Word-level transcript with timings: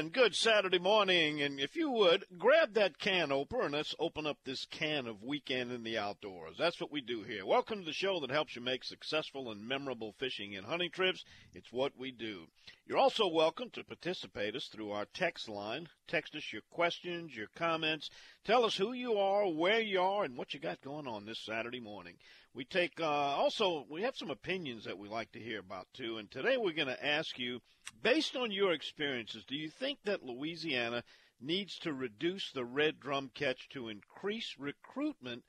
and 0.00 0.14
good 0.14 0.34
Saturday 0.34 0.78
morning. 0.78 1.42
And 1.42 1.60
if 1.60 1.76
you 1.76 1.90
would, 1.90 2.24
grab 2.38 2.72
that 2.72 2.98
can 2.98 3.30
opener 3.30 3.64
and 3.64 3.74
let's 3.74 3.94
open 3.98 4.26
up 4.26 4.38
this 4.46 4.64
can 4.70 5.06
of 5.06 5.22
weekend 5.22 5.70
in 5.72 5.82
the 5.82 5.98
outdoors. 5.98 6.56
That's 6.58 6.80
what 6.80 6.90
we 6.90 7.02
do 7.02 7.22
here. 7.22 7.44
Welcome 7.44 7.80
to 7.80 7.84
the 7.84 7.92
show 7.92 8.18
that 8.20 8.30
helps 8.30 8.56
you 8.56 8.62
make 8.62 8.82
successful 8.82 9.50
and 9.50 9.68
memorable 9.68 10.14
fishing 10.18 10.56
and 10.56 10.64
hunting 10.64 10.90
trips. 10.90 11.22
It's 11.52 11.70
what 11.70 11.98
we 11.98 12.12
do. 12.12 12.46
You're 12.86 12.96
also 12.96 13.28
welcome 13.28 13.68
to 13.74 13.84
participate 13.84 14.56
us 14.56 14.70
through 14.72 14.90
our 14.90 15.04
text 15.12 15.50
line. 15.50 15.86
Text 16.08 16.34
us 16.34 16.50
your 16.50 16.62
questions, 16.70 17.36
your 17.36 17.48
comments. 17.54 18.08
Tell 18.42 18.64
us 18.64 18.76
who 18.76 18.94
you 18.94 19.18
are, 19.18 19.52
where 19.52 19.82
you 19.82 20.00
are, 20.00 20.24
and 20.24 20.34
what 20.34 20.54
you 20.54 20.60
got 20.60 20.80
going 20.80 21.08
on 21.08 21.26
this 21.26 21.44
Saturday 21.44 21.80
morning. 21.80 22.14
We 22.52 22.64
take 22.64 22.98
uh, 22.98 23.04
also 23.04 23.86
we 23.88 24.02
have 24.02 24.16
some 24.16 24.30
opinions 24.30 24.84
that 24.84 24.98
we 24.98 25.08
like 25.08 25.30
to 25.32 25.38
hear 25.38 25.60
about 25.60 25.86
too, 25.94 26.18
and 26.18 26.28
today 26.28 26.56
we're 26.56 26.72
going 26.72 26.88
to 26.88 27.06
ask 27.06 27.38
you, 27.38 27.60
based 28.02 28.34
on 28.34 28.50
your 28.50 28.72
experiences, 28.72 29.44
do 29.44 29.54
you 29.54 29.70
think 29.70 30.02
that 30.02 30.24
Louisiana 30.24 31.04
needs 31.40 31.78
to 31.78 31.92
reduce 31.92 32.50
the 32.50 32.64
red 32.64 32.98
drum 32.98 33.30
catch 33.34 33.68
to 33.68 33.88
increase 33.88 34.56
recruitment 34.58 35.44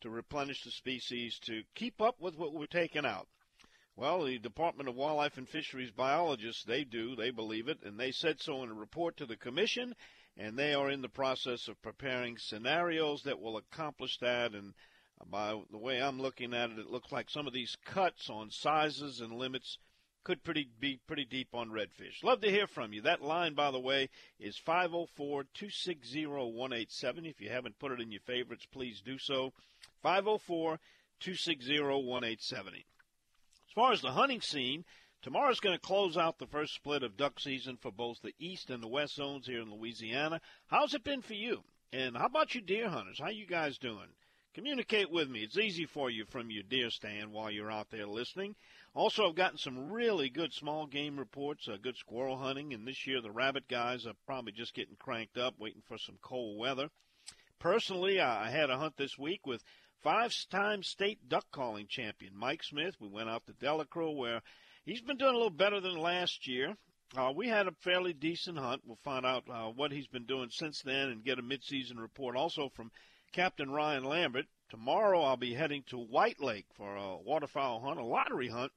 to 0.00 0.08
replenish 0.08 0.64
the 0.64 0.70
species 0.70 1.38
to 1.40 1.62
keep 1.74 2.00
up 2.00 2.18
with 2.20 2.38
what 2.38 2.54
we're 2.54 2.66
taking 2.66 3.04
out? 3.04 3.28
Well, 3.94 4.24
the 4.24 4.38
Department 4.38 4.88
of 4.88 4.94
Wildlife 4.94 5.36
and 5.36 5.48
Fisheries 5.48 5.90
biologists, 5.90 6.64
they 6.64 6.84
do, 6.84 7.16
they 7.16 7.30
believe 7.30 7.68
it, 7.68 7.82
and 7.82 8.00
they 8.00 8.12
said 8.12 8.40
so 8.40 8.62
in 8.62 8.70
a 8.70 8.74
report 8.74 9.18
to 9.18 9.26
the 9.26 9.36
commission, 9.36 9.94
and 10.38 10.58
they 10.58 10.72
are 10.72 10.90
in 10.90 11.02
the 11.02 11.08
process 11.10 11.68
of 11.68 11.82
preparing 11.82 12.38
scenarios 12.38 13.24
that 13.24 13.40
will 13.40 13.58
accomplish 13.58 14.16
that 14.20 14.52
and 14.52 14.72
by 15.24 15.60
the 15.70 15.78
way 15.78 16.00
I'm 16.00 16.20
looking 16.20 16.54
at 16.54 16.70
it, 16.70 16.78
it 16.78 16.90
looks 16.90 17.10
like 17.10 17.30
some 17.30 17.46
of 17.46 17.52
these 17.52 17.76
cuts 17.84 18.28
on 18.28 18.50
sizes 18.50 19.20
and 19.20 19.32
limits 19.32 19.78
could 20.26 20.42
pretty 20.42 20.68
be 20.80 20.98
pretty 21.06 21.24
deep 21.24 21.54
on 21.54 21.70
redfish. 21.70 22.24
Love 22.24 22.40
to 22.40 22.50
hear 22.50 22.66
from 22.66 22.92
you. 22.92 23.00
That 23.00 23.22
line, 23.22 23.54
by 23.54 23.70
the 23.70 23.78
way, 23.78 24.08
is 24.40 24.60
504-260-187. 24.66 27.30
If 27.30 27.40
you 27.40 27.48
haven't 27.48 27.78
put 27.78 27.92
it 27.92 28.00
in 28.00 28.10
your 28.10 28.22
favorites, 28.26 28.66
please 28.72 29.00
do 29.00 29.18
so. 29.18 29.52
504-260-187. 30.04 30.78
As 32.42 33.72
far 33.72 33.92
as 33.92 34.00
the 34.00 34.10
hunting 34.10 34.40
scene, 34.40 34.84
tomorrow's 35.22 35.60
going 35.60 35.76
to 35.76 35.80
close 35.80 36.16
out 36.16 36.38
the 36.38 36.48
first 36.48 36.74
split 36.74 37.04
of 37.04 37.16
duck 37.16 37.38
season 37.38 37.78
for 37.80 37.92
both 37.92 38.20
the 38.20 38.34
east 38.40 38.70
and 38.70 38.82
the 38.82 38.88
west 38.88 39.14
zones 39.14 39.46
here 39.46 39.60
in 39.60 39.70
Louisiana. 39.70 40.40
How's 40.66 40.94
it 40.94 41.04
been 41.04 41.22
for 41.22 41.34
you? 41.34 41.62
And 41.92 42.16
how 42.16 42.26
about 42.26 42.52
you 42.54 42.60
deer 42.60 42.88
hunters? 42.88 43.20
How 43.20 43.28
you 43.28 43.46
guys 43.46 43.78
doing? 43.78 44.08
Communicate 44.56 45.10
with 45.10 45.28
me. 45.28 45.40
It's 45.40 45.58
easy 45.58 45.84
for 45.84 46.08
you 46.08 46.24
from 46.24 46.50
your 46.50 46.62
deer 46.62 46.88
stand 46.88 47.30
while 47.30 47.50
you're 47.50 47.70
out 47.70 47.90
there 47.90 48.06
listening. 48.06 48.56
Also, 48.94 49.28
I've 49.28 49.34
gotten 49.34 49.58
some 49.58 49.92
really 49.92 50.30
good 50.30 50.54
small 50.54 50.86
game 50.86 51.18
reports, 51.18 51.68
uh, 51.68 51.76
good 51.76 51.98
squirrel 51.98 52.38
hunting, 52.38 52.72
and 52.72 52.88
this 52.88 53.06
year 53.06 53.20
the 53.20 53.30
rabbit 53.30 53.68
guys 53.68 54.06
are 54.06 54.14
probably 54.24 54.52
just 54.52 54.72
getting 54.72 54.96
cranked 54.96 55.36
up, 55.36 55.58
waiting 55.58 55.82
for 55.86 55.98
some 55.98 56.16
cold 56.22 56.58
weather. 56.58 56.88
Personally, 57.58 58.18
I 58.18 58.48
had 58.48 58.70
a 58.70 58.78
hunt 58.78 58.96
this 58.96 59.18
week 59.18 59.46
with 59.46 59.62
five-time 60.02 60.82
state 60.82 61.28
duck 61.28 61.44
calling 61.52 61.86
champion 61.86 62.34
Mike 62.34 62.62
Smith. 62.62 62.94
We 62.98 63.08
went 63.08 63.28
out 63.28 63.44
to 63.48 63.52
Delacroix 63.52 64.12
where 64.12 64.40
he's 64.86 65.02
been 65.02 65.18
doing 65.18 65.34
a 65.34 65.36
little 65.36 65.50
better 65.50 65.80
than 65.80 65.98
last 65.98 66.46
year. 66.46 66.78
Uh, 67.14 67.30
we 67.36 67.48
had 67.48 67.66
a 67.66 67.72
fairly 67.82 68.14
decent 68.14 68.56
hunt. 68.56 68.80
We'll 68.86 68.96
find 69.04 69.26
out 69.26 69.44
uh, 69.50 69.66
what 69.66 69.92
he's 69.92 70.08
been 70.08 70.24
doing 70.24 70.48
since 70.48 70.80
then 70.80 71.10
and 71.10 71.22
get 71.22 71.38
a 71.38 71.42
midseason 71.42 71.98
report 71.98 72.36
also 72.36 72.70
from 72.74 72.90
Captain 73.36 73.70
Ryan 73.70 74.04
Lambert. 74.04 74.46
Tomorrow 74.70 75.20
I'll 75.20 75.36
be 75.36 75.52
heading 75.52 75.84
to 75.88 75.98
White 75.98 76.40
Lake 76.40 76.64
for 76.74 76.96
a 76.96 77.18
waterfowl 77.18 77.80
hunt, 77.80 78.00
a 78.00 78.02
lottery 78.02 78.48
hunt, 78.48 78.72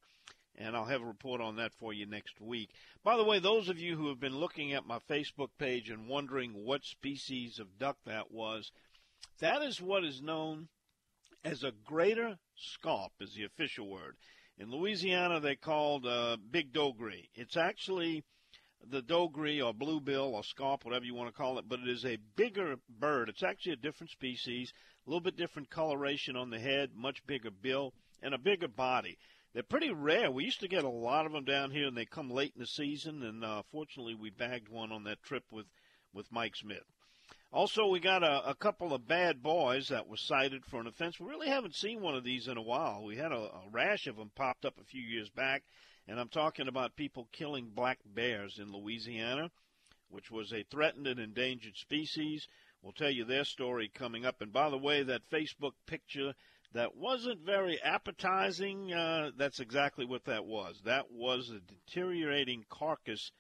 and 0.57 0.75
I'll 0.75 0.83
have 0.83 1.01
a 1.01 1.05
report 1.05 1.39
on 1.39 1.55
that 1.55 1.71
for 1.79 1.93
you 1.93 2.05
next 2.05 2.41
week. 2.41 2.69
By 3.01 3.15
the 3.15 3.23
way, 3.23 3.39
those 3.39 3.69
of 3.69 3.79
you 3.79 3.95
who 3.95 4.09
have 4.09 4.19
been 4.19 4.35
looking 4.35 4.73
at 4.73 4.85
my 4.85 4.99
Facebook 5.09 5.47
page 5.57 5.89
and 5.89 6.09
wondering 6.09 6.51
what 6.51 6.83
species 6.83 7.57
of 7.57 7.79
duck 7.79 7.95
that 8.05 8.31
was, 8.33 8.69
that 9.39 9.61
is 9.61 9.81
what 9.81 10.03
is 10.03 10.21
known 10.21 10.67
as 11.45 11.63
a 11.63 11.71
greater 11.85 12.37
scaup, 12.57 13.11
is 13.21 13.35
the 13.35 13.45
official 13.45 13.89
word. 13.89 14.17
In 14.57 14.69
Louisiana, 14.69 15.39
they 15.39 15.55
called 15.55 16.05
uh, 16.05 16.35
big 16.51 16.73
dough-gris. 16.73 17.27
It's 17.33 17.55
actually 17.55 18.25
the 18.87 19.01
dough-gris 19.01 19.61
or 19.61 19.73
bluebill 19.73 20.35
or 20.35 20.43
scaup, 20.43 20.85
whatever 20.85 21.05
you 21.05 21.13
want 21.13 21.29
to 21.29 21.35
call 21.35 21.59
it, 21.59 21.67
but 21.67 21.79
it 21.79 21.87
is 21.87 22.05
a 22.05 22.17
bigger 22.35 22.77
bird. 22.89 23.29
It's 23.29 23.43
actually 23.43 23.73
a 23.73 23.77
different 23.77 24.11
species, 24.11 24.73
a 25.05 25.09
little 25.09 25.21
bit 25.21 25.37
different 25.37 25.69
coloration 25.69 26.35
on 26.35 26.49
the 26.49 26.59
head, 26.59 26.91
much 26.95 27.25
bigger 27.27 27.51
bill, 27.51 27.93
and 28.21 28.33
a 28.33 28.37
bigger 28.37 28.67
body. 28.67 29.17
They're 29.53 29.63
pretty 29.63 29.91
rare. 29.91 30.29
We 30.29 30.45
used 30.45 30.59
to 30.59 30.67
get 30.67 30.83
a 30.83 30.89
lot 30.89 31.25
of 31.25 31.31
them 31.31 31.43
down 31.43 31.71
here, 31.71 31.87
and 31.87 31.97
they 31.97 32.05
come 32.05 32.29
late 32.29 32.53
in 32.55 32.61
the 32.61 32.67
season. 32.67 33.23
And 33.23 33.43
uh, 33.43 33.63
fortunately, 33.71 34.13
we 34.13 34.29
bagged 34.29 34.69
one 34.69 34.91
on 34.91 35.03
that 35.05 35.23
trip 35.23 35.43
with 35.51 35.65
with 36.13 36.31
Mike 36.31 36.55
Smith. 36.55 36.85
Also, 37.51 37.87
we 37.87 37.99
got 37.99 38.23
a, 38.23 38.47
a 38.47 38.53
couple 38.53 38.93
of 38.93 39.07
bad 39.07 39.41
boys 39.41 39.87
that 39.87 40.07
was 40.07 40.21
cited 40.21 40.65
for 40.65 40.79
an 40.79 40.87
offense. 40.87 41.19
We 41.19 41.27
really 41.27 41.49
haven't 41.49 41.75
seen 41.75 42.01
one 42.01 42.15
of 42.15 42.23
these 42.23 42.47
in 42.47 42.57
a 42.57 42.61
while. 42.61 43.03
We 43.03 43.15
had 43.15 43.31
a, 43.31 43.37
a 43.37 43.63
rash 43.71 44.05
of 44.05 44.17
them 44.17 44.31
popped 44.35 44.65
up 44.65 44.79
a 44.79 44.83
few 44.83 45.01
years 45.01 45.29
back 45.29 45.63
and 46.09 46.19
I'm 46.19 46.29
talking 46.29 46.67
about 46.67 46.95
people 46.95 47.27
killing 47.31 47.69
black 47.69 47.99
bears 48.03 48.57
in 48.57 48.71
Louisiana, 48.71 49.51
which 50.09 50.31
was 50.31 50.51
a 50.51 50.65
threatened 50.71 51.05
and 51.05 51.19
endangered 51.19 51.77
species. 51.77 52.47
We'll 52.81 52.93
tell 52.93 53.11
you 53.11 53.25
their 53.25 53.43
story 53.43 53.91
coming 53.93 54.25
up. 54.25 54.41
And 54.41 54.51
by 54.51 54.71
the 54.71 54.77
way, 54.77 55.03
that 55.03 55.29
Facebook 55.31 55.73
picture 55.85 56.33
that 56.73 56.95
wasn't 56.95 57.45
very 57.45 57.79
appetizing, 57.83 58.91
uh, 58.91 59.29
that's 59.37 59.59
exactly 59.59 60.03
what 60.03 60.25
that 60.25 60.45
was. 60.45 60.81
That 60.83 61.11
was 61.11 61.51
a 61.51 61.59
deteriorating 61.59 62.65
carcass 62.69 63.31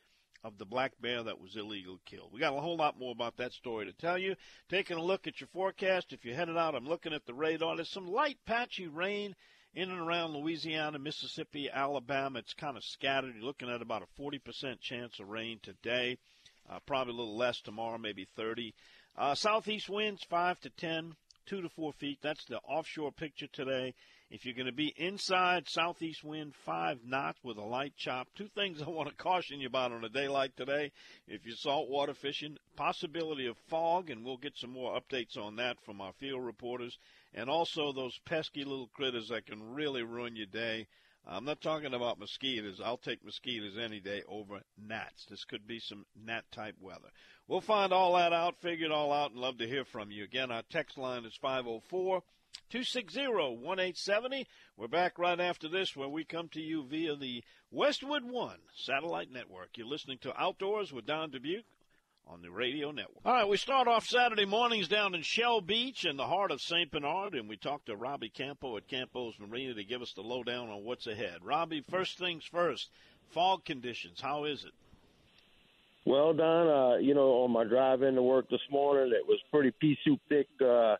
of 0.43 0.59
the 0.59 0.65
black 0.65 0.91
bear 1.01 1.23
that 1.23 1.41
was 1.41 1.55
illegally 1.55 1.99
killed. 2.05 2.31
We 2.31 2.39
got 2.39 2.55
a 2.55 2.61
whole 2.61 2.77
lot 2.77 2.99
more 2.99 3.11
about 3.11 3.37
that 3.37 3.53
story 3.53 3.87
to 3.87 3.93
tell 3.93 4.17
you. 4.17 4.35
Taking 4.69 4.97
a 4.97 5.03
look 5.03 5.25
at 5.25 5.41
your 5.41 5.49
forecast, 5.53 6.13
if 6.13 6.23
you're 6.23 6.35
headed 6.35 6.55
out, 6.55 6.75
I'm 6.75 6.87
looking 6.87 7.13
at 7.13 7.25
the 7.25 7.33
radar. 7.33 7.75
There's 7.75 7.89
some 7.89 8.07
light 8.07 8.37
patchy 8.45 8.87
rain 8.87 9.35
in 9.73 9.91
and 9.91 9.99
around 9.99 10.33
Louisiana, 10.33 10.97
Mississippi, 10.99 11.69
Alabama. 11.71 12.39
It's 12.39 12.53
kind 12.53 12.75
of 12.75 12.83
scattered. 12.83 13.35
You're 13.35 13.45
looking 13.45 13.69
at 13.69 13.81
about 13.81 14.03
a 14.03 14.21
40% 14.21 14.79
chance 14.81 15.19
of 15.19 15.29
rain 15.29 15.59
today. 15.61 16.17
Uh, 16.69 16.79
probably 16.85 17.13
a 17.13 17.17
little 17.17 17.37
less 17.37 17.61
tomorrow, 17.61 17.97
maybe 17.97 18.27
30. 18.35 18.73
Uh, 19.17 19.35
southeast 19.35 19.89
winds 19.89 20.23
5 20.23 20.59
to 20.61 20.69
10, 20.69 21.15
2 21.45 21.61
to 21.61 21.69
4 21.69 21.93
feet. 21.93 22.19
That's 22.21 22.45
the 22.45 22.57
offshore 22.59 23.11
picture 23.11 23.47
today. 23.47 23.93
If 24.31 24.45
you're 24.45 24.55
going 24.55 24.67
to 24.67 24.71
be 24.71 24.93
inside, 24.95 25.67
southeast 25.67 26.23
wind 26.23 26.53
5 26.65 26.99
knots 27.03 27.39
with 27.43 27.57
a 27.57 27.63
light 27.63 27.93
chop. 27.97 28.27
Two 28.35 28.47
things 28.47 28.81
I 28.85 28.89
want 28.89 29.09
to 29.09 29.15
caution 29.15 29.59
you 29.59 29.67
about 29.67 29.91
on 29.91 30.03
a 30.03 30.09
day 30.09 30.27
like 30.27 30.55
today. 30.55 30.91
If 31.27 31.45
you're 31.45 31.55
saltwater 31.55 32.13
fishing, 32.13 32.57
possibility 32.75 33.47
of 33.47 33.57
fog, 33.69 34.09
and 34.09 34.23
we'll 34.23 34.37
get 34.37 34.57
some 34.57 34.71
more 34.71 34.99
updates 34.99 35.37
on 35.37 35.55
that 35.55 35.81
from 35.83 36.01
our 36.01 36.13
field 36.13 36.45
reporters 36.45 36.97
and 37.33 37.49
also 37.49 37.91
those 37.91 38.19
pesky 38.25 38.63
little 38.63 38.87
critters 38.87 39.29
that 39.29 39.45
can 39.45 39.73
really 39.73 40.03
ruin 40.03 40.35
your 40.35 40.47
day. 40.47 40.87
I'm 41.27 41.45
not 41.45 41.61
talking 41.61 41.93
about 41.93 42.19
mosquitoes. 42.19 42.81
I'll 42.83 42.97
take 42.97 43.23
mosquitoes 43.23 43.77
any 43.77 43.99
day 43.99 44.23
over 44.27 44.61
gnats. 44.77 45.25
This 45.25 45.43
could 45.43 45.67
be 45.67 45.79
some 45.79 46.05
gnat 46.15 46.51
type 46.51 46.75
weather. 46.79 47.09
We'll 47.47 47.61
find 47.61 47.93
all 47.93 48.15
that 48.15 48.33
out, 48.33 48.61
figure 48.61 48.87
it 48.87 48.91
all 48.91 49.11
out, 49.11 49.31
and 49.31 49.39
love 49.39 49.57
to 49.59 49.67
hear 49.67 49.85
from 49.85 50.11
you. 50.11 50.23
Again, 50.23 50.51
our 50.51 50.63
text 50.69 50.97
line 50.97 51.25
is 51.25 51.35
504 51.35 52.23
260 52.69 53.27
1870. 53.27 54.47
We're 54.77 54.87
back 54.87 55.19
right 55.19 55.39
after 55.39 55.67
this 55.67 55.95
where 55.95 56.09
we 56.09 56.23
come 56.23 56.49
to 56.49 56.61
you 56.61 56.83
via 56.83 57.15
the 57.15 57.43
Westwood 57.71 58.23
One 58.23 58.59
satellite 58.75 59.31
network. 59.31 59.69
You're 59.75 59.87
listening 59.87 60.17
to 60.19 60.39
Outdoors 60.39 60.91
with 60.91 61.05
Don 61.05 61.31
Dubuc 61.31 61.63
on 62.31 62.41
the 62.43 62.51
radio 62.51 62.91
network. 62.91 63.17
All 63.25 63.33
right, 63.33 63.47
we 63.47 63.57
start 63.57 63.87
off 63.87 64.05
Saturday 64.05 64.45
mornings 64.45 64.87
down 64.87 65.15
in 65.15 65.23
Shell 65.23 65.61
Beach 65.61 66.05
in 66.05 66.15
the 66.15 66.27
heart 66.27 66.51
of 66.51 66.61
St. 66.61 66.91
Bernard, 66.91 67.33
and 67.33 67.49
we 67.49 67.57
talk 67.57 67.85
to 67.85 67.95
Robbie 67.95 68.29
Campo 68.29 68.77
at 68.77 68.87
Campo's 68.87 69.33
Marina 69.39 69.73
to 69.73 69.83
give 69.83 70.01
us 70.01 70.13
the 70.13 70.21
lowdown 70.21 70.69
on 70.69 70.83
what's 70.83 71.07
ahead. 71.07 71.37
Robbie, 71.41 71.83
first 71.89 72.19
things 72.19 72.43
first, 72.45 72.89
fog 73.31 73.65
conditions, 73.65 74.21
how 74.21 74.43
is 74.43 74.63
it? 74.63 74.71
Well, 76.05 76.33
Don, 76.33 76.67
uh, 76.67 76.97
you 76.97 77.15
know, 77.15 77.43
on 77.43 77.51
my 77.51 77.63
drive 77.63 78.03
into 78.03 78.21
work 78.21 78.49
this 78.49 78.61
morning, 78.71 79.11
it 79.11 79.27
was 79.27 79.39
pretty 79.51 79.71
pea 79.81 79.97
soup 80.03 80.19
thick 80.29 80.47
uh, 80.61 80.97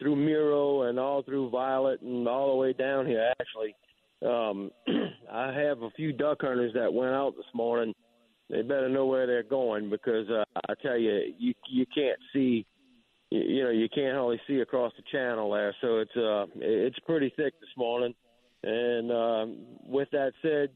through 0.00 0.16
Meraux 0.16 0.88
and 0.88 0.98
all 0.98 1.22
through 1.22 1.50
Violet 1.50 2.00
and 2.00 2.26
all 2.26 2.50
the 2.50 2.56
way 2.56 2.72
down 2.72 3.06
here, 3.06 3.32
actually. 3.40 3.74
Um, 4.20 4.70
I 5.32 5.52
have 5.52 5.82
a 5.82 5.90
few 5.90 6.12
duck 6.12 6.38
hunters 6.40 6.74
that 6.74 6.92
went 6.92 7.12
out 7.12 7.36
this 7.36 7.46
morning– 7.54 7.94
they 8.50 8.62
better 8.62 8.88
know 8.88 9.06
where 9.06 9.26
they're 9.26 9.42
going 9.42 9.90
because 9.90 10.28
uh, 10.28 10.44
I 10.68 10.74
tell 10.82 10.98
you, 10.98 11.34
you 11.38 11.54
you 11.68 11.86
can't 11.94 12.18
see, 12.32 12.66
you, 13.30 13.40
you 13.40 13.64
know, 13.64 13.70
you 13.70 13.88
can't 13.94 14.16
hardly 14.16 14.40
see 14.46 14.60
across 14.60 14.92
the 14.96 15.02
channel 15.10 15.50
there. 15.52 15.74
So 15.80 15.98
it's 15.98 16.16
uh, 16.16 16.46
it's 16.56 16.98
pretty 17.00 17.32
thick 17.36 17.54
this 17.60 17.76
morning. 17.76 18.14
And 18.64 19.10
um, 19.10 19.56
with 19.84 20.08
that 20.12 20.32
said, 20.40 20.70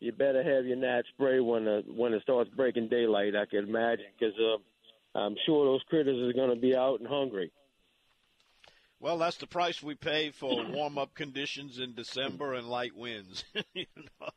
you 0.00 0.12
better 0.12 0.42
have 0.42 0.66
your 0.66 0.76
gnat 0.76 1.04
spray 1.14 1.40
when 1.40 1.66
uh, 1.66 1.82
when 1.86 2.12
it 2.12 2.22
starts 2.22 2.50
breaking 2.50 2.88
daylight. 2.88 3.34
I 3.34 3.46
can 3.46 3.68
imagine 3.68 4.06
because 4.18 4.34
uh, 4.38 5.18
I'm 5.18 5.36
sure 5.46 5.64
those 5.64 5.82
critters 5.88 6.28
are 6.28 6.38
going 6.38 6.54
to 6.54 6.60
be 6.60 6.76
out 6.76 7.00
and 7.00 7.08
hungry. 7.08 7.50
Well, 8.98 9.18
that's 9.18 9.36
the 9.36 9.46
price 9.46 9.82
we 9.82 9.94
pay 9.94 10.30
for 10.30 10.64
warm 10.70 10.96
up 10.96 11.14
conditions 11.14 11.78
in 11.78 11.94
December 11.94 12.54
and 12.54 12.66
light 12.66 12.96
winds. 12.96 13.44
you 13.74 13.86
know? 14.20 14.30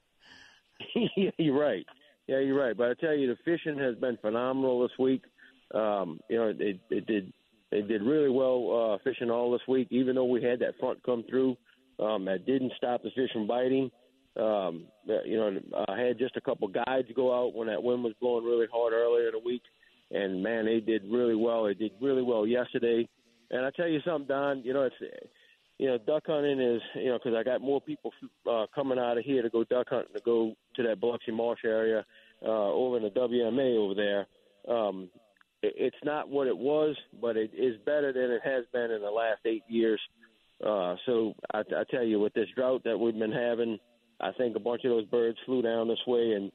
You're 1.38 1.58
right. 1.58 1.86
Yeah, 2.30 2.42
you're 2.42 2.60
right. 2.60 2.78
But 2.78 2.92
I 2.92 2.94
tell 2.94 3.16
you, 3.16 3.26
the 3.26 3.38
fishing 3.44 3.80
has 3.80 3.96
been 3.96 4.16
phenomenal 4.18 4.84
this 4.84 4.96
week. 5.00 5.24
Um, 5.74 6.20
you 6.30 6.38
know, 6.38 6.54
it, 6.56 6.80
it 6.92 7.08
did 7.08 7.34
they 7.72 7.82
did 7.82 8.04
really 8.04 8.30
well 8.30 8.94
uh, 8.94 9.04
fishing 9.04 9.32
all 9.32 9.52
this 9.52 9.68
week, 9.68 9.88
even 9.90 10.14
though 10.14 10.26
we 10.26 10.44
had 10.44 10.60
that 10.60 10.78
front 10.80 11.02
come 11.02 11.24
through. 11.28 11.58
Um, 12.00 12.26
that 12.26 12.46
didn't 12.46 12.74
stop 12.78 13.02
the 13.02 13.10
fish 13.16 13.32
from 13.34 13.48
biting. 13.48 13.90
Um, 14.38 14.86
you 15.26 15.38
know, 15.38 15.60
I 15.88 16.00
had 16.00 16.20
just 16.20 16.38
a 16.38 16.42
couple 16.42 16.68
guides 16.68 17.08
go 17.16 17.36
out 17.36 17.56
when 17.56 17.68
that 17.68 17.82
wind 17.82 18.04
was 18.04 18.14
blowing 18.22 18.46
really 18.46 18.68
hard 18.72 18.94
earlier 18.94 19.30
in 19.30 19.34
the 19.34 19.40
week, 19.44 19.64
and 20.12 20.44
man, 20.44 20.66
they 20.66 20.82
did 20.82 21.02
really 21.12 21.36
well. 21.36 21.64
They 21.64 21.74
did 21.74 21.94
really 22.00 22.22
well 22.22 22.46
yesterday. 22.46 23.10
And 23.50 23.66
I 23.66 23.72
tell 23.72 23.88
you 23.88 24.02
something, 24.06 24.28
Don. 24.28 24.62
You 24.64 24.74
know, 24.74 24.84
it's 24.84 24.96
you 25.80 25.88
know, 25.88 25.98
duck 25.98 26.24
hunting 26.28 26.60
is 26.60 26.82
you 26.96 27.06
know 27.06 27.18
because 27.18 27.38
I 27.38 27.44
got 27.44 27.62
more 27.62 27.82
people 27.82 28.12
uh, 28.50 28.66
coming 28.76 29.00
out 29.00 29.18
of 29.18 29.24
here 29.24 29.42
to 29.42 29.50
go 29.50 29.64
duck 29.64 29.88
hunting 29.90 30.14
to 30.14 30.22
go 30.22 30.54
to 30.76 30.84
that 30.84 31.00
Biloxi 31.00 31.32
Marsh 31.32 31.62
area 31.64 32.06
uh, 32.44 32.72
over 32.72 32.98
in 32.98 33.04
the 33.04 33.10
WMA 33.10 33.78
over 33.78 33.96
there. 33.96 34.28
Um, 34.68 35.10
it, 35.64 35.74
it's 35.78 36.04
not 36.04 36.30
what 36.30 36.48
it 36.48 36.58
was, 36.58 36.98
but 37.22 37.38
it 37.38 37.52
is 37.58 37.76
better 37.86 38.12
than 38.12 38.30
it 38.30 38.42
has 38.44 38.66
been 38.74 38.92
in 38.92 39.02
the 39.02 39.10
last 39.10 39.40
eight 39.46 39.64
years. 39.70 40.02
Uh, 40.66 40.96
so 41.06 41.34
I, 41.54 41.60
I 41.60 41.84
tell 41.90 42.04
you, 42.04 42.20
with 42.20 42.34
this 42.34 42.50
drought 42.54 42.84
that 42.84 42.98
we've 42.98 43.18
been 43.18 43.32
having, 43.32 43.80
I 44.20 44.34
think 44.34 44.58
a 44.58 44.60
bunch 44.60 44.84
of 44.84 44.92
those 44.92 45.06
birds 45.06 45.38
flew 45.46 45.62
down 45.62 45.88
this 45.88 46.06
way, 46.06 46.34
and 46.34 46.52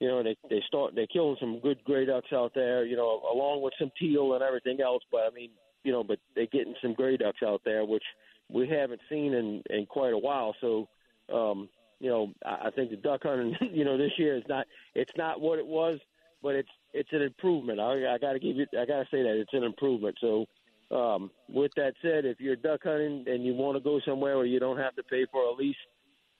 you 0.00 0.08
know 0.08 0.24
they 0.24 0.36
they 0.50 0.62
start 0.66 0.96
they 0.96 1.06
killing 1.06 1.36
some 1.38 1.60
good 1.60 1.78
gray 1.84 2.06
ducks 2.06 2.32
out 2.32 2.52
there, 2.56 2.84
you 2.84 2.96
know, 2.96 3.22
along 3.32 3.62
with 3.62 3.74
some 3.78 3.92
teal 4.00 4.34
and 4.34 4.42
everything 4.42 4.80
else. 4.80 5.04
But 5.12 5.20
I 5.30 5.30
mean, 5.32 5.50
you 5.84 5.92
know, 5.92 6.04
but 6.04 6.18
they're 6.34 6.46
getting 6.46 6.74
some 6.82 6.94
gray 6.94 7.16
ducks 7.16 7.42
out 7.44 7.62
there, 7.64 7.84
which 7.84 8.04
we 8.48 8.68
haven't 8.68 9.00
seen 9.08 9.34
in 9.34 9.62
in 9.70 9.86
quite 9.86 10.12
a 10.12 10.18
while. 10.18 10.54
So, 10.60 10.88
um, 11.32 11.68
you 12.00 12.10
know, 12.10 12.32
I, 12.44 12.70
think 12.70 12.90
the 12.90 12.96
duck 12.96 13.22
hunting, 13.24 13.56
you 13.72 13.84
know, 13.84 13.96
this 13.96 14.12
year 14.18 14.36
is 14.36 14.44
not 14.48 14.66
it's 14.94 15.12
not 15.16 15.40
what 15.40 15.58
it 15.58 15.66
was, 15.66 15.98
but 16.42 16.54
it's 16.54 16.70
it's 16.92 17.12
an 17.12 17.22
improvement. 17.22 17.80
I, 17.80 18.14
I 18.14 18.18
got 18.18 18.32
to 18.32 18.38
give 18.38 18.56
you, 18.56 18.66
I 18.78 18.86
got 18.86 19.00
to 19.00 19.06
say 19.10 19.22
that 19.22 19.38
it's 19.40 19.52
an 19.52 19.64
improvement. 19.64 20.16
So, 20.20 20.46
um, 20.90 21.30
with 21.48 21.72
that 21.76 21.94
said, 22.02 22.24
if 22.24 22.40
you're 22.40 22.56
duck 22.56 22.80
hunting 22.84 23.24
and 23.26 23.44
you 23.44 23.54
want 23.54 23.76
to 23.76 23.82
go 23.82 24.00
somewhere 24.06 24.36
where 24.36 24.46
you 24.46 24.60
don't 24.60 24.78
have 24.78 24.96
to 24.96 25.02
pay 25.02 25.26
for 25.30 25.42
a 25.42 25.52
lease, 25.52 25.76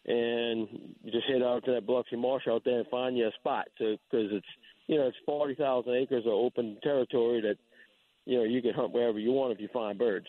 and 0.07 0.69
you 1.03 1.13
just 1.13 1.29
head 1.29 1.43
out 1.43 1.65
to 1.67 1.73
that 1.73 1.87
Biloxi 1.87 2.17
Marsh 2.17 2.49
out 2.49 2.63
there 2.65 2.79
and 2.79 2.89
find 2.89 3.17
you 3.17 3.27
a 3.27 3.33
spot, 3.33 3.67
so 3.79 3.97
because 4.11 4.29
it's 4.33 4.47
you 4.87 4.97
know 4.97 5.07
it's 5.07 5.17
forty 5.27 5.55
thousand 5.55 5.95
acres 5.95 6.25
of 6.25 6.33
open 6.33 6.79
territory 6.83 7.43
that 7.43 7.57
you 8.29 8.37
know 8.37 8.45
you 8.45 8.61
can 8.61 8.75
hunt 8.75 8.93
wherever 8.93 9.19
you 9.19 9.33
want 9.33 9.53
if 9.53 9.61
you 9.61 9.69
find 9.73 9.99
birds. 9.99 10.27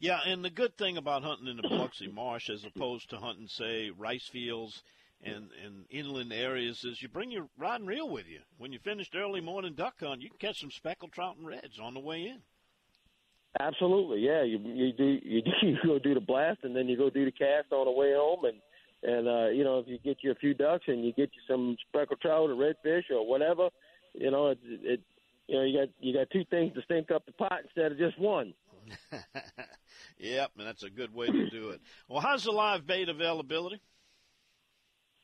Yeah, 0.00 0.18
and 0.26 0.44
the 0.44 0.50
good 0.50 0.76
thing 0.76 0.96
about 0.96 1.22
hunting 1.22 1.46
in 1.48 1.56
the 1.56 1.62
Biloxi 1.62 2.08
Marsh, 2.08 2.50
as 2.50 2.64
opposed 2.64 3.10
to 3.10 3.16
hunting, 3.16 3.48
say, 3.48 3.90
rice 3.90 4.28
fields 4.28 4.82
and, 5.24 5.48
and 5.64 5.86
inland 5.90 6.32
areas, 6.32 6.84
is 6.84 7.02
you 7.02 7.08
bring 7.08 7.32
your 7.32 7.48
rod 7.58 7.80
and 7.80 7.88
reel 7.88 8.08
with 8.08 8.28
you. 8.28 8.38
When 8.58 8.72
you 8.72 8.78
finished 8.78 9.16
early 9.16 9.40
morning 9.40 9.74
duck 9.74 9.94
hunt, 10.00 10.22
you 10.22 10.28
can 10.28 10.38
catch 10.38 10.60
some 10.60 10.70
speckled 10.70 11.12
trout 11.12 11.36
and 11.36 11.46
reds 11.46 11.80
on 11.80 11.94
the 11.94 12.00
way 12.00 12.26
in. 12.26 12.38
Absolutely, 13.60 14.20
yeah. 14.20 14.42
You 14.42 14.58
you 14.58 14.92
do 14.92 15.18
you, 15.22 15.42
do, 15.42 15.50
you 15.62 15.78
go 15.84 15.98
do 15.98 16.14
the 16.14 16.20
blast, 16.20 16.60
and 16.62 16.76
then 16.76 16.86
you 16.86 16.96
go 16.96 17.10
do 17.10 17.24
the 17.24 17.32
cast 17.32 17.72
on 17.72 17.86
the 17.86 17.92
way 17.92 18.12
home, 18.14 18.44
and 18.44 18.60
and 19.02 19.28
uh, 19.28 19.48
you 19.48 19.64
know 19.64 19.78
if 19.78 19.88
you 19.88 19.98
get 19.98 20.18
you 20.22 20.30
a 20.30 20.36
few 20.36 20.54
ducks 20.54 20.84
and 20.86 21.04
you 21.04 21.12
get 21.12 21.30
you 21.34 21.42
some 21.48 21.76
speckled 21.88 22.20
trout 22.20 22.50
or 22.50 22.54
redfish 22.54 23.10
or 23.10 23.26
whatever, 23.26 23.68
you 24.14 24.30
know 24.30 24.48
it, 24.48 24.58
it 24.62 25.00
you 25.48 25.56
know 25.56 25.64
you 25.64 25.78
got 25.78 25.88
you 26.00 26.14
got 26.14 26.30
two 26.30 26.44
things 26.50 26.74
to 26.74 26.82
stink 26.82 27.10
up 27.10 27.26
the 27.26 27.32
pot 27.32 27.60
instead 27.64 27.92
of 27.92 27.98
just 27.98 28.18
one. 28.18 28.54
Yep, 30.18 30.50
and 30.58 30.66
that's 30.66 30.82
a 30.82 30.90
good 30.90 31.14
way 31.14 31.26
to 31.26 31.50
do 31.50 31.70
it. 31.70 31.80
Well, 32.08 32.20
how's 32.20 32.44
the 32.44 32.50
live 32.50 32.86
bait 32.86 33.08
availability? 33.08 33.80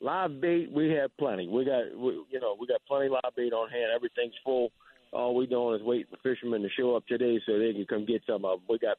Live 0.00 0.40
bait, 0.40 0.70
we 0.70 0.90
have 0.90 1.16
plenty. 1.16 1.48
We 1.48 1.64
got, 1.64 1.96
we, 1.96 2.12
you 2.30 2.40
know, 2.40 2.56
we 2.58 2.66
got 2.66 2.80
plenty 2.86 3.08
live 3.08 3.34
bait 3.36 3.52
on 3.52 3.70
hand. 3.70 3.90
Everything's 3.94 4.34
full. 4.44 4.70
All 5.12 5.34
we 5.34 5.46
doing 5.46 5.76
is 5.76 5.82
waiting 5.82 6.06
for 6.10 6.18
fishermen 6.22 6.62
to 6.62 6.68
show 6.76 6.96
up 6.96 7.06
today 7.06 7.40
so 7.46 7.58
they 7.58 7.72
can 7.72 7.86
come 7.86 8.04
get 8.04 8.22
some 8.26 8.44
of 8.44 8.60
them. 8.60 8.66
We 8.68 8.78
got, 8.78 8.98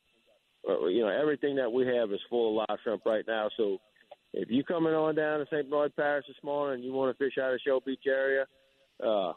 uh, 0.68 0.88
you 0.88 1.01
know, 1.01 1.10
everything 1.10 1.56
that 1.57 1.71
we 1.71 1.86
have 1.88 2.12
is 2.12 2.19
full 2.30 2.60
of 2.60 2.66
live 2.69 2.80
shrimp 2.83 3.06
right 3.06 3.25
now. 3.28 3.50
So 3.56 3.78
if 4.33 4.50
you 4.50 4.63
coming 4.63 4.94
on 4.94 5.16
down 5.16 5.39
to 5.39 5.45
St. 5.45 5.69
Bernard 5.69 5.95
Parish 5.95 6.25
this 6.28 6.38
morning 6.44 6.75
and 6.75 6.83
you 6.83 6.94
want 6.94 7.16
to 7.16 7.24
fish 7.24 7.38
out 7.42 7.54
of 7.54 7.60
Shell 7.66 7.81
Beach 7.86 8.04
area, 8.07 8.45
uh, 9.06 9.33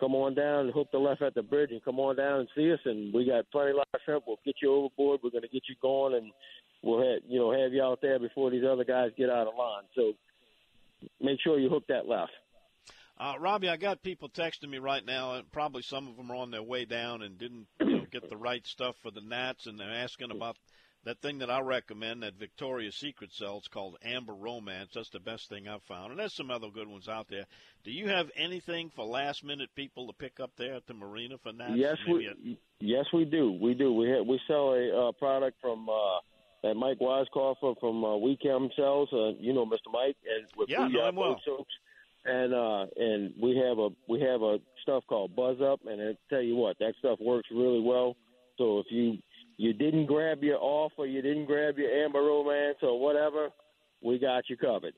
come 0.00 0.14
on 0.14 0.34
down 0.34 0.66
and 0.66 0.74
hook 0.74 0.88
the 0.90 0.98
left 0.98 1.22
at 1.22 1.34
the 1.34 1.42
bridge 1.42 1.70
and 1.70 1.84
come 1.84 2.00
on 2.00 2.16
down 2.16 2.40
and 2.40 2.48
see 2.56 2.72
us. 2.72 2.80
And 2.84 3.12
we 3.12 3.26
got 3.26 3.50
plenty 3.52 3.70
of 3.70 3.76
live 3.76 4.00
shrimp. 4.04 4.24
We'll 4.26 4.40
get 4.44 4.56
you 4.62 4.72
overboard. 4.72 5.20
We're 5.22 5.30
going 5.30 5.42
to 5.42 5.48
get 5.48 5.62
you 5.68 5.76
going, 5.80 6.14
and 6.14 6.32
we'll 6.82 6.98
have 7.00 7.22
you 7.28 7.38
know 7.38 7.52
have 7.52 7.72
you 7.72 7.82
out 7.82 8.00
there 8.00 8.18
before 8.18 8.50
these 8.50 8.64
other 8.64 8.84
guys 8.84 9.10
get 9.16 9.30
out 9.30 9.46
of 9.46 9.54
line. 9.56 9.84
So 9.94 10.14
make 11.20 11.40
sure 11.40 11.58
you 11.58 11.68
hook 11.68 11.84
that 11.88 12.08
left. 12.08 12.32
Uh, 13.18 13.34
Robbie, 13.38 13.68
I 13.68 13.76
got 13.76 14.02
people 14.02 14.30
texting 14.30 14.70
me 14.70 14.78
right 14.78 15.04
now, 15.04 15.34
and 15.34 15.52
probably 15.52 15.82
some 15.82 16.08
of 16.08 16.16
them 16.16 16.32
are 16.32 16.36
on 16.36 16.50
their 16.50 16.62
way 16.62 16.86
down 16.86 17.20
and 17.20 17.36
didn't 17.36 17.66
you 17.80 17.98
know, 17.98 18.06
get 18.10 18.30
the 18.30 18.36
right 18.36 18.66
stuff 18.66 18.96
for 19.02 19.10
the 19.10 19.20
gnats, 19.20 19.66
and 19.66 19.78
they're 19.78 19.90
asking 19.92 20.30
about 20.30 20.56
that 21.04 21.20
thing 21.22 21.38
that 21.38 21.50
I 21.50 21.60
recommend 21.60 22.22
that 22.22 22.34
Victoria's 22.34 22.96
Secret 22.96 23.32
sells 23.32 23.68
called 23.68 23.96
Amber 24.04 24.34
Romance. 24.34 24.90
That's 24.94 25.10
the 25.10 25.20
best 25.20 25.48
thing 25.48 25.66
I've 25.66 25.82
found, 25.84 26.10
and 26.10 26.20
there's 26.20 26.34
some 26.34 26.50
other 26.50 26.68
good 26.68 26.88
ones 26.88 27.08
out 27.08 27.28
there. 27.28 27.46
Do 27.84 27.90
you 27.90 28.08
have 28.08 28.30
anything 28.36 28.90
for 28.94 29.04
last 29.04 29.42
minute 29.44 29.70
people 29.74 30.06
to 30.08 30.12
pick 30.12 30.40
up 30.40 30.50
there 30.56 30.74
at 30.74 30.86
the 30.86 30.94
marina 30.94 31.36
for 31.42 31.52
that? 31.52 31.76
Yes, 31.76 31.96
we 32.06 32.26
a... 32.26 32.56
yes 32.80 33.06
we 33.12 33.24
do. 33.24 33.52
We 33.60 33.74
do. 33.74 33.92
We 33.92 34.10
have, 34.10 34.26
we 34.26 34.40
sell 34.46 34.74
a 34.74 35.08
uh, 35.08 35.12
product 35.12 35.56
from. 35.60 35.88
Uh, 35.88 36.20
that 36.62 36.74
Mike 36.74 36.98
Wisecofer 36.98 37.74
from 37.80 38.04
uh, 38.04 38.08
Weechem 38.08 38.68
sells, 38.76 39.08
uh, 39.14 39.30
you 39.40 39.54
know 39.54 39.64
Mr. 39.64 39.90
Mike, 39.90 40.16
and 40.28 40.46
with 40.58 40.68
yeah, 40.68 40.86
know 40.88 41.08
him 41.08 41.16
well. 41.16 41.40
soaps, 41.42 41.72
and 42.26 42.52
uh, 42.52 42.86
and 42.96 43.32
we 43.40 43.56
have 43.56 43.78
a 43.78 43.88
we 44.08 44.20
have 44.20 44.42
a 44.42 44.58
stuff 44.82 45.04
called 45.08 45.34
Buzz 45.34 45.60
Up, 45.62 45.80
and 45.86 46.00
I 46.00 46.16
tell 46.28 46.42
you 46.42 46.56
what, 46.56 46.78
that 46.78 46.94
stuff 46.98 47.18
works 47.18 47.48
really 47.50 47.80
well. 47.80 48.16
So 48.58 48.80
if 48.80 48.86
you 48.90 49.18
you 49.60 49.74
didn't 49.74 50.06
grab 50.06 50.42
your 50.42 50.56
offer, 50.58 51.04
you 51.04 51.20
didn't 51.20 51.44
grab 51.44 51.76
your 51.76 51.90
Amber 51.90 52.22
Romance 52.22 52.78
or 52.80 52.98
whatever, 52.98 53.50
we 54.00 54.18
got 54.18 54.48
you 54.48 54.56
covered. 54.56 54.94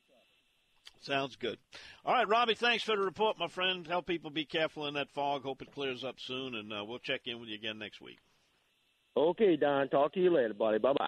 Sounds 1.01 1.35
good. 1.35 1.57
All 2.05 2.13
right, 2.13 2.27
Robbie, 2.27 2.55
thanks 2.55 2.81
for 2.81 2.95
the 2.95 3.01
report, 3.01 3.37
my 3.37 3.49
friend. 3.49 3.85
Help 3.85 4.07
people 4.07 4.29
be 4.29 4.45
careful 4.45 4.87
in 4.87 4.93
that 4.93 5.11
fog. 5.11 5.43
Hope 5.43 5.61
it 5.61 5.73
clears 5.73 6.05
up 6.05 6.15
soon, 6.17 6.55
and 6.55 6.71
uh, 6.71 6.85
we'll 6.87 6.99
check 6.99 7.23
in 7.25 7.41
with 7.41 7.49
you 7.49 7.55
again 7.55 7.77
next 7.77 7.99
week. 7.99 8.19
Okay, 9.17 9.57
Don. 9.57 9.89
Talk 9.89 10.13
to 10.13 10.21
you 10.21 10.33
later, 10.33 10.53
buddy. 10.53 10.77
Bye 10.77 10.93
bye. 10.93 11.07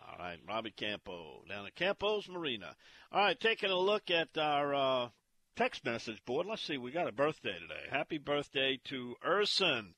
All 0.00 0.18
right, 0.18 0.40
Robbie 0.48 0.72
Campo 0.72 1.44
down 1.48 1.66
at 1.66 1.76
Campo's 1.76 2.28
Marina. 2.28 2.74
All 3.12 3.22
right, 3.22 3.38
taking 3.38 3.70
a 3.70 3.78
look 3.78 4.10
at 4.10 4.36
our 4.36 4.74
uh, 4.74 5.08
text 5.54 5.84
message 5.84 6.24
board. 6.24 6.48
Let's 6.48 6.62
see, 6.62 6.78
we 6.78 6.90
got 6.90 7.06
a 7.06 7.12
birthday 7.12 7.54
today. 7.60 7.86
Happy 7.92 8.18
birthday 8.18 8.80
to 8.86 9.14
Urson. 9.24 9.94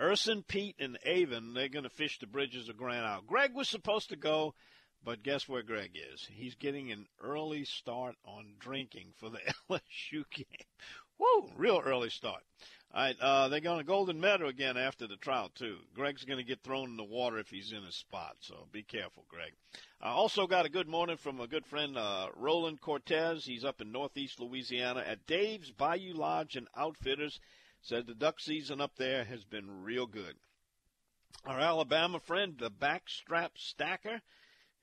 Urson, 0.00 0.42
Pete, 0.42 0.76
and 0.78 0.98
Avon, 1.04 1.54
they're 1.54 1.68
going 1.68 1.84
to 1.84 1.90
fish 1.90 2.18
the 2.18 2.26
bridges 2.26 2.68
of 2.68 2.76
Grand 2.76 3.04
Isle. 3.06 3.22
Greg 3.26 3.54
was 3.54 3.68
supposed 3.68 4.08
to 4.08 4.16
go, 4.16 4.54
but 5.04 5.22
guess 5.22 5.48
where 5.48 5.62
Greg 5.62 5.92
is? 6.12 6.28
He's 6.32 6.54
getting 6.54 6.90
an 6.90 7.06
early 7.20 7.64
start 7.64 8.16
on 8.24 8.54
drinking 8.58 9.12
for 9.18 9.30
the 9.30 9.40
LSU 9.70 10.24
game. 10.30 10.46
Woo! 11.18 11.50
Real 11.56 11.80
early 11.84 12.10
start. 12.10 12.42
All 12.94 13.02
right, 13.02 13.16
uh, 13.20 13.48
they're 13.48 13.60
going 13.60 13.78
to 13.78 13.84
Golden 13.84 14.20
Meadow 14.20 14.48
again 14.48 14.76
after 14.76 15.06
the 15.06 15.16
trial, 15.16 15.50
too. 15.54 15.78
Greg's 15.94 16.24
going 16.24 16.38
to 16.38 16.44
get 16.44 16.62
thrown 16.62 16.90
in 16.90 16.96
the 16.98 17.04
water 17.04 17.38
if 17.38 17.48
he's 17.48 17.72
in 17.72 17.84
a 17.84 17.92
spot, 17.92 18.36
so 18.40 18.66
be 18.70 18.82
careful, 18.82 19.24
Greg. 19.28 19.52
I 20.00 20.10
also 20.10 20.46
got 20.46 20.66
a 20.66 20.70
good 20.70 20.88
morning 20.88 21.16
from 21.16 21.40
a 21.40 21.46
good 21.46 21.64
friend, 21.64 21.96
uh, 21.96 22.28
Roland 22.36 22.82
Cortez. 22.82 23.46
He's 23.46 23.64
up 23.64 23.80
in 23.80 23.92
northeast 23.92 24.40
Louisiana 24.40 25.04
at 25.06 25.26
Dave's 25.26 25.70
Bayou 25.70 26.12
Lodge 26.12 26.54
and 26.54 26.68
Outfitters. 26.76 27.40
Said 27.84 28.06
the 28.06 28.14
duck 28.14 28.38
season 28.38 28.80
up 28.80 28.94
there 28.96 29.24
has 29.24 29.42
been 29.42 29.82
real 29.82 30.06
good. 30.06 30.36
Our 31.44 31.58
Alabama 31.58 32.20
friend, 32.20 32.56
the 32.56 32.70
backstrap 32.70 33.50
stacker. 33.56 34.22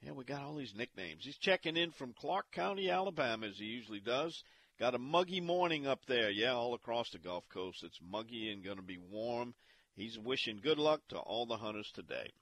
Yeah, 0.01 0.11
we 0.11 0.25
got 0.25 0.41
all 0.41 0.55
these 0.55 0.75
nicknames. 0.75 1.23
He's 1.23 1.37
checking 1.37 1.77
in 1.77 1.91
from 1.91 2.13
Clarke 2.13 2.51
County, 2.51 2.89
Alabama, 2.89 3.47
as 3.47 3.57
he 3.57 3.65
usually 3.65 4.01
does. 4.01 4.43
Got 4.79 4.95
a 4.95 4.99
muggy 4.99 5.39
morning 5.39 5.87
up 5.87 6.05
there. 6.07 6.29
Yeah, 6.29 6.53
all 6.53 6.73
across 6.73 7.09
the 7.11 7.19
Gulf 7.19 7.47
Coast. 7.47 7.83
It's 7.83 8.01
muggy 8.01 8.51
and 8.51 8.63
going 8.63 8.77
to 8.77 8.83
be 8.83 8.97
warm. 8.97 9.53
He's 9.95 10.19
wishing 10.19 10.59
good 10.61 10.77
luck 10.77 11.01
to 11.09 11.17
all 11.19 11.45
the 11.45 11.57
hunters 11.57 11.91
today. 11.93 12.33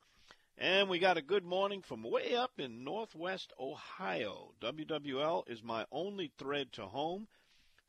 And 0.57 0.89
we 0.89 0.97
got 0.97 1.17
a 1.17 1.21
good 1.21 1.45
morning 1.45 1.83
from 1.83 2.01
way 2.01 2.35
up 2.35 2.59
in 2.59 2.83
northwest 2.83 3.53
Ohio. 3.59 4.55
WWL 4.59 5.43
is 5.47 5.61
my 5.61 5.85
only 5.91 6.31
thread 6.39 6.73
to 6.73 6.87
home. 6.87 7.27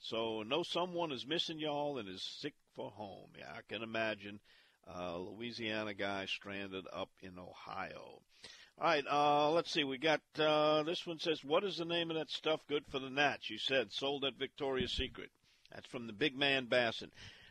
So 0.00 0.42
know 0.42 0.62
someone 0.62 1.12
is 1.12 1.26
missing 1.26 1.58
y'all 1.58 1.98
and 1.98 2.08
is 2.08 2.22
sick 2.22 2.54
for 2.74 2.90
home. 2.90 3.30
Yeah, 3.38 3.52
I 3.52 3.60
can 3.68 3.82
imagine 3.82 4.40
a 4.86 5.18
Louisiana 5.18 5.94
guy 5.94 6.26
stranded 6.26 6.86
up 6.92 7.10
in 7.20 7.38
Ohio. 7.38 8.22
All 8.80 8.86
right, 8.86 9.04
uh, 9.10 9.50
let's 9.50 9.72
see. 9.72 9.82
We 9.82 9.98
got 9.98 10.20
uh, 10.38 10.84
this 10.84 11.04
one 11.04 11.18
says, 11.18 11.44
"What 11.44 11.64
is 11.64 11.78
the 11.78 11.84
name 11.84 12.10
of 12.10 12.16
that 12.16 12.30
stuff 12.30 12.60
good 12.68 12.86
for 12.86 13.00
the 13.00 13.10
gnats?" 13.10 13.50
You 13.50 13.58
said 13.58 13.92
sold 13.92 14.24
at 14.24 14.34
Victoria's 14.34 14.92
Secret. 14.92 15.30
That's 15.72 15.88
from 15.88 16.06
the 16.06 16.12
Big 16.12 16.36
Man 16.36 16.66
Bassin. 16.66 17.10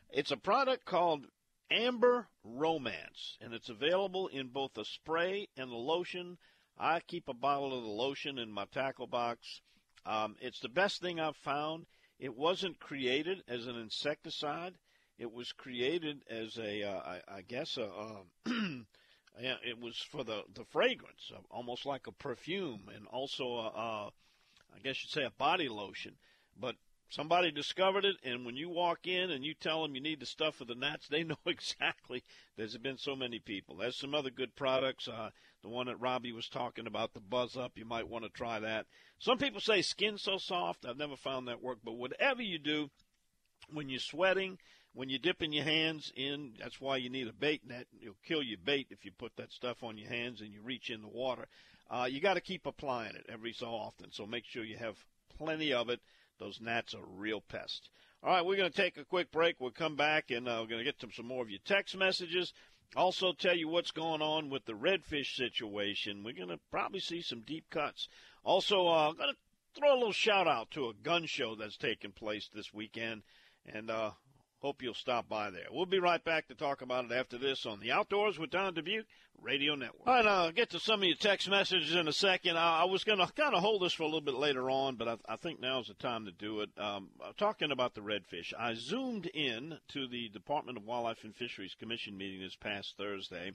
It's 0.09 0.31
a 0.31 0.37
product 0.37 0.85
called 0.85 1.27
Amber 1.69 2.29
Romance, 2.45 3.37
and 3.41 3.53
it's 3.53 3.67
available 3.67 4.27
in 4.27 4.47
both 4.47 4.77
a 4.77 4.85
spray 4.85 5.49
and 5.57 5.69
a 5.69 5.75
lotion. 5.75 6.37
I 6.77 7.01
keep 7.01 7.27
a 7.27 7.33
bottle 7.33 7.77
of 7.77 7.83
the 7.83 7.89
lotion 7.89 8.39
in 8.39 8.51
my 8.51 8.65
tackle 8.65 9.07
box. 9.07 9.61
Um, 10.05 10.37
it's 10.39 10.61
the 10.61 10.69
best 10.69 11.01
thing 11.01 11.19
I've 11.19 11.35
found. 11.35 11.85
It 12.19 12.35
wasn't 12.35 12.79
created 12.79 13.43
as 13.47 13.67
an 13.67 13.77
insecticide. 13.77 14.77
It 15.17 15.31
was 15.31 15.51
created 15.51 16.21
as 16.29 16.57
a, 16.57 16.83
uh, 16.83 16.99
I, 16.99 17.37
I 17.37 17.41
guess, 17.41 17.77
a, 17.77 17.85
uh, 17.85 18.21
yeah, 19.41 19.55
it 19.63 19.79
was 19.79 19.97
for 19.97 20.23
the 20.23 20.43
the 20.53 20.65
fragrance, 20.65 21.31
almost 21.49 21.85
like 21.85 22.07
a 22.07 22.11
perfume, 22.11 22.89
and 22.95 23.07
also, 23.07 23.45
a, 23.45 23.67
a, 23.67 24.11
I 24.75 24.79
guess 24.83 25.03
you'd 25.03 25.11
say, 25.11 25.23
a 25.23 25.31
body 25.31 25.69
lotion. 25.69 26.15
But 26.59 26.75
somebody 27.09 27.51
discovered 27.51 28.05
it, 28.05 28.17
and 28.23 28.45
when 28.45 28.55
you 28.55 28.69
walk 28.69 29.07
in 29.07 29.31
and 29.31 29.43
you 29.43 29.53
tell 29.53 29.81
them 29.81 29.95
you 29.95 30.01
need 30.01 30.19
the 30.19 30.25
stuff 30.25 30.55
for 30.55 30.65
the 30.65 30.75
gnats, 30.75 31.07
they 31.07 31.23
know 31.23 31.37
exactly. 31.45 32.23
There's 32.55 32.77
been 32.77 32.97
so 32.97 33.15
many 33.15 33.39
people. 33.39 33.77
There's 33.77 33.95
some 33.95 34.15
other 34.15 34.31
good 34.31 34.55
products. 34.55 35.07
Uh, 35.07 35.29
the 35.67 35.75
one 35.75 35.87
that 35.87 35.99
Robbie 35.99 36.31
was 36.31 36.47
talking 36.47 36.87
about, 36.87 37.13
the 37.13 37.19
Buzz 37.19 37.57
Up, 37.57 37.73
you 37.75 37.83
might 37.83 38.07
want 38.07 38.23
to 38.23 38.29
try 38.29 38.57
that. 38.59 38.85
Some 39.19 39.37
people 39.37 39.59
say 39.59 39.81
skin 39.81 40.17
so 40.17 40.37
soft. 40.37 40.85
I've 40.85 40.97
never 40.97 41.17
found 41.17 41.47
that 41.47 41.61
work, 41.61 41.79
but 41.83 41.97
whatever 41.97 42.41
you 42.41 42.57
do, 42.57 42.89
when 43.73 43.89
you're 43.89 43.99
sweating, 43.99 44.59
when 44.93 45.09
you're 45.09 45.19
dipping 45.19 45.51
your 45.51 45.65
hands 45.65 46.13
in, 46.15 46.53
that's 46.57 46.79
why 46.79 46.95
you 46.95 47.09
need 47.09 47.27
a 47.27 47.33
bait 47.33 47.67
net. 47.67 47.85
It'll 48.01 48.15
kill 48.25 48.41
your 48.41 48.59
bait 48.63 48.87
if 48.91 49.03
you 49.03 49.11
put 49.11 49.35
that 49.35 49.51
stuff 49.51 49.83
on 49.83 49.97
your 49.97 50.09
hands 50.09 50.39
and 50.39 50.53
you 50.53 50.61
reach 50.61 50.89
in 50.89 51.01
the 51.01 51.09
water. 51.09 51.47
Uh, 51.89 52.07
you 52.09 52.21
got 52.21 52.35
to 52.35 52.41
keep 52.41 52.65
applying 52.65 53.15
it 53.15 53.25
every 53.27 53.51
so 53.51 53.67
often, 53.67 54.09
so 54.11 54.25
make 54.25 54.45
sure 54.45 54.63
you 54.63 54.77
have 54.77 54.95
plenty 55.37 55.73
of 55.73 55.89
it. 55.89 55.99
Those 56.39 56.61
gnats 56.61 56.95
are 56.95 57.03
real 57.05 57.41
pests. 57.41 57.89
All 58.23 58.29
right, 58.29 58.45
we're 58.45 58.55
going 58.55 58.71
to 58.71 58.81
take 58.81 58.97
a 58.97 59.03
quick 59.03 59.31
break. 59.31 59.57
We'll 59.59 59.71
come 59.71 59.97
back 59.97 60.31
and 60.31 60.47
uh, 60.47 60.59
we're 60.61 60.69
going 60.69 60.85
to 60.85 60.85
get 60.85 60.99
to 60.99 61.07
some 61.13 61.27
more 61.27 61.43
of 61.43 61.49
your 61.49 61.59
text 61.65 61.97
messages. 61.97 62.53
Also, 62.95 63.33
tell 63.33 63.55
you 63.55 63.67
what's 63.67 63.91
going 63.91 64.21
on 64.21 64.49
with 64.49 64.65
the 64.65 64.73
redfish 64.73 65.35
situation. 65.35 66.23
We're 66.23 66.33
going 66.33 66.49
to 66.49 66.59
probably 66.71 66.99
see 66.99 67.21
some 67.21 67.41
deep 67.41 67.69
cuts. 67.69 68.07
Also, 68.43 68.87
uh, 68.87 69.09
I'm 69.09 69.17
going 69.17 69.33
to 69.33 69.79
throw 69.79 69.93
a 69.93 69.97
little 69.97 70.13
shout 70.13 70.47
out 70.47 70.71
to 70.71 70.89
a 70.89 70.93
gun 70.93 71.25
show 71.25 71.55
that's 71.55 71.77
taking 71.77 72.11
place 72.11 72.49
this 72.53 72.73
weekend, 72.73 73.23
and 73.65 73.91
uh, 73.91 74.11
hope 74.59 74.81
you'll 74.81 74.93
stop 74.93 75.29
by 75.29 75.49
there. 75.49 75.67
We'll 75.71 75.85
be 75.85 75.99
right 75.99 76.23
back 76.23 76.47
to 76.47 76.55
talk 76.55 76.81
about 76.81 77.05
it 77.05 77.11
after 77.11 77.37
this 77.37 77.65
on 77.65 77.79
the 77.79 77.91
Outdoors 77.91 78.39
with 78.39 78.49
Don 78.49 78.73
Dubuc 78.73 79.05
Radio 79.41 79.75
Network. 79.75 80.07
All 80.07 80.15
right, 80.15 80.25
I'll 80.25 80.51
get 80.51 80.71
to 80.71 80.79
some 80.79 81.01
of 81.01 81.07
your 81.07 81.17
text 81.17 81.49
messages 81.49 81.93
in 81.93 82.07
a 82.07 82.13
second. 82.13 82.57
I, 82.57 82.81
I 82.81 82.85
was 82.85 83.03
going 83.03 83.19
to 83.19 83.31
kind 83.33 83.53
of 83.53 83.61
hold 83.61 83.83
this 83.83 83.93
for 83.93 84.03
a 84.03 84.07
little 84.07 84.21
bit 84.21 84.33
later 84.33 84.69
on, 84.69 84.95
but 84.95 85.07
I, 85.07 85.17
I 85.29 85.35
think 85.35 85.59
now's 85.59 85.87
the 85.87 85.93
time 85.93 86.25
to 86.25 86.31
do 86.31 86.61
it. 86.61 86.69
Um, 86.77 87.09
talking 87.37 87.71
about 87.71 87.93
the 87.93 88.01
redfish, 88.01 88.53
I 88.57 88.73
zoomed 88.73 89.27
in 89.27 89.77
to 89.89 90.07
the 90.07 90.29
Department 90.29 90.77
of 90.77 90.85
Wildlife 90.85 91.23
and 91.23 91.35
Fisheries 91.35 91.75
Commission 91.77 92.17
meeting 92.17 92.41
this 92.41 92.55
past 92.55 92.95
Thursday. 92.97 93.51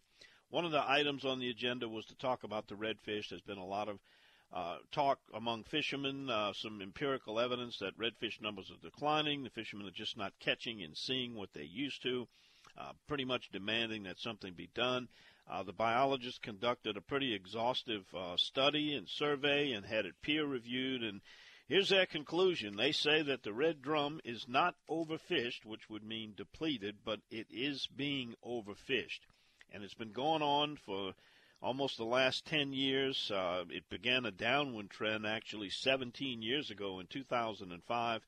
One 0.51 0.65
of 0.65 0.71
the 0.71 0.89
items 0.89 1.25
on 1.25 1.41
the 1.41 1.51
agenda 1.51 1.89
was 1.89 2.05
to 2.07 2.17
talk 2.17 2.45
about 2.45 2.69
the 2.69 2.75
redfish. 2.75 3.31
There's 3.31 3.41
been 3.41 3.59
a 3.59 3.65
lot 3.65 3.89
of 3.89 3.99
uh, 4.53 4.77
talk 4.91 5.19
among 5.35 5.65
fishermen, 5.65 6.29
uh, 6.29 6.53
some 6.53 6.83
empirical 6.83 7.41
evidence 7.41 7.79
that 7.79 7.99
redfish 7.99 8.41
numbers 8.41 8.71
are 8.71 8.85
declining. 8.85 9.45
The 9.45 9.51
fishermen 9.51 9.87
are 9.87 9.91
just 9.91 10.17
not 10.19 10.39
catching 10.41 10.83
and 10.83 10.97
seeing 10.97 11.35
what 11.35 11.55
they 11.55 11.63
used 11.63 12.03
to, 12.03 12.29
uh, 12.79 12.93
pretty 13.09 13.25
much 13.25 13.51
demanding 13.51 14.03
that 14.03 14.19
something 14.19 14.53
be 14.53 14.69
done. 14.75 15.09
Uh, 15.51 15.63
the 15.63 15.73
biologists 15.73 16.39
conducted 16.39 16.97
a 16.97 17.01
pretty 17.01 17.35
exhaustive 17.35 18.05
uh, 18.15 18.37
study 18.37 18.95
and 18.95 19.09
survey 19.09 19.73
and 19.73 19.87
had 19.87 20.05
it 20.05 20.21
peer 20.23 20.45
reviewed. 20.45 21.03
And 21.03 21.21
here's 21.67 21.89
their 21.89 22.07
conclusion 22.07 22.77
they 22.77 22.93
say 22.93 23.23
that 23.23 23.43
the 23.43 23.53
red 23.55 23.81
drum 23.81 24.21
is 24.23 24.47
not 24.47 24.77
overfished, 24.89 25.65
which 25.65 25.89
would 25.89 26.05
mean 26.05 26.35
depleted, 26.37 26.97
but 27.05 27.21
it 27.31 27.47
is 27.51 27.89
being 27.97 28.35
overfished. 28.47 29.21
And 29.73 29.83
it's 29.83 29.95
been 29.95 30.13
going 30.13 30.43
on 30.43 30.77
for 30.77 31.15
almost 31.63 31.97
the 31.97 32.05
last 32.05 32.45
10 32.45 32.73
years. 32.73 33.31
Uh, 33.31 33.65
it 33.71 33.89
began 33.89 34.27
a 34.27 34.33
downward 34.33 34.91
trend 34.91 35.25
actually 35.25 35.71
17 35.71 36.43
years 36.43 36.71
ago 36.71 36.99
in 36.99 37.07
2005, 37.07 38.23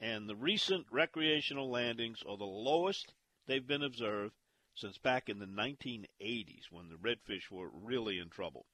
and 0.00 0.28
the 0.28 0.34
recent 0.34 0.86
recreational 0.90 1.70
landings 1.70 2.22
are 2.28 2.36
the 2.36 2.44
lowest 2.44 3.14
they've 3.46 3.66
been 3.66 3.84
observed 3.84 4.34
since 4.74 4.98
back 4.98 5.28
in 5.28 5.38
the 5.38 5.46
1980s 5.46 6.70
when 6.70 6.88
the 6.88 6.96
redfish 6.96 7.50
were 7.50 7.68
really 7.68 8.18
in 8.18 8.28
trouble. 8.28 8.66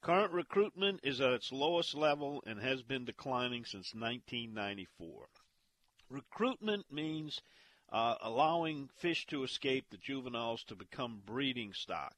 Current 0.00 0.32
recruitment 0.32 1.00
is 1.02 1.20
at 1.20 1.32
its 1.32 1.50
lowest 1.50 1.94
level 1.94 2.42
and 2.46 2.60
has 2.60 2.82
been 2.82 3.04
declining 3.04 3.64
since 3.64 3.94
1994. 3.94 5.28
Recruitment 6.10 6.92
means 6.92 7.40
uh, 7.90 8.16
allowing 8.20 8.90
fish 8.94 9.26
to 9.26 9.42
escape 9.42 9.86
the 9.90 9.96
juveniles 9.96 10.62
to 10.64 10.76
become 10.76 11.22
breeding 11.24 11.72
stock. 11.72 12.14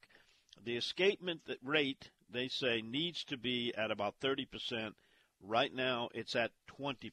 The 0.63 0.77
escapement 0.77 1.41
rate, 1.63 2.09
they 2.29 2.47
say, 2.47 2.81
needs 2.81 3.23
to 3.25 3.37
be 3.37 3.73
at 3.75 3.91
about 3.91 4.19
30%. 4.19 4.93
Right 5.41 5.73
now, 5.73 6.09
it's 6.13 6.35
at 6.35 6.51
20%. 6.79 7.11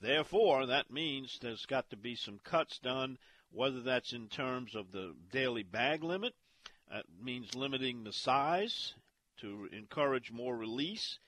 Therefore, 0.00 0.66
that 0.66 0.90
means 0.90 1.38
there's 1.40 1.66
got 1.66 1.90
to 1.90 1.96
be 1.96 2.14
some 2.14 2.38
cuts 2.44 2.78
done, 2.78 3.18
whether 3.50 3.80
that's 3.80 4.12
in 4.12 4.28
terms 4.28 4.74
of 4.74 4.92
the 4.92 5.14
daily 5.32 5.62
bag 5.62 6.04
limit, 6.04 6.34
that 6.90 7.06
means 7.20 7.54
limiting 7.54 8.04
the 8.04 8.12
size 8.12 8.94
to 9.38 9.68
encourage 9.72 10.30
more 10.30 10.56
release, 10.56 11.18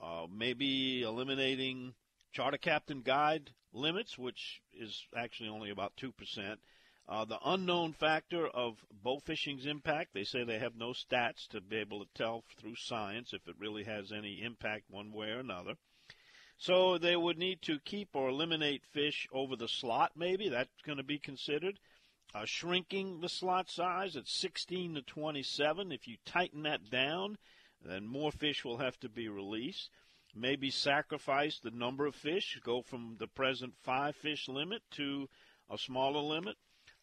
uh, 0.00 0.26
maybe 0.30 1.02
eliminating 1.02 1.94
charter 2.32 2.58
captain 2.58 3.02
guide 3.02 3.50
limits, 3.72 4.18
which 4.18 4.60
is 4.72 5.06
actually 5.16 5.48
only 5.48 5.70
about 5.70 5.96
2%. 5.96 6.58
Uh, 7.10 7.24
the 7.24 7.40
unknown 7.44 7.92
factor 7.92 8.46
of 8.46 8.84
bow 9.02 9.18
fishing's 9.18 9.66
impact, 9.66 10.14
they 10.14 10.22
say 10.22 10.44
they 10.44 10.60
have 10.60 10.76
no 10.76 10.90
stats 10.90 11.48
to 11.48 11.60
be 11.60 11.76
able 11.76 11.98
to 11.98 12.08
tell 12.14 12.44
through 12.56 12.76
science 12.76 13.32
if 13.32 13.48
it 13.48 13.56
really 13.58 13.82
has 13.82 14.12
any 14.12 14.40
impact 14.40 14.84
one 14.88 15.12
way 15.12 15.30
or 15.30 15.40
another. 15.40 15.74
So 16.56 16.98
they 16.98 17.16
would 17.16 17.36
need 17.36 17.62
to 17.62 17.80
keep 17.80 18.10
or 18.14 18.28
eliminate 18.28 18.86
fish 18.86 19.26
over 19.32 19.56
the 19.56 19.66
slot, 19.66 20.12
maybe. 20.14 20.48
That's 20.48 20.70
going 20.86 20.98
to 20.98 21.04
be 21.04 21.18
considered. 21.18 21.80
Uh, 22.32 22.44
shrinking 22.44 23.20
the 23.20 23.28
slot 23.28 23.68
size 23.68 24.14
at 24.14 24.28
16 24.28 24.94
to 24.94 25.02
27. 25.02 25.90
If 25.90 26.06
you 26.06 26.16
tighten 26.24 26.62
that 26.62 26.90
down, 26.90 27.38
then 27.84 28.06
more 28.06 28.30
fish 28.30 28.64
will 28.64 28.78
have 28.78 29.00
to 29.00 29.08
be 29.08 29.28
released. 29.28 29.90
Maybe 30.32 30.70
sacrifice 30.70 31.58
the 31.58 31.72
number 31.72 32.06
of 32.06 32.14
fish, 32.14 32.60
go 32.62 32.82
from 32.82 33.16
the 33.18 33.26
present 33.26 33.74
five 33.82 34.14
fish 34.14 34.46
limit 34.46 34.82
to 34.92 35.28
a 35.68 35.76
smaller 35.76 36.20
limit. 36.20 36.56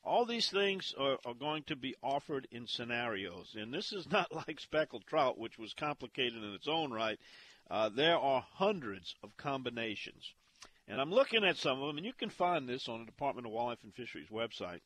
All 0.04 0.26
these 0.26 0.50
things 0.50 0.94
are, 0.98 1.18
are 1.26 1.34
going 1.34 1.64
to 1.64 1.76
be 1.76 1.96
offered 2.02 2.48
in 2.52 2.68
scenarios, 2.68 3.56
and 3.60 3.74
this 3.74 3.92
is 3.92 4.10
not 4.10 4.34
like 4.48 4.60
speckled 4.60 5.06
trout, 5.06 5.38
which 5.38 5.58
was 5.58 5.74
complicated 5.74 6.44
in 6.44 6.54
its 6.54 6.68
own 6.68 6.92
right. 6.92 7.20
Uh, 7.70 7.90
there 7.90 8.18
are 8.18 8.46
hundreds 8.54 9.16
of 9.22 9.36
combinations. 9.36 10.34
And 10.88 11.02
I'm 11.02 11.12
looking 11.12 11.44
at 11.44 11.58
some 11.58 11.82
of 11.82 11.88
them, 11.88 11.98
and 11.98 12.06
you 12.06 12.14
can 12.14 12.30
find 12.30 12.68
this 12.68 12.88
on 12.88 13.00
the 13.00 13.06
Department 13.06 13.46
of 13.46 13.52
Wildlife 13.52 13.84
and 13.84 13.94
Fisheries 13.94 14.30
website. 14.30 14.80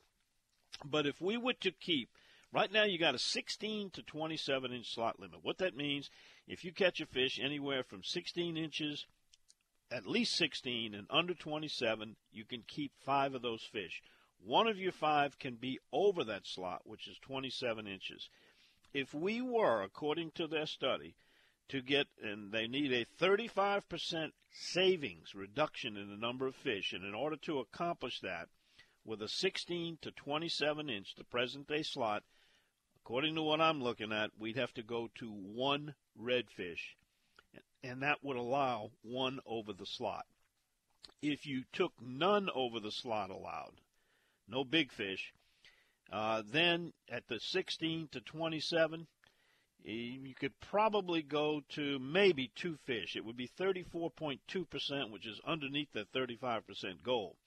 But 0.84 1.06
if 1.06 1.22
we 1.22 1.38
were 1.38 1.53
to 1.53 1.72
keep, 1.72 2.10
right 2.51 2.72
now 2.72 2.84
you 2.84 2.98
got 2.98 3.13
a 3.13 3.20
16 3.20 3.91
to 3.91 4.01
27 4.01 4.72
inch 4.72 4.94
slot 4.94 5.20
limit. 5.20 5.44
What 5.44 5.60
that 5.60 5.75
means, 5.75 6.10
if 6.48 6.63
you 6.63 6.72
catch 6.74 7.00
a 7.01 7.06
fish 7.06 7.39
anywhere 7.39 7.84
from 7.84 8.03
16 8.03 8.58
inches, 8.58 9.06
at 9.91 10.08
least 10.08 10.36
16, 10.36 10.96
and 10.96 11.06
under 11.10 11.36
27, 11.36 12.15
you 12.32 12.46
can 12.46 12.63
keep 12.68 12.94
five 13.06 13.36
of 13.36 13.41
those 13.44 13.63
fish. 13.63 14.01
One 14.43 14.67
of 14.67 14.79
your 14.79 14.91
five 14.91 15.38
can 15.38 15.55
be 15.55 15.79
over 15.91 16.24
that 16.24 16.48
slot, 16.48 16.81
which 16.86 17.07
is 17.07 17.17
27 17.19 17.88
inches. 17.88 18.27
If 18.93 19.13
we 19.13 19.41
were, 19.41 19.83
according 19.83 20.31
to 20.31 20.48
their 20.48 20.65
study, 20.65 21.15
to 21.69 21.81
get, 21.81 22.07
and 22.21 22.51
they 22.51 22.67
need 22.67 22.91
a 22.91 23.05
35% 23.05 24.33
savings 24.51 25.33
reduction 25.33 25.95
in 25.95 26.10
the 26.10 26.17
number 26.17 26.48
of 26.48 26.55
fish, 26.55 26.91
and 26.91 27.05
in 27.05 27.13
order 27.13 27.38
to 27.38 27.60
accomplish 27.60 28.19
that, 28.21 28.50
with 29.05 29.21
a 29.21 29.27
16 29.27 30.00
to 30.01 30.12
27 30.12 30.89
inch, 30.89 31.15
the 31.15 31.24
present 31.24 31.67
day 31.67 31.83
slot, 31.83 32.24
according 32.98 33.36
to 33.36 33.43
what 33.43 33.62
I'm 33.62 33.81
looking 33.81 34.12
at, 34.12 34.31
we'd 34.38 34.57
have 34.57 34.74
to 34.74 34.83
go 34.83 35.10
to 35.15 35.31
one 35.31 35.95
redfish, 36.19 36.95
and 37.83 38.01
that 38.03 38.24
would 38.24 38.38
allow 38.38 38.91
one 39.01 39.39
over 39.45 39.71
the 39.71 39.86
slot. 39.86 40.25
If 41.21 41.45
you 41.45 41.63
took 41.71 41.93
none 42.01 42.50
over 42.53 42.79
the 42.79 42.91
slot 42.91 43.29
allowed, 43.29 43.79
no 44.51 44.63
big 44.65 44.91
fish. 44.91 45.34
Uh, 46.12 46.43
then 46.51 46.91
at 47.10 47.27
the 47.29 47.39
16 47.39 48.10
to 48.12 48.20
27, 48.20 49.08
you 49.84 50.36
could 50.36 50.60
probably 50.60 51.22
go 51.22 51.62
to 51.70 51.98
maybe 52.00 52.51
two 52.53 52.77
fish. 52.86 53.15
It 53.15 53.25
would 53.25 53.38
be 53.38 53.50
34.2%, 53.60 55.10
which 55.10 55.25
is 55.25 55.39
underneath 55.48 55.91
the 55.93 56.05
35% 56.13 57.01
goal. 57.01 57.38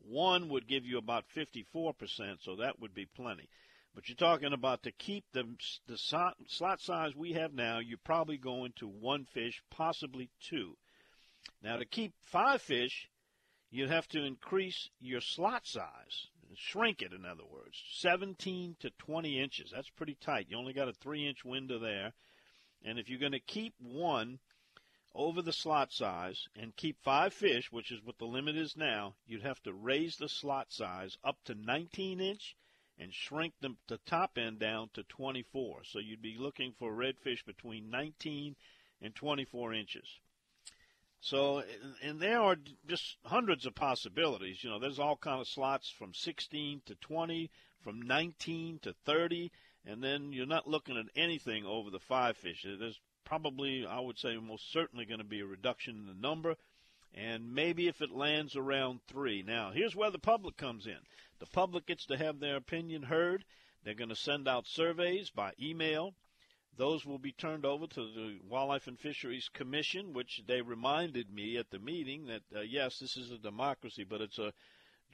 One 0.00 0.48
would 0.48 0.66
give 0.66 0.84
you 0.84 0.98
about 0.98 1.24
54%, 1.34 2.42
so 2.42 2.56
that 2.56 2.78
would 2.80 2.94
be 2.94 3.06
plenty. 3.06 3.48
But 3.94 4.08
you're 4.08 4.16
talking 4.16 4.52
about 4.52 4.82
to 4.82 4.92
keep 4.92 5.24
the, 5.32 5.44
the 5.86 5.96
slot 5.96 6.80
size 6.80 7.16
we 7.16 7.32
have 7.32 7.54
now, 7.54 7.78
you're 7.78 7.98
probably 7.98 8.36
going 8.36 8.72
to 8.76 8.88
one 8.88 9.24
fish, 9.24 9.62
possibly 9.70 10.30
two. 10.40 10.76
Now, 11.62 11.76
to 11.78 11.84
keep 11.84 12.12
five 12.20 12.62
fish, 12.62 13.08
you'd 13.70 13.90
have 13.90 14.08
to 14.08 14.24
increase 14.24 14.88
your 15.00 15.20
slot 15.20 15.66
size 15.66 16.28
shrink 16.58 17.02
it, 17.02 17.12
in 17.12 17.24
other 17.24 17.44
words, 17.44 17.82
17 17.92 18.76
to 18.80 18.90
20 18.90 19.40
inches. 19.40 19.70
That's 19.74 19.90
pretty 19.90 20.16
tight. 20.20 20.46
You 20.48 20.58
only 20.58 20.72
got 20.72 20.88
a 20.88 20.92
three 20.92 21.26
inch 21.26 21.44
window 21.44 21.78
there. 21.78 22.12
And 22.84 22.98
if 22.98 23.08
you're 23.08 23.18
going 23.18 23.32
to 23.32 23.40
keep 23.40 23.74
one, 23.80 24.38
over 25.14 25.42
the 25.42 25.52
slot 25.52 25.92
size 25.92 26.46
and 26.54 26.76
keep 26.76 27.02
five 27.02 27.32
fish, 27.32 27.72
which 27.72 27.90
is 27.90 28.04
what 28.04 28.18
the 28.18 28.24
limit 28.24 28.56
is 28.56 28.76
now, 28.76 29.14
you'd 29.26 29.42
have 29.42 29.60
to 29.62 29.72
raise 29.72 30.16
the 30.16 30.28
slot 30.28 30.70
size 30.70 31.16
up 31.24 31.36
to 31.44 31.54
19 31.54 32.20
inch 32.20 32.56
and 32.98 33.12
shrink 33.12 33.54
the, 33.60 33.74
the 33.88 33.98
top 34.06 34.36
end 34.36 34.58
down 34.58 34.90
to 34.94 35.02
24. 35.04 35.82
So 35.84 35.98
you'd 35.98 36.22
be 36.22 36.36
looking 36.38 36.72
for 36.78 36.92
redfish 36.92 37.44
between 37.44 37.90
19 37.90 38.54
and 39.00 39.14
24 39.14 39.74
inches. 39.74 40.06
So, 41.20 41.64
and 42.00 42.20
there 42.20 42.40
are 42.40 42.56
just 42.86 43.16
hundreds 43.24 43.66
of 43.66 43.74
possibilities. 43.74 44.62
You 44.62 44.70
know, 44.70 44.78
there's 44.78 45.00
all 45.00 45.16
kind 45.16 45.40
of 45.40 45.48
slots 45.48 45.90
from 45.90 46.14
16 46.14 46.82
to 46.86 46.94
20, 46.94 47.50
from 47.80 48.00
19 48.00 48.78
to 48.82 48.92
30, 49.04 49.50
and 49.84 50.02
then 50.02 50.32
you're 50.32 50.46
not 50.46 50.68
looking 50.68 50.96
at 50.96 51.06
anything 51.16 51.66
over 51.66 51.90
the 51.90 51.98
five 51.98 52.36
fish. 52.36 52.64
There's 52.64 53.00
probably, 53.24 53.84
I 53.84 53.98
would 54.00 54.18
say, 54.18 54.36
most 54.36 54.72
certainly 54.72 55.04
going 55.04 55.18
to 55.18 55.24
be 55.24 55.40
a 55.40 55.46
reduction 55.46 55.96
in 55.96 56.06
the 56.06 56.14
number, 56.14 56.56
and 57.12 57.52
maybe 57.52 57.88
if 57.88 58.00
it 58.00 58.10
lands 58.10 58.54
around 58.54 59.00
three. 59.08 59.42
Now, 59.42 59.72
here's 59.72 59.96
where 59.96 60.10
the 60.10 60.18
public 60.18 60.56
comes 60.56 60.86
in. 60.86 60.98
The 61.40 61.46
public 61.46 61.86
gets 61.86 62.06
to 62.06 62.16
have 62.16 62.38
their 62.38 62.56
opinion 62.56 63.02
heard. 63.02 63.44
They're 63.82 63.94
going 63.94 64.08
to 64.08 64.16
send 64.16 64.46
out 64.46 64.66
surveys 64.66 65.30
by 65.30 65.52
email 65.60 66.14
those 66.78 67.04
will 67.04 67.18
be 67.18 67.32
turned 67.32 67.66
over 67.66 67.86
to 67.88 68.00
the 68.00 68.38
Wildlife 68.48 68.86
and 68.86 68.98
Fisheries 68.98 69.50
Commission, 69.52 70.12
which 70.12 70.42
they 70.46 70.62
reminded 70.62 71.30
me 71.30 71.56
at 71.56 71.70
the 71.70 71.78
meeting 71.80 72.26
that, 72.26 72.42
uh, 72.56 72.60
yes, 72.60 73.00
this 73.00 73.16
is 73.16 73.32
a 73.32 73.38
democracy, 73.38 74.04
but 74.08 74.20
it's 74.20 74.38
a 74.38 74.52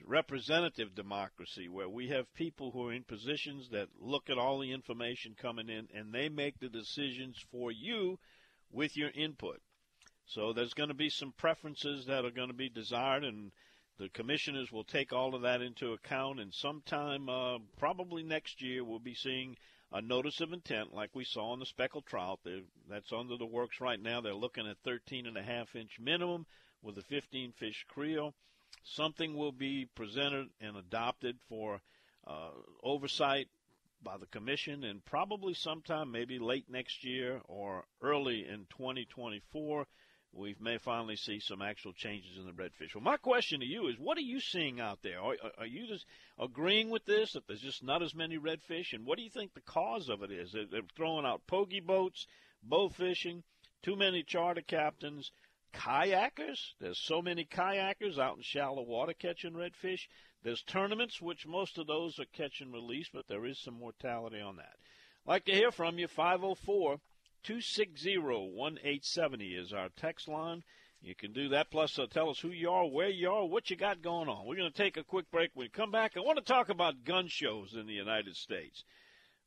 representative 0.05 0.93
democracy 0.93 1.67
where 1.67 1.89
we 1.89 2.09
have 2.09 2.33
people 2.35 2.71
who 2.71 2.87
are 2.87 2.93
in 2.93 3.03
positions 3.03 3.69
that 3.71 3.87
look 3.99 4.29
at 4.29 4.37
all 4.37 4.59
the 4.59 4.71
information 4.71 5.35
coming 5.35 5.69
in 5.69 5.87
and 5.93 6.13
they 6.13 6.29
make 6.29 6.59
the 6.59 6.69
decisions 6.69 7.43
for 7.51 7.71
you 7.71 8.19
with 8.71 8.95
your 8.95 9.09
input. 9.15 9.59
So 10.27 10.53
there's 10.53 10.73
going 10.73 10.89
to 10.89 10.95
be 10.95 11.09
some 11.09 11.33
preferences 11.35 12.05
that 12.05 12.25
are 12.25 12.31
going 12.31 12.47
to 12.49 12.53
be 12.53 12.69
desired, 12.69 13.23
and 13.23 13.51
the 13.97 14.09
commissioners 14.09 14.71
will 14.71 14.83
take 14.83 15.13
all 15.13 15.33
of 15.33 15.43
that 15.43 15.61
into 15.61 15.93
account. 15.93 16.39
And 16.39 16.53
sometime, 16.53 17.29
uh, 17.29 17.59
probably 17.77 18.23
next 18.23 18.61
year, 18.61 18.83
we'll 18.83 18.99
be 18.99 19.15
seeing 19.15 19.55
a 19.95 20.01
notice 20.01 20.41
of 20.41 20.51
intent, 20.51 20.93
like 20.93 21.09
we 21.13 21.23
saw 21.23 21.53
in 21.53 21.59
the 21.61 21.65
speckled 21.65 22.05
trout. 22.05 22.41
That's 22.89 23.13
under 23.13 23.37
the 23.37 23.45
works 23.45 23.79
right 23.79 24.01
now. 24.01 24.19
They're 24.19 24.33
looking 24.33 24.67
at 24.67 24.75
13 24.83 25.25
and 25.25 25.37
a 25.37 25.41
half 25.41 25.73
inch 25.73 25.99
minimum 26.01 26.45
with 26.83 26.97
a 26.97 27.01
15 27.03 27.53
fish 27.53 27.85
creel. 27.87 28.33
Something 28.83 29.37
will 29.37 29.53
be 29.53 29.87
presented 29.95 30.49
and 30.59 30.75
adopted 30.75 31.37
for 31.47 31.79
uh, 32.27 32.49
oversight 32.83 33.47
by 34.03 34.17
the 34.17 34.25
commission, 34.25 34.83
and 34.83 35.03
probably 35.05 35.53
sometime 35.53 36.11
maybe 36.11 36.39
late 36.39 36.69
next 36.69 37.05
year 37.05 37.39
or 37.47 37.85
early 38.01 38.45
in 38.45 38.67
2024 38.77 39.87
we 40.35 40.55
may 40.59 40.77
finally 40.77 41.15
see 41.15 41.39
some 41.39 41.61
actual 41.61 41.93
changes 41.93 42.37
in 42.37 42.45
the 42.45 42.51
redfish. 42.51 42.93
Well, 42.93 43.03
my 43.03 43.17
question 43.17 43.61
to 43.61 43.65
you 43.65 43.87
is, 43.87 43.97
what 43.97 44.17
are 44.17 44.21
you 44.21 44.41
seeing 44.41 44.81
out 44.81 44.99
there? 45.01 45.19
Are, 45.21 45.35
are, 45.57 45.65
you 45.65 45.87
just 45.87 46.05
agreeing 46.37 46.89
with 46.89 47.05
this 47.05 47.33
that 47.33 47.47
there's 47.47 47.61
just 47.61 47.83
not 47.83 48.03
as 48.03 48.13
many 48.13 48.37
redfish, 48.37 48.91
and 48.91 49.05
what 49.05 49.17
do 49.17 49.23
you 49.23 49.29
think 49.29 49.53
the 49.53 49.61
cause 49.61 50.09
of 50.09 50.23
it 50.23 50.31
is? 50.31 50.51
They're, 50.51 50.81
throwing 50.95 51.25
out 51.25 51.47
pogie 51.47 51.83
boats, 51.83 52.27
bow 52.61 52.89
fishing, 52.89 53.43
too 53.81 53.95
many 53.95 54.23
charter 54.23 54.61
captains, 54.61 55.31
kayakers. 55.73 56.59
There's 56.79 56.99
so 56.99 57.21
many 57.21 57.45
kayakers 57.45 58.19
out 58.19 58.35
in 58.35 58.43
shallow 58.43 58.83
water 58.83 59.13
catching 59.13 59.53
redfish. 59.53 60.01
There's 60.43 60.61
tournaments, 60.63 61.21
which 61.21 61.47
most 61.47 61.77
of 61.77 61.87
those 61.87 62.19
are 62.19 62.25
catch 62.33 62.59
and 62.59 62.73
release, 62.73 63.09
but 63.11 63.27
there 63.27 63.45
is 63.45 63.57
some 63.59 63.79
mortality 63.79 64.41
on 64.41 64.57
that. 64.57 64.75
I'd 65.25 65.31
like 65.31 65.45
to 65.45 65.53
hear 65.53 65.71
from 65.71 65.97
you. 65.97 66.07
504- 66.07 66.99
260 67.45 68.17
1870 68.17 69.45
is 69.53 69.71
our 69.71 69.89
text 69.95 70.27
line. 70.27 70.63
You 70.99 71.13
can 71.13 71.31
do 71.31 71.49
that. 71.49 71.69
Plus, 71.69 71.99
uh, 71.99 72.07
tell 72.09 72.31
us 72.31 72.39
who 72.39 72.49
you 72.49 72.71
are, 72.71 72.87
where 72.87 73.09
you 73.09 73.29
are, 73.29 73.45
what 73.45 73.69
you 73.69 73.75
got 73.75 74.01
going 74.01 74.27
on. 74.27 74.47
We're 74.47 74.55
going 74.55 74.71
to 74.71 74.75
take 74.75 74.97
a 74.97 75.03
quick 75.03 75.29
break. 75.29 75.51
When 75.53 75.65
we 75.65 75.69
come 75.69 75.91
back, 75.91 76.13
I 76.17 76.21
want 76.21 76.39
to 76.39 76.43
talk 76.43 76.69
about 76.69 77.03
gun 77.03 77.27
shows 77.27 77.75
in 77.75 77.85
the 77.85 77.93
United 77.93 78.35
States. 78.35 78.83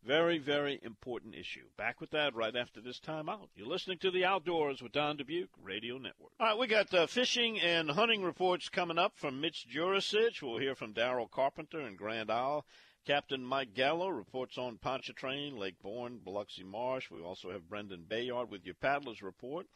Very, 0.07 0.39
very 0.39 0.79
important 0.85 1.35
issue. 1.35 1.65
Back 1.77 2.01
with 2.01 2.11
that 2.11 2.37
right 2.37 2.55
after 2.55 2.81
this 2.81 3.01
time 3.01 3.29
out. 3.29 3.49
You're 3.57 3.67
listening 3.67 3.99
to 3.99 4.13
The 4.13 4.25
Outdoors 4.25 4.81
with 4.81 4.93
Don 4.93 5.17
Dubuc 5.17 5.49
Radio 5.61 5.99
Network. 5.99 6.31
All 6.39 6.47
right, 6.47 6.59
we 6.59 6.69
got 6.69 6.95
uh, 6.95 7.09
fishing 7.09 7.59
and 7.59 7.91
hunting 7.91 8.23
reports 8.23 8.69
coming 8.69 8.97
up 8.97 9.15
from 9.17 9.41
Mitch 9.41 9.67
Jurasich. 9.69 10.41
We'll 10.41 10.61
hear 10.61 10.77
from 10.77 10.95
Daryl 10.95 11.29
Carpenter 11.29 11.81
in 11.81 11.97
Grand 11.97 12.31
Isle. 12.31 12.65
Captain 13.09 13.43
Mike 13.43 13.73
Gallo 13.73 14.11
reports 14.11 14.59
on 14.59 14.77
Pontchartrain, 14.77 15.57
Lake 15.57 15.81
Borgne, 15.83 16.19
Biloxi 16.23 16.63
Marsh. 16.63 17.11
We 17.11 17.23
also 17.23 17.51
have 17.51 17.67
Brendan 17.67 18.05
Bayard 18.07 18.51
with 18.51 18.67
your 18.67 18.75
paddlers 18.75 19.23
report. 19.23 19.67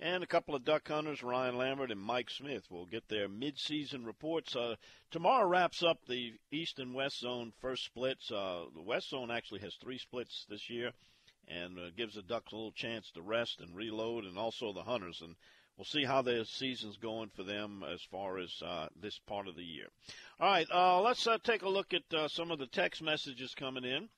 And 0.00 0.24
a 0.24 0.26
couple 0.26 0.56
of 0.56 0.64
duck 0.64 0.88
hunters, 0.88 1.22
Ryan 1.22 1.56
Lambert 1.56 1.92
and 1.92 2.00
Mike 2.00 2.28
Smith, 2.28 2.68
will 2.72 2.86
get 2.86 3.08
their 3.08 3.28
mid-season 3.28 4.04
reports. 4.04 4.56
Uh, 4.56 4.74
tomorrow 5.12 5.46
wraps 5.46 5.84
up 5.84 5.98
the 6.08 6.32
East 6.50 6.80
and 6.80 6.92
West 6.92 7.20
Zone 7.20 7.52
first 7.60 7.84
splits. 7.84 8.32
Uh, 8.32 8.64
the 8.74 8.82
West 8.82 9.10
Zone 9.10 9.30
actually 9.30 9.60
has 9.60 9.76
three 9.76 9.98
splits 9.98 10.44
this 10.48 10.68
year, 10.68 10.90
and 11.46 11.78
uh, 11.78 11.90
gives 11.96 12.16
the 12.16 12.22
ducks 12.22 12.50
a 12.50 12.56
little 12.56 12.72
chance 12.72 13.12
to 13.12 13.22
rest 13.22 13.60
and 13.60 13.76
reload, 13.76 14.24
and 14.24 14.36
also 14.36 14.72
the 14.72 14.82
hunters. 14.82 15.20
And 15.22 15.36
we'll 15.76 15.84
see 15.84 16.04
how 16.04 16.22
the 16.22 16.44
season's 16.44 16.96
going 16.96 17.30
for 17.30 17.42
them 17.42 17.84
as 17.92 18.02
far 18.02 18.38
as 18.38 18.50
uh, 18.64 18.88
this 19.00 19.18
part 19.18 19.48
of 19.48 19.56
the 19.56 19.64
year. 19.64 19.86
All 20.40 20.48
right, 20.48 20.66
uh, 20.72 21.00
let's 21.00 21.26
uh, 21.26 21.38
take 21.42 21.62
a 21.62 21.68
look 21.68 21.94
at 21.94 22.14
uh, 22.14 22.28
some 22.28 22.50
of 22.50 22.58
the 22.58 22.66
text 22.66 23.02
messages 23.02 23.54
coming 23.54 23.84
in. 23.84 24.08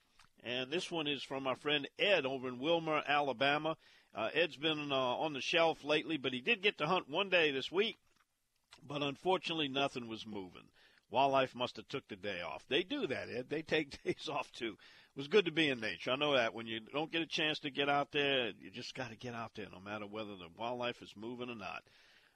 And 0.45 0.71
this 0.71 0.91
one 0.91 1.07
is 1.07 1.23
from 1.23 1.47
our 1.47 1.57
friend 1.57 1.89
Ed 1.99 2.27
over 2.27 2.49
in 2.49 2.59
Wilmer, 2.59 3.03
Alabama. 3.07 3.77
Uh, 4.15 4.29
Ed's 4.35 4.57
been 4.57 4.93
uh, 4.93 4.95
on 4.95 5.33
the 5.33 5.41
shelf 5.41 5.83
lately, 5.83 6.19
but 6.19 6.35
he 6.35 6.41
did 6.41 6.63
get 6.63 6.79
to 6.79 6.87
hunt 6.87 7.09
one 7.09 7.31
day 7.31 7.51
this 7.51 7.73
week. 7.73 7.99
But 8.87 9.03
unfortunately, 9.03 9.69
nothing 9.69 10.07
was 10.07 10.27
moving. 10.27 10.69
Wildlife 11.11 11.55
must 11.55 11.77
have 11.77 11.89
took 11.89 12.07
the 12.09 12.17
day 12.17 12.41
off. 12.43 12.67
They 12.69 12.83
do 12.83 13.07
that, 13.07 13.29
Ed. 13.31 13.49
They 13.49 13.63
take 13.63 14.03
days 14.05 14.29
off 14.29 14.53
too. 14.53 14.77
It 15.17 15.21
was 15.21 15.29
good 15.29 15.45
to 15.45 15.53
be 15.53 15.69
in 15.69 15.79
nature. 15.79 16.11
I 16.11 16.17
know 16.17 16.35
that 16.35 16.55
when 16.55 16.67
you 16.67 16.81
don't 16.81 17.13
get 17.13 17.23
a 17.23 17.27
chance 17.27 17.61
to 17.61 17.71
get 17.71 17.89
out 17.89 18.11
there, 18.11 18.51
you 18.59 18.69
just 18.73 18.97
got 18.97 19.11
to 19.11 19.17
get 19.17 19.33
out 19.33 19.53
there, 19.55 19.69
no 19.73 19.79
matter 19.79 20.09
whether 20.09 20.35
the 20.35 20.49
wildlife 20.59 21.01
is 21.03 21.15
moving 21.15 21.49
or 21.49 21.55
not. 21.55 21.85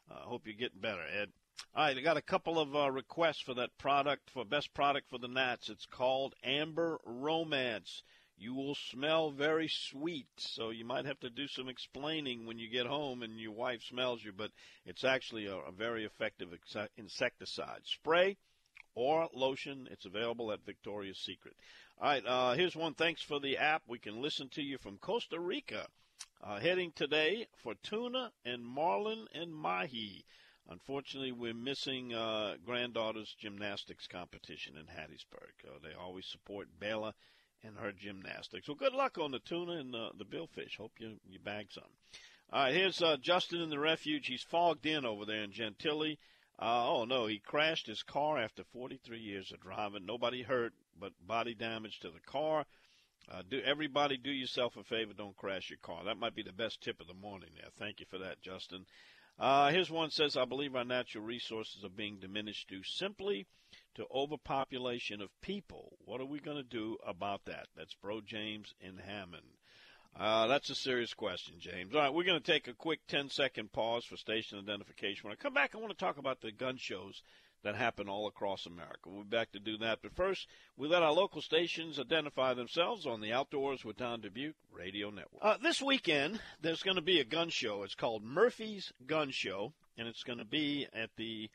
I 0.08 0.14
uh, 0.14 0.20
hope 0.20 0.42
you're 0.46 0.54
getting 0.54 0.80
better, 0.80 1.02
Ed. 1.02 1.30
All 1.74 1.84
right, 1.84 1.96
I 1.96 2.00
got 2.02 2.16
a 2.16 2.22
couple 2.22 2.60
of 2.60 2.76
uh, 2.76 2.88
requests 2.88 3.40
for 3.40 3.54
that 3.54 3.76
product 3.78 4.30
for 4.30 4.44
best 4.44 4.72
product 4.74 5.10
for 5.10 5.18
the 5.18 5.26
gnats. 5.26 5.68
It's 5.68 5.86
called 5.86 6.36
Amber 6.44 7.00
Romance. 7.04 8.04
You 8.36 8.54
will 8.54 8.76
smell 8.92 9.32
very 9.32 9.68
sweet, 9.68 10.28
so 10.36 10.70
you 10.70 10.84
might 10.84 11.04
have 11.04 11.18
to 11.20 11.30
do 11.30 11.48
some 11.48 11.68
explaining 11.68 12.46
when 12.46 12.60
you 12.60 12.70
get 12.70 12.86
home 12.86 13.24
and 13.24 13.40
your 13.40 13.50
wife 13.50 13.82
smells 13.82 14.22
you. 14.22 14.32
But 14.32 14.52
it's 14.86 15.02
actually 15.02 15.46
a, 15.46 15.56
a 15.56 15.72
very 15.72 16.04
effective 16.04 16.50
insecticide. 16.96 17.80
Spray 17.86 18.36
or 18.98 19.28
lotion. 19.32 19.88
It's 19.92 20.06
available 20.06 20.50
at 20.50 20.66
Victoria's 20.66 21.18
Secret. 21.18 21.54
All 22.00 22.10
right, 22.10 22.26
uh, 22.26 22.54
here's 22.54 22.74
one. 22.74 22.94
Thanks 22.94 23.22
for 23.22 23.38
the 23.38 23.56
app. 23.56 23.82
We 23.86 24.00
can 24.00 24.20
listen 24.20 24.48
to 24.54 24.62
you 24.62 24.76
from 24.76 24.98
Costa 24.98 25.38
Rica. 25.38 25.86
Uh, 26.42 26.58
heading 26.58 26.90
today 26.96 27.46
for 27.62 27.74
tuna 27.84 28.32
and 28.44 28.64
marlin 28.64 29.26
and 29.32 29.54
mahi. 29.54 30.24
Unfortunately, 30.68 31.30
we're 31.30 31.54
missing 31.54 32.12
uh, 32.12 32.56
granddaughter's 32.64 33.34
gymnastics 33.40 34.08
competition 34.08 34.74
in 34.76 34.86
Hattiesburg. 34.86 35.54
Uh, 35.64 35.78
they 35.80 35.94
always 35.94 36.26
support 36.26 36.66
Bella 36.80 37.14
and 37.62 37.76
her 37.76 37.92
gymnastics. 37.92 38.66
Well, 38.66 38.74
good 38.74 38.94
luck 38.94 39.16
on 39.18 39.30
the 39.30 39.38
tuna 39.38 39.72
and 39.72 39.94
the, 39.94 40.24
billfish. 40.24 40.76
Hope 40.76 40.92
you, 40.98 41.20
you 41.28 41.38
bag 41.38 41.68
some. 41.70 41.84
All 42.52 42.64
right, 42.64 42.74
here's 42.74 43.00
uh, 43.00 43.16
Justin 43.20 43.60
in 43.60 43.70
the 43.70 43.78
refuge. 43.78 44.26
He's 44.26 44.42
fogged 44.42 44.86
in 44.86 45.04
over 45.04 45.24
there 45.24 45.42
in 45.42 45.52
Gentilly. 45.52 46.18
Uh, 46.60 46.88
oh 46.88 47.04
no, 47.04 47.26
he 47.26 47.38
crashed 47.38 47.86
his 47.86 48.02
car 48.02 48.38
after 48.38 48.64
43 48.72 49.18
years 49.18 49.52
of 49.52 49.60
driving. 49.60 50.04
Nobody 50.04 50.42
hurt, 50.42 50.72
but 50.98 51.12
body 51.24 51.54
damage 51.54 52.00
to 52.00 52.10
the 52.10 52.20
car. 52.20 52.66
Uh, 53.30 53.42
do 53.48 53.60
everybody 53.60 54.16
do 54.16 54.30
yourself 54.30 54.76
a 54.76 54.82
favor? 54.82 55.12
Don't 55.12 55.36
crash 55.36 55.70
your 55.70 55.78
car. 55.82 56.02
That 56.04 56.18
might 56.18 56.34
be 56.34 56.42
the 56.42 56.52
best 56.52 56.80
tip 56.80 57.00
of 57.00 57.06
the 57.06 57.14
morning. 57.14 57.50
There. 57.54 57.70
Thank 57.78 58.00
you 58.00 58.06
for 58.10 58.18
that, 58.18 58.40
Justin. 58.40 58.86
Uh, 59.38 59.70
here's 59.70 59.90
one 59.90 60.10
says, 60.10 60.36
I 60.36 60.46
believe 60.46 60.74
our 60.74 60.84
natural 60.84 61.22
resources 61.22 61.84
are 61.84 61.90
being 61.90 62.18
diminished 62.18 62.68
due 62.68 62.82
simply 62.82 63.46
to 63.94 64.06
overpopulation 64.12 65.20
of 65.20 65.40
people. 65.40 65.96
What 66.04 66.20
are 66.20 66.26
we 66.26 66.40
going 66.40 66.56
to 66.56 66.62
do 66.62 66.96
about 67.06 67.44
that? 67.44 67.66
That's 67.76 67.94
Bro 67.94 68.22
James 68.22 68.74
in 68.80 68.98
Hammond. 68.98 69.57
Uh, 70.16 70.46
that's 70.48 70.70
a 70.70 70.74
serious 70.74 71.14
question, 71.14 71.54
James. 71.58 71.94
All 71.94 72.00
right, 72.00 72.12
we're 72.12 72.24
going 72.24 72.40
to 72.40 72.52
take 72.52 72.66
a 72.66 72.74
quick 72.74 73.00
10 73.08 73.30
second 73.30 73.72
pause 73.72 74.04
for 74.04 74.16
station 74.16 74.58
identification. 74.58 75.24
When 75.24 75.32
I 75.32 75.36
come 75.36 75.54
back, 75.54 75.74
I 75.74 75.78
want 75.78 75.90
to 75.90 76.04
talk 76.04 76.18
about 76.18 76.40
the 76.40 76.50
gun 76.50 76.76
shows 76.76 77.22
that 77.62 77.74
happen 77.74 78.08
all 78.08 78.26
across 78.26 78.66
America. 78.66 79.08
We'll 79.08 79.24
be 79.24 79.36
back 79.36 79.52
to 79.52 79.60
do 79.60 79.76
that. 79.78 79.98
But 80.02 80.14
first, 80.14 80.46
we 80.76 80.88
let 80.88 81.02
our 81.02 81.12
local 81.12 81.42
stations 81.42 81.98
identify 81.98 82.54
themselves 82.54 83.06
on 83.06 83.20
the 83.20 83.32
Outdoors 83.32 83.84
with 83.84 83.96
Don 83.96 84.20
Dubuc 84.20 84.54
Radio 84.72 85.10
Network. 85.10 85.42
Uh, 85.42 85.56
this 85.62 85.82
weekend, 85.82 86.40
there's 86.60 86.82
going 86.82 86.96
to 86.96 87.02
be 87.02 87.20
a 87.20 87.24
gun 87.24 87.48
show. 87.48 87.82
It's 87.82 87.94
called 87.94 88.22
Murphy's 88.22 88.92
Gun 89.06 89.30
Show, 89.30 89.72
and 89.96 90.06
it's 90.06 90.22
going 90.22 90.38
to 90.38 90.44
be 90.44 90.86
at 90.92 91.10
the 91.16 91.50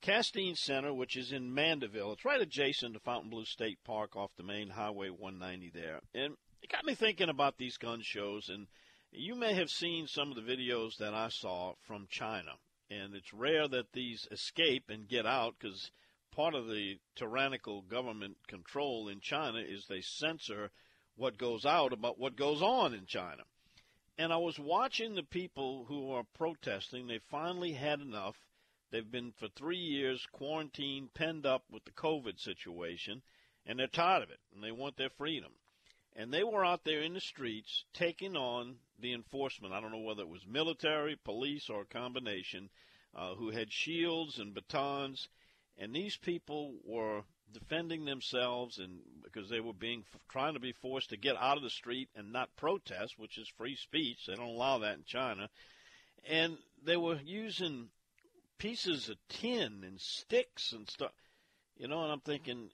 Castine 0.00 0.56
Center, 0.56 0.92
which 0.92 1.16
is 1.16 1.32
in 1.32 1.54
Mandeville. 1.54 2.12
It's 2.12 2.24
right 2.24 2.40
adjacent 2.40 2.94
to 2.94 3.00
Fontainebleau 3.00 3.44
State 3.44 3.78
Park 3.84 4.16
off 4.16 4.30
the 4.36 4.42
main 4.42 4.70
Highway 4.70 5.10
190 5.10 5.70
there. 5.70 6.00
And 6.14 6.34
it 6.62 6.70
got 6.70 6.84
me 6.84 6.94
thinking 6.94 7.28
about 7.28 7.58
these 7.58 7.76
gun 7.76 8.00
shows 8.02 8.48
and 8.48 8.68
You 9.10 9.34
may 9.34 9.52
have 9.54 9.68
seen 9.68 10.06
some 10.06 10.30
of 10.30 10.36
the 10.36 10.42
videos 10.42 10.96
that 10.96 11.12
I 11.12 11.28
saw 11.28 11.74
from 11.86 12.06
China, 12.08 12.52
and 12.88 13.14
it's 13.14 13.34
rare 13.34 13.68
that 13.68 13.92
these 13.92 14.26
escape 14.30 14.88
and 14.88 15.06
get 15.06 15.26
out 15.26 15.56
because 15.58 15.90
part 16.34 16.54
of 16.54 16.66
the 16.66 16.98
tyrannical 17.14 17.82
government 17.82 18.38
control 18.48 19.08
in 19.08 19.20
China 19.20 19.58
is 19.58 19.86
they 19.86 20.00
censor 20.00 20.70
what 21.16 21.36
goes 21.36 21.66
out 21.66 21.92
about 21.92 22.18
what 22.18 22.36
goes 22.36 22.62
on 22.62 22.94
in 22.94 23.04
China. 23.04 23.42
And 24.16 24.32
I 24.32 24.38
was 24.38 24.58
watching 24.58 25.14
the 25.14 25.22
people 25.22 25.84
who 25.88 26.10
are 26.12 26.24
protesting. 26.34 27.06
They 27.06 27.18
finally 27.30 27.72
had 27.72 28.00
enough. 28.00 28.36
They've 28.90 29.10
been 29.10 29.32
for 29.32 29.48
three 29.48 29.76
years 29.76 30.26
quarantined, 30.32 31.12
penned 31.12 31.44
up 31.44 31.64
with 31.70 31.84
the 31.84 31.92
COVID 31.92 32.40
situation, 32.40 33.22
and 33.66 33.78
they're 33.78 33.88
tired 33.88 34.22
of 34.22 34.30
it, 34.30 34.40
and 34.54 34.64
they 34.64 34.72
want 34.72 34.96
their 34.96 35.10
freedom. 35.10 35.52
And 36.14 36.32
they 36.32 36.44
were 36.44 36.64
out 36.64 36.84
there 36.84 37.00
in 37.00 37.14
the 37.14 37.20
streets 37.20 37.84
taking 37.94 38.36
on 38.36 38.76
the 38.98 39.12
enforcement. 39.12 39.72
I 39.72 39.80
don't 39.80 39.92
know 39.92 39.98
whether 39.98 40.22
it 40.22 40.28
was 40.28 40.46
military, 40.46 41.16
police, 41.16 41.70
or 41.70 41.82
a 41.82 41.86
combination, 41.86 42.68
uh, 43.14 43.34
who 43.34 43.50
had 43.50 43.72
shields 43.72 44.38
and 44.38 44.54
batons. 44.54 45.28
And 45.78 45.94
these 45.94 46.16
people 46.18 46.74
were 46.84 47.22
defending 47.52 48.04
themselves 48.04 48.78
and 48.78 49.00
because 49.22 49.48
they 49.48 49.60
were 49.60 49.72
being 49.72 50.04
trying 50.28 50.54
to 50.54 50.60
be 50.60 50.72
forced 50.72 51.10
to 51.10 51.16
get 51.16 51.36
out 51.36 51.56
of 51.56 51.62
the 51.62 51.70
street 51.70 52.08
and 52.14 52.32
not 52.32 52.56
protest, 52.56 53.18
which 53.18 53.38
is 53.38 53.48
free 53.48 53.76
speech. 53.76 54.26
They 54.26 54.34
don't 54.34 54.46
allow 54.46 54.78
that 54.78 54.96
in 54.96 55.04
China. 55.04 55.48
And 56.28 56.58
they 56.84 56.96
were 56.96 57.18
using 57.24 57.88
pieces 58.58 59.08
of 59.08 59.16
tin 59.28 59.82
and 59.84 60.00
sticks 60.00 60.72
and 60.72 60.88
stuff. 60.88 61.12
You 61.76 61.88
know, 61.88 62.02
and 62.02 62.12
I'm 62.12 62.20
thinking 62.20 62.70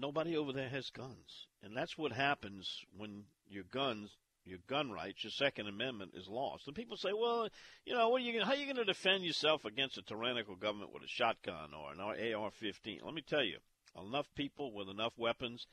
nobody 0.00 0.36
over 0.36 0.52
there 0.52 0.68
has 0.68 0.90
guns. 0.90 1.46
And 1.62 1.76
that's 1.76 1.98
what 1.98 2.12
happens 2.12 2.84
when 2.96 3.24
your 3.48 3.64
guns 3.64 4.16
your 4.48 4.58
gun 4.66 4.90
rights, 4.90 5.22
your 5.22 5.30
Second 5.30 5.68
Amendment 5.68 6.12
is 6.14 6.26
lost. 6.26 6.66
And 6.66 6.74
people 6.74 6.96
say, 6.96 7.10
well, 7.12 7.48
you 7.84 7.94
know, 7.94 8.08
what 8.08 8.22
are 8.22 8.24
you, 8.24 8.42
how 8.42 8.52
are 8.52 8.56
you 8.56 8.64
going 8.64 8.76
to 8.76 8.84
defend 8.84 9.24
yourself 9.24 9.64
against 9.64 9.98
a 9.98 10.02
tyrannical 10.02 10.56
government 10.56 10.92
with 10.92 11.02
a 11.02 11.08
shotgun 11.08 11.74
or 11.74 11.92
an 11.92 12.00
AR-15? 12.00 13.04
Let 13.04 13.14
me 13.14 13.22
tell 13.22 13.44
you, 13.44 13.58
enough 14.00 14.26
people 14.34 14.72
with 14.72 14.88
enough 14.88 15.12
weapons, 15.16 15.66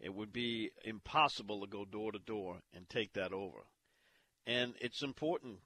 it 0.00 0.14
would 0.14 0.32
be 0.32 0.70
impossible 0.84 1.60
to 1.60 1.66
go 1.66 1.84
door 1.84 2.12
to 2.12 2.18
door 2.18 2.58
and 2.74 2.88
take 2.88 3.12
that 3.14 3.32
over. 3.32 3.66
And 4.46 4.74
it's 4.80 5.02
important, 5.02 5.58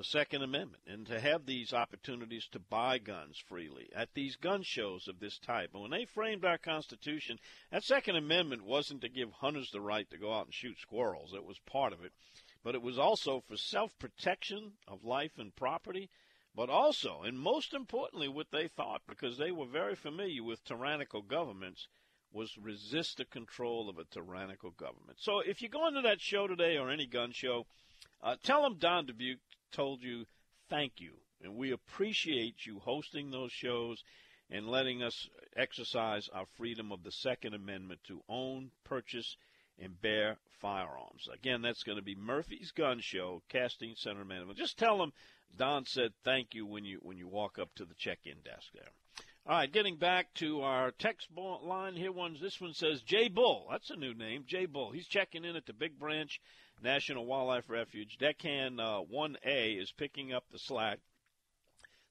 the 0.00 0.04
Second 0.04 0.42
Amendment, 0.42 0.82
and 0.86 1.06
to 1.08 1.20
have 1.20 1.44
these 1.44 1.74
opportunities 1.74 2.48
to 2.52 2.58
buy 2.58 2.96
guns 2.96 3.36
freely 3.36 3.90
at 3.94 4.08
these 4.14 4.34
gun 4.36 4.62
shows 4.62 5.06
of 5.06 5.20
this 5.20 5.38
type. 5.38 5.72
And 5.74 5.82
when 5.82 5.90
they 5.90 6.06
framed 6.06 6.42
our 6.42 6.56
Constitution, 6.56 7.38
that 7.70 7.84
Second 7.84 8.16
Amendment 8.16 8.64
wasn't 8.64 9.02
to 9.02 9.10
give 9.10 9.30
hunters 9.30 9.70
the 9.70 9.80
right 9.82 10.08
to 10.08 10.16
go 10.16 10.32
out 10.32 10.46
and 10.46 10.54
shoot 10.54 10.78
squirrels. 10.78 11.34
It 11.34 11.44
was 11.44 11.58
part 11.66 11.92
of 11.92 12.02
it. 12.02 12.12
But 12.64 12.74
it 12.74 12.80
was 12.80 12.98
also 12.98 13.42
for 13.46 13.58
self 13.58 13.98
protection 13.98 14.72
of 14.88 15.04
life 15.04 15.32
and 15.36 15.54
property 15.54 16.08
but 16.54 16.70
also, 16.70 17.20
and 17.22 17.38
most 17.38 17.74
importantly, 17.74 18.26
what 18.26 18.50
they 18.50 18.68
thought, 18.68 19.02
because 19.06 19.36
they 19.36 19.52
were 19.52 19.66
very 19.66 19.94
familiar 19.94 20.42
with 20.42 20.64
tyrannical 20.64 21.20
governments, 21.20 21.88
was 22.32 22.56
resist 22.56 23.18
the 23.18 23.26
control 23.26 23.90
of 23.90 23.98
a 23.98 24.04
tyrannical 24.04 24.70
government. 24.70 25.18
So 25.20 25.40
if 25.40 25.60
you 25.60 25.68
go 25.68 25.86
into 25.86 26.00
that 26.00 26.22
show 26.22 26.46
today 26.46 26.78
or 26.78 26.90
any 26.90 27.06
gun 27.06 27.32
show, 27.32 27.66
uh, 28.22 28.36
tell 28.42 28.62
them 28.62 28.78
Don 28.78 29.06
Dubuc 29.06 29.38
told 29.72 30.02
you 30.02 30.26
thank 30.68 31.00
you. 31.00 31.12
And 31.42 31.56
we 31.56 31.72
appreciate 31.72 32.66
you 32.66 32.80
hosting 32.80 33.30
those 33.30 33.52
shows 33.52 34.02
and 34.50 34.68
letting 34.68 35.02
us 35.02 35.28
exercise 35.56 36.28
our 36.32 36.46
freedom 36.56 36.92
of 36.92 37.02
the 37.02 37.12
Second 37.12 37.54
Amendment 37.54 38.00
to 38.08 38.22
own, 38.28 38.70
purchase, 38.84 39.36
and 39.78 40.00
bear 40.02 40.36
firearms. 40.60 41.28
Again, 41.32 41.62
that's 41.62 41.82
going 41.82 41.96
to 41.96 42.04
be 42.04 42.14
Murphy's 42.14 42.72
Gun 42.72 43.00
Show, 43.00 43.42
Castine 43.48 43.96
Center 43.96 44.24
Management. 44.24 44.58
Just 44.58 44.78
tell 44.78 44.98
them 44.98 45.12
Don 45.56 45.86
said 45.86 46.12
thank 46.24 46.54
you 46.54 46.66
when 46.66 46.84
you 46.84 46.98
when 47.02 47.16
you 47.16 47.26
walk 47.26 47.58
up 47.58 47.74
to 47.76 47.84
the 47.84 47.94
check-in 47.94 48.36
desk 48.44 48.68
there. 48.74 48.90
All 49.50 49.56
right, 49.56 49.72
getting 49.72 49.96
back 49.96 50.32
to 50.34 50.62
our 50.62 50.92
text 50.92 51.26
line 51.36 51.96
here. 51.96 52.12
One 52.12 52.36
this 52.40 52.60
one 52.60 52.72
says 52.72 53.02
Jay 53.02 53.26
Bull. 53.26 53.66
That's 53.68 53.90
a 53.90 53.96
new 53.96 54.14
name, 54.14 54.44
Jay 54.46 54.64
Bull. 54.64 54.92
He's 54.92 55.08
checking 55.08 55.44
in 55.44 55.56
at 55.56 55.66
the 55.66 55.72
Big 55.72 55.98
Branch 55.98 56.40
National 56.80 57.26
Wildlife 57.26 57.68
Refuge. 57.68 58.16
Deckhand 58.16 58.80
uh, 58.80 59.02
1A 59.12 59.82
is 59.82 59.90
picking 59.90 60.32
up 60.32 60.44
the 60.52 60.58
slack. 60.60 61.00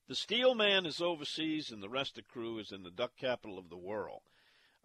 The 0.09 0.15
Steel 0.15 0.53
Man 0.53 0.85
is 0.85 0.99
overseas, 0.99 1.71
and 1.71 1.81
the 1.81 1.87
rest 1.87 2.17
of 2.17 2.25
the 2.25 2.29
crew 2.29 2.59
is 2.59 2.73
in 2.73 2.83
the 2.83 2.91
duck 2.91 3.13
capital 3.17 3.57
of 3.57 3.69
the 3.69 3.77
world. 3.77 4.19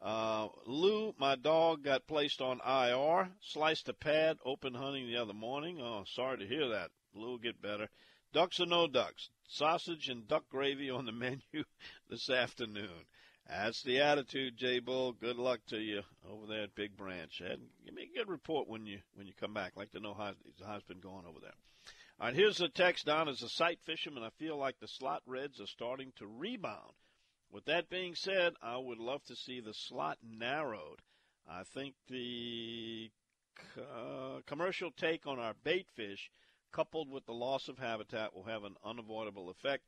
Uh, 0.01 0.47
Lou, 0.65 1.13
my 1.19 1.35
dog, 1.35 1.83
got 1.83 2.07
placed 2.07 2.41
on 2.41 2.61
IR. 2.65 3.31
Sliced 3.41 3.89
a 3.89 3.93
pad, 3.93 4.39
open 4.45 4.75
hunting 4.75 5.09
the 5.09 5.17
other 5.17 5.35
morning. 5.35 5.81
Oh, 5.81 6.05
sorry 6.07 6.39
to 6.39 6.47
hear 6.47 6.69
that. 6.69 6.93
Lou 7.17 7.37
get 7.37 7.61
better. 7.61 7.89
Ducks 8.35 8.59
or 8.59 8.67
no 8.67 8.89
ducks? 8.89 9.31
Sausage 9.47 10.09
and 10.09 10.27
duck 10.27 10.43
gravy 10.51 10.91
on 10.91 11.07
the 11.07 11.13
menu 11.13 11.65
this 12.11 12.29
afternoon. 12.29 13.07
That's 13.49 13.81
the 13.85 14.01
attitude, 14.01 14.57
Jay 14.57 14.81
Bull. 14.81 15.13
Good 15.13 15.37
luck 15.37 15.61
to 15.69 15.79
you 15.79 16.03
over 16.29 16.45
there 16.49 16.65
at 16.65 16.75
Big 16.75 16.97
Branch. 16.97 17.41
And 17.41 17.69
give 17.85 17.95
me 17.95 18.11
a 18.13 18.19
good 18.19 18.29
report 18.29 18.69
when 18.69 18.87
you 18.87 18.99
when 19.15 19.29
you 19.29 19.35
come 19.39 19.55
back. 19.55 19.75
I'd 19.77 19.79
like 19.79 19.93
to 19.93 20.01
know 20.01 20.15
how 20.15 20.33
how 20.67 20.75
it's 20.75 20.85
been 20.85 20.99
going 20.99 21.27
over 21.27 21.39
there. 21.41 21.55
All 22.19 22.27
right, 22.27 22.35
here's 22.35 22.59
the 22.59 22.69
text 22.69 23.07
down 23.07 23.29
as 23.29 23.41
a 23.41 23.49
sight 23.49 23.79
fisherman. 23.87 24.25
I 24.25 24.31
feel 24.31 24.57
like 24.57 24.81
the 24.81 24.89
slot 24.89 25.23
reds 25.27 25.61
are 25.61 25.67
starting 25.67 26.13
to 26.17 26.27
rebound. 26.27 26.95
With 27.53 27.67
that 27.67 27.89
being 27.89 28.17
said, 28.17 28.55
I 28.61 28.79
would 28.79 28.99
love 28.99 29.23
to 29.27 29.37
see 29.37 29.61
the 29.61 29.75
slot 29.75 30.19
narrowed. 30.29 31.03
I 31.49 31.63
think 31.63 31.95
the 32.09 33.13
uh, 33.79 34.41
commercial 34.45 34.91
take 34.91 35.25
on 35.25 35.39
our 35.39 35.55
bait 35.63 35.87
fish 35.95 36.31
coupled 36.75 37.09
with 37.09 37.25
the 37.27 37.33
loss 37.33 37.69
of 37.69 37.79
habitat, 37.79 38.35
will 38.35 38.43
have 38.43 38.65
an 38.65 38.75
unavoidable 38.85 39.49
effect. 39.49 39.85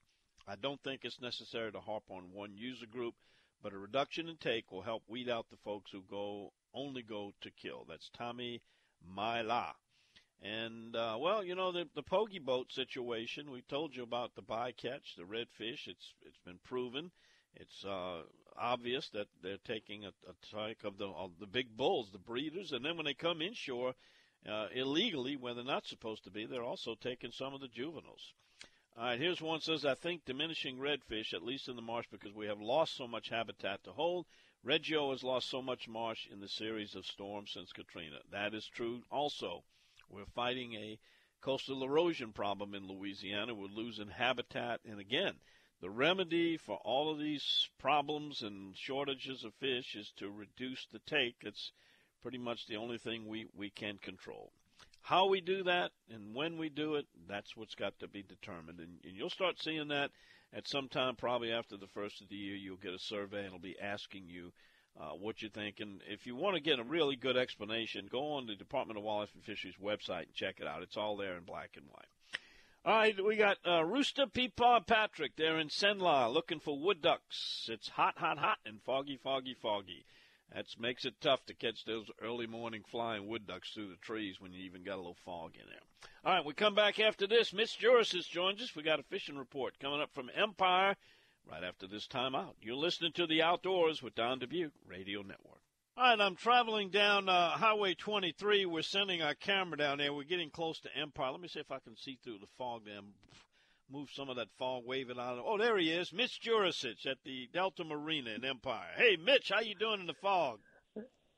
I 0.46 0.54
don't 0.54 0.80
think 0.84 1.00
it's 1.02 1.20
necessary 1.20 1.72
to 1.72 1.80
harp 1.80 2.04
on 2.08 2.32
one 2.32 2.56
user 2.56 2.86
group, 2.86 3.14
but 3.60 3.72
a 3.72 3.78
reduction 3.78 4.28
in 4.28 4.36
take 4.36 4.70
will 4.70 4.82
help 4.82 5.02
weed 5.08 5.28
out 5.28 5.46
the 5.50 5.56
folks 5.64 5.90
who 5.90 6.02
go 6.08 6.52
only 6.72 7.02
go 7.02 7.32
to 7.40 7.50
kill. 7.50 7.84
That's 7.88 8.08
Tommy 8.16 8.62
Myla. 9.04 9.74
And 10.40 10.94
uh, 10.94 11.16
well, 11.18 11.42
you 11.42 11.56
know 11.56 11.72
the 11.72 11.88
the 11.94 12.02
pogie 12.02 12.44
boat 12.44 12.70
situation. 12.70 13.50
We 13.50 13.62
told 13.62 13.96
you 13.96 14.04
about 14.04 14.34
the 14.36 14.42
bycatch, 14.42 15.16
the 15.16 15.24
redfish. 15.24 15.88
It's 15.88 16.14
it's 16.24 16.38
been 16.44 16.60
proven. 16.62 17.10
It's 17.54 17.84
uh, 17.84 18.22
obvious 18.56 19.08
that 19.14 19.28
they're 19.42 19.56
taking 19.64 20.04
a, 20.04 20.12
a 20.28 20.54
type 20.54 20.84
of 20.84 20.98
the 20.98 21.06
of 21.06 21.32
the 21.40 21.46
big 21.46 21.76
bulls, 21.76 22.10
the 22.12 22.18
breeders, 22.18 22.72
and 22.72 22.84
then 22.84 22.96
when 22.96 23.06
they 23.06 23.14
come 23.14 23.40
inshore, 23.42 23.94
uh, 24.48 24.68
illegally 24.74 25.36
when 25.36 25.56
they're 25.56 25.64
not 25.64 25.86
supposed 25.86 26.24
to 26.24 26.30
be. 26.30 26.46
They're 26.46 26.62
also 26.62 26.94
taking 26.94 27.32
some 27.32 27.54
of 27.54 27.60
the 27.60 27.68
juveniles. 27.68 28.32
All 28.98 29.04
right, 29.04 29.20
here's 29.20 29.42
one 29.42 29.60
says, 29.60 29.84
I 29.84 29.94
think 29.94 30.24
diminishing 30.24 30.78
redfish, 30.78 31.34
at 31.34 31.42
least 31.42 31.68
in 31.68 31.76
the 31.76 31.82
marsh, 31.82 32.06
because 32.10 32.32
we 32.34 32.46
have 32.46 32.60
lost 32.60 32.96
so 32.96 33.06
much 33.06 33.28
habitat 33.28 33.84
to 33.84 33.92
hold. 33.92 34.26
Reggio 34.64 35.10
has 35.10 35.22
lost 35.22 35.50
so 35.50 35.60
much 35.60 35.86
marsh 35.86 36.26
in 36.26 36.40
the 36.40 36.48
series 36.48 36.94
of 36.94 37.06
storms 37.06 37.52
since 37.52 37.72
Katrina. 37.72 38.18
That 38.32 38.54
is 38.54 38.66
true. 38.66 39.02
Also, 39.10 39.64
we're 40.08 40.24
fighting 40.34 40.74
a 40.74 40.98
coastal 41.40 41.84
erosion 41.84 42.32
problem 42.32 42.74
in 42.74 42.88
Louisiana. 42.88 43.54
We're 43.54 43.66
losing 43.66 44.08
habitat. 44.08 44.80
And 44.84 44.98
again, 44.98 45.34
the 45.80 45.90
remedy 45.90 46.56
for 46.56 46.76
all 46.78 47.10
of 47.10 47.18
these 47.18 47.68
problems 47.78 48.42
and 48.42 48.76
shortages 48.76 49.44
of 49.44 49.54
fish 49.54 49.94
is 49.94 50.10
to 50.16 50.30
reduce 50.30 50.86
the 50.86 51.00
take. 51.00 51.36
It's 51.42 51.70
pretty 52.26 52.38
much 52.38 52.66
the 52.66 52.74
only 52.74 52.98
thing 52.98 53.28
we, 53.28 53.46
we 53.56 53.70
can 53.70 53.98
control. 53.98 54.50
How 55.00 55.28
we 55.28 55.40
do 55.40 55.62
that 55.62 55.92
and 56.12 56.34
when 56.34 56.58
we 56.58 56.68
do 56.68 56.96
it, 56.96 57.06
that's 57.28 57.56
what's 57.56 57.76
got 57.76 57.96
to 58.00 58.08
be 58.08 58.24
determined. 58.24 58.80
And, 58.80 58.98
and 59.04 59.16
you'll 59.16 59.30
start 59.30 59.62
seeing 59.62 59.86
that 59.88 60.10
at 60.52 60.66
some 60.66 60.88
time, 60.88 61.14
probably 61.14 61.52
after 61.52 61.76
the 61.76 61.86
first 61.86 62.20
of 62.20 62.28
the 62.28 62.34
year. 62.34 62.56
You'll 62.56 62.78
get 62.78 62.94
a 62.94 62.98
survey 62.98 63.36
and 63.36 63.46
it'll 63.46 63.60
be 63.60 63.78
asking 63.80 64.24
you 64.26 64.50
uh, 65.00 65.10
what 65.10 65.40
you 65.40 65.48
think. 65.48 65.78
And 65.78 66.02
if 66.08 66.26
you 66.26 66.34
want 66.34 66.56
to 66.56 66.60
get 66.60 66.80
a 66.80 66.82
really 66.82 67.14
good 67.14 67.36
explanation, 67.36 68.08
go 68.10 68.32
on 68.32 68.48
the 68.48 68.56
Department 68.56 68.98
of 68.98 69.04
Wildlife 69.04 69.36
and 69.36 69.44
Fisheries 69.44 69.76
website 69.80 70.22
and 70.22 70.34
check 70.34 70.56
it 70.58 70.66
out. 70.66 70.82
It's 70.82 70.96
all 70.96 71.16
there 71.16 71.36
in 71.36 71.44
black 71.44 71.76
and 71.76 71.86
white. 71.86 72.40
All 72.84 72.92
right, 72.92 73.24
we 73.24 73.36
got 73.36 73.58
uh, 73.64 73.84
Rooster 73.84 74.26
Peepaw 74.26 74.84
Patrick 74.84 75.36
there 75.36 75.60
in 75.60 75.68
Senla 75.68 76.34
looking 76.34 76.58
for 76.58 76.76
wood 76.76 77.00
ducks. 77.00 77.68
It's 77.70 77.90
hot, 77.90 78.18
hot, 78.18 78.38
hot, 78.38 78.58
and 78.66 78.82
foggy, 78.82 79.16
foggy, 79.16 79.54
foggy. 79.54 80.04
That 80.54 80.66
makes 80.78 81.04
it 81.04 81.20
tough 81.20 81.44
to 81.46 81.54
catch 81.54 81.84
those 81.84 82.10
early 82.22 82.46
morning 82.46 82.82
flying 82.88 83.26
wood 83.26 83.46
ducks 83.46 83.70
through 83.72 83.88
the 83.88 83.96
trees 83.96 84.40
when 84.40 84.52
you 84.52 84.64
even 84.64 84.84
got 84.84 84.94
a 84.94 84.96
little 84.96 85.16
fog 85.24 85.52
in 85.54 85.66
there. 85.68 86.10
All 86.24 86.32
right, 86.34 86.44
we 86.44 86.54
come 86.54 86.74
back 86.74 87.00
after 87.00 87.26
this. 87.26 87.52
Mitch 87.52 87.78
Jurasich 87.78 88.16
has 88.16 88.26
joined 88.26 88.60
us. 88.60 88.74
We 88.74 88.82
got 88.82 89.00
a 89.00 89.04
fishing 89.04 89.36
report 89.36 89.78
coming 89.78 90.00
up 90.00 90.14
from 90.14 90.30
Empire 90.34 90.96
right 91.50 91.64
after 91.64 91.86
this 91.86 92.06
time 92.06 92.34
out. 92.34 92.56
You're 92.60 92.76
listening 92.76 93.12
to 93.12 93.26
The 93.26 93.42
Outdoors 93.42 94.02
with 94.02 94.14
Don 94.14 94.40
Dubuc 94.40 94.70
Radio 94.86 95.22
Network. 95.22 95.60
All 95.96 96.04
right, 96.10 96.20
I'm 96.20 96.36
traveling 96.36 96.90
down 96.90 97.28
uh, 97.28 97.50
Highway 97.50 97.94
23. 97.94 98.66
We're 98.66 98.82
sending 98.82 99.22
our 99.22 99.34
camera 99.34 99.78
down 99.78 99.98
there. 99.98 100.12
We're 100.12 100.24
getting 100.24 100.50
close 100.50 100.78
to 100.80 100.96
Empire. 100.96 101.32
Let 101.32 101.40
me 101.40 101.48
see 101.48 101.60
if 101.60 101.70
I 101.70 101.78
can 101.78 101.96
see 101.96 102.18
through 102.22 102.38
the 102.38 102.48
fog 102.58 102.82
there 102.84 103.00
move 103.90 104.08
some 104.14 104.28
of 104.28 104.36
that 104.36 104.48
fog, 104.58 104.84
wave 104.86 105.10
it 105.10 105.18
out. 105.18 105.38
Oh, 105.44 105.58
there 105.58 105.78
he 105.78 105.90
is, 105.90 106.12
Mitch 106.12 106.40
Jurasich 106.40 107.06
at 107.06 107.18
the 107.24 107.48
Delta 107.52 107.84
Marina 107.84 108.30
in 108.30 108.44
Empire. 108.44 108.90
Hey, 108.96 109.16
Mitch, 109.16 109.50
how 109.52 109.60
you 109.60 109.74
doing 109.74 110.00
in 110.00 110.06
the 110.06 110.14
fog? 110.14 110.58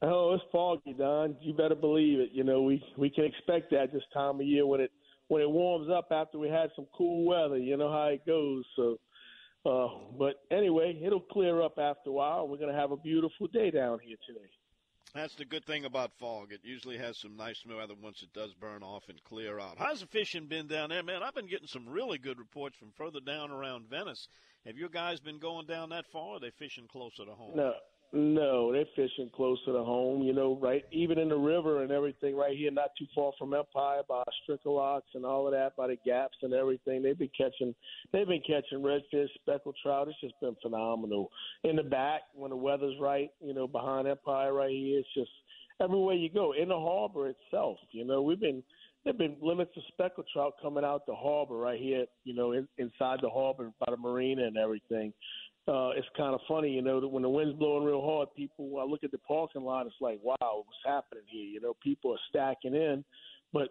Oh, 0.01 0.35
it's 0.35 0.45
foggy, 0.53 0.95
Don. 0.97 1.37
You 1.41 1.55
better 1.55 1.75
believe 1.75 2.21
it. 2.21 2.31
You 2.33 2.45
know, 2.45 2.63
we 2.63 2.83
we 2.97 3.11
can 3.11 3.25
expect 3.25 3.71
that 3.73 3.93
this 3.93 4.03
time 4.15 4.37
of 4.37 4.47
year 4.47 4.65
when 4.65 4.81
it 4.81 4.93
when 5.27 5.43
it 5.43 5.51
warms 5.51 5.91
up 5.91 6.09
after 6.13 6.39
we 6.39 6.49
had 6.49 6.71
some 6.77 6.87
cool 6.97 7.27
weather. 7.27 7.59
You 7.59 7.77
know 7.77 7.91
how 7.91 8.07
it 8.07 8.25
goes. 8.25 8.65
So, 8.77 8.99
uh, 9.67 9.89
but 10.17 10.37
anyway, 10.53 11.01
it'll 11.05 11.21
clear 11.21 11.63
up 11.63 11.79
after 11.79 12.11
a 12.11 12.13
while. 12.13 12.47
We're 12.47 12.59
gonna 12.59 12.79
have 12.79 12.93
a 12.93 12.97
beautiful 12.97 13.49
day 13.49 13.73
down 13.73 13.99
here 14.05 14.17
today. 14.25 14.49
That's 15.15 15.35
the 15.35 15.45
good 15.45 15.65
thing 15.65 15.85
about 15.85 16.13
fog. 16.19 16.53
It 16.53 16.61
usually 16.63 16.99
has 16.99 17.17
some 17.17 17.37
nice 17.37 17.65
weather 17.67 17.95
once 18.01 18.23
it 18.23 18.33
does 18.33 18.53
burn 18.55 18.83
off 18.83 19.09
and 19.09 19.23
clear 19.25 19.59
out. 19.59 19.77
How's 19.79 20.01
the 20.01 20.07
fishing 20.07 20.47
been 20.47 20.67
down 20.67 20.91
there, 20.91 21.03
man? 21.03 21.23
I've 21.23 21.35
been 21.35 21.49
getting 21.49 21.67
some 21.67 21.89
really 21.89 22.19
good 22.19 22.39
reports 22.39 22.77
from 22.77 22.93
further 22.97 23.21
down 23.21 23.51
around 23.51 23.89
Venice. 23.89 24.29
Have 24.67 24.77
your 24.77 24.91
guys 24.91 25.19
been 25.19 25.39
going 25.39 25.67
down 25.67 25.89
that 25.91 26.07
far? 26.13 26.23
Or 26.23 26.37
are 26.37 26.41
they 26.41 26.51
fishing 26.51 26.87
closer 26.87 27.25
to 27.25 27.33
home? 27.33 27.57
No, 27.57 27.75
no, 28.13 28.73
they're 28.73 28.87
fishing 28.97 29.31
closer 29.35 29.67
to 29.67 29.73
the 29.73 29.85
home. 29.85 30.23
You 30.23 30.33
know, 30.33 30.59
right? 30.61 30.85
Even 30.93 31.19
in 31.19 31.29
the 31.29 31.37
river 31.37 31.83
and 31.83 31.93
everything, 31.93 32.37
right 32.37 32.57
here, 32.57 32.71
not 32.71 32.91
too 32.99 33.07
far 33.15 33.33
from 33.39 33.53
Empire, 33.53 34.01
by 34.09 34.23
Stricklocks 34.49 35.15
and 35.15 35.27
all 35.27 35.47
of 35.47 35.53
that, 35.53 35.77
by 35.77 35.89
the 35.89 35.97
gaps 36.07 36.39
and 36.43 36.55
everything. 36.55 37.03
They've 37.03 37.19
been 37.19 37.31
catching, 37.37 37.75
they've 38.13 38.27
been 38.27 38.41
catching 38.41 38.81
redfish, 38.81 39.29
speckled 39.35 39.77
trout. 39.83 40.09
It's 40.09 40.21
just 40.21 40.41
been 40.41 40.57
phenomenal. 40.63 41.31
In 41.65 41.77
the 41.77 41.83
back, 41.83 42.23
when 42.35 42.51
the 42.51 42.57
weather's 42.57 42.97
right, 42.99 43.31
you 43.41 43.53
know, 43.53 43.67
behind 43.67 44.09
Empire 44.09 44.55
right 44.55 44.71
here, 44.71 45.01
it's 45.01 45.09
just 45.15 45.31
everywhere 45.81 46.15
you 46.15 46.31
go. 46.31 46.53
In 46.53 46.69
the 46.69 46.79
harbor 46.79 47.29
itself, 47.29 47.77
you 47.93 48.07
know, 48.07 48.23
we've 48.23 48.41
been 48.41 48.63
there've 49.05 49.19
been 49.19 49.37
limits 49.41 49.71
of 49.77 49.83
speckled 49.89 50.27
trout 50.33 50.55
coming 50.61 50.85
out 50.85 51.07
the 51.07 51.15
harbor 51.15 51.57
right 51.57 51.81
here, 51.81 52.07
you 52.25 52.35
know, 52.35 52.53
in, 52.53 52.67
inside 52.79 53.19
the 53.23 53.29
harbor 53.29 53.71
by 53.79 53.91
the 53.91 53.97
marina 53.97 54.47
and 54.47 54.57
everything 54.57 55.13
uh, 55.69 55.91
it's 55.91 56.07
kind 56.17 56.35
of 56.35 56.41
funny, 56.49 56.71
you 56.71 56.83
know, 56.83 57.01
that 57.01 57.09
when 57.09 57.23
the 57.23 57.29
wind's 57.29 57.59
blowing 57.59 57.85
real 57.85 58.03
hard, 58.03 58.29
people 58.35 58.79
I 58.81 58.85
look 58.85 59.05
at 59.05 59.11
the 59.11 59.19
parking 59.19 59.63
lot, 59.63 59.87
it's 59.87 59.95
like, 60.01 60.19
wow, 60.23 60.37
what's 60.41 60.79
happening 60.87 61.25
here? 61.27 61.45
You 61.45 61.61
know, 61.61 61.75
people 61.83 62.13
are 62.13 62.19
stacking 62.31 62.75
in, 62.75 63.05
but 63.53 63.69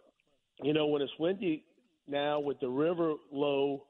you 0.62 0.73
know, 0.73 0.88
when 0.88 1.01
it's 1.01 1.12
windy 1.19 1.63
now 2.07 2.39
with 2.39 2.60
the 2.60 2.69
river 2.69 3.13
low 3.31 3.83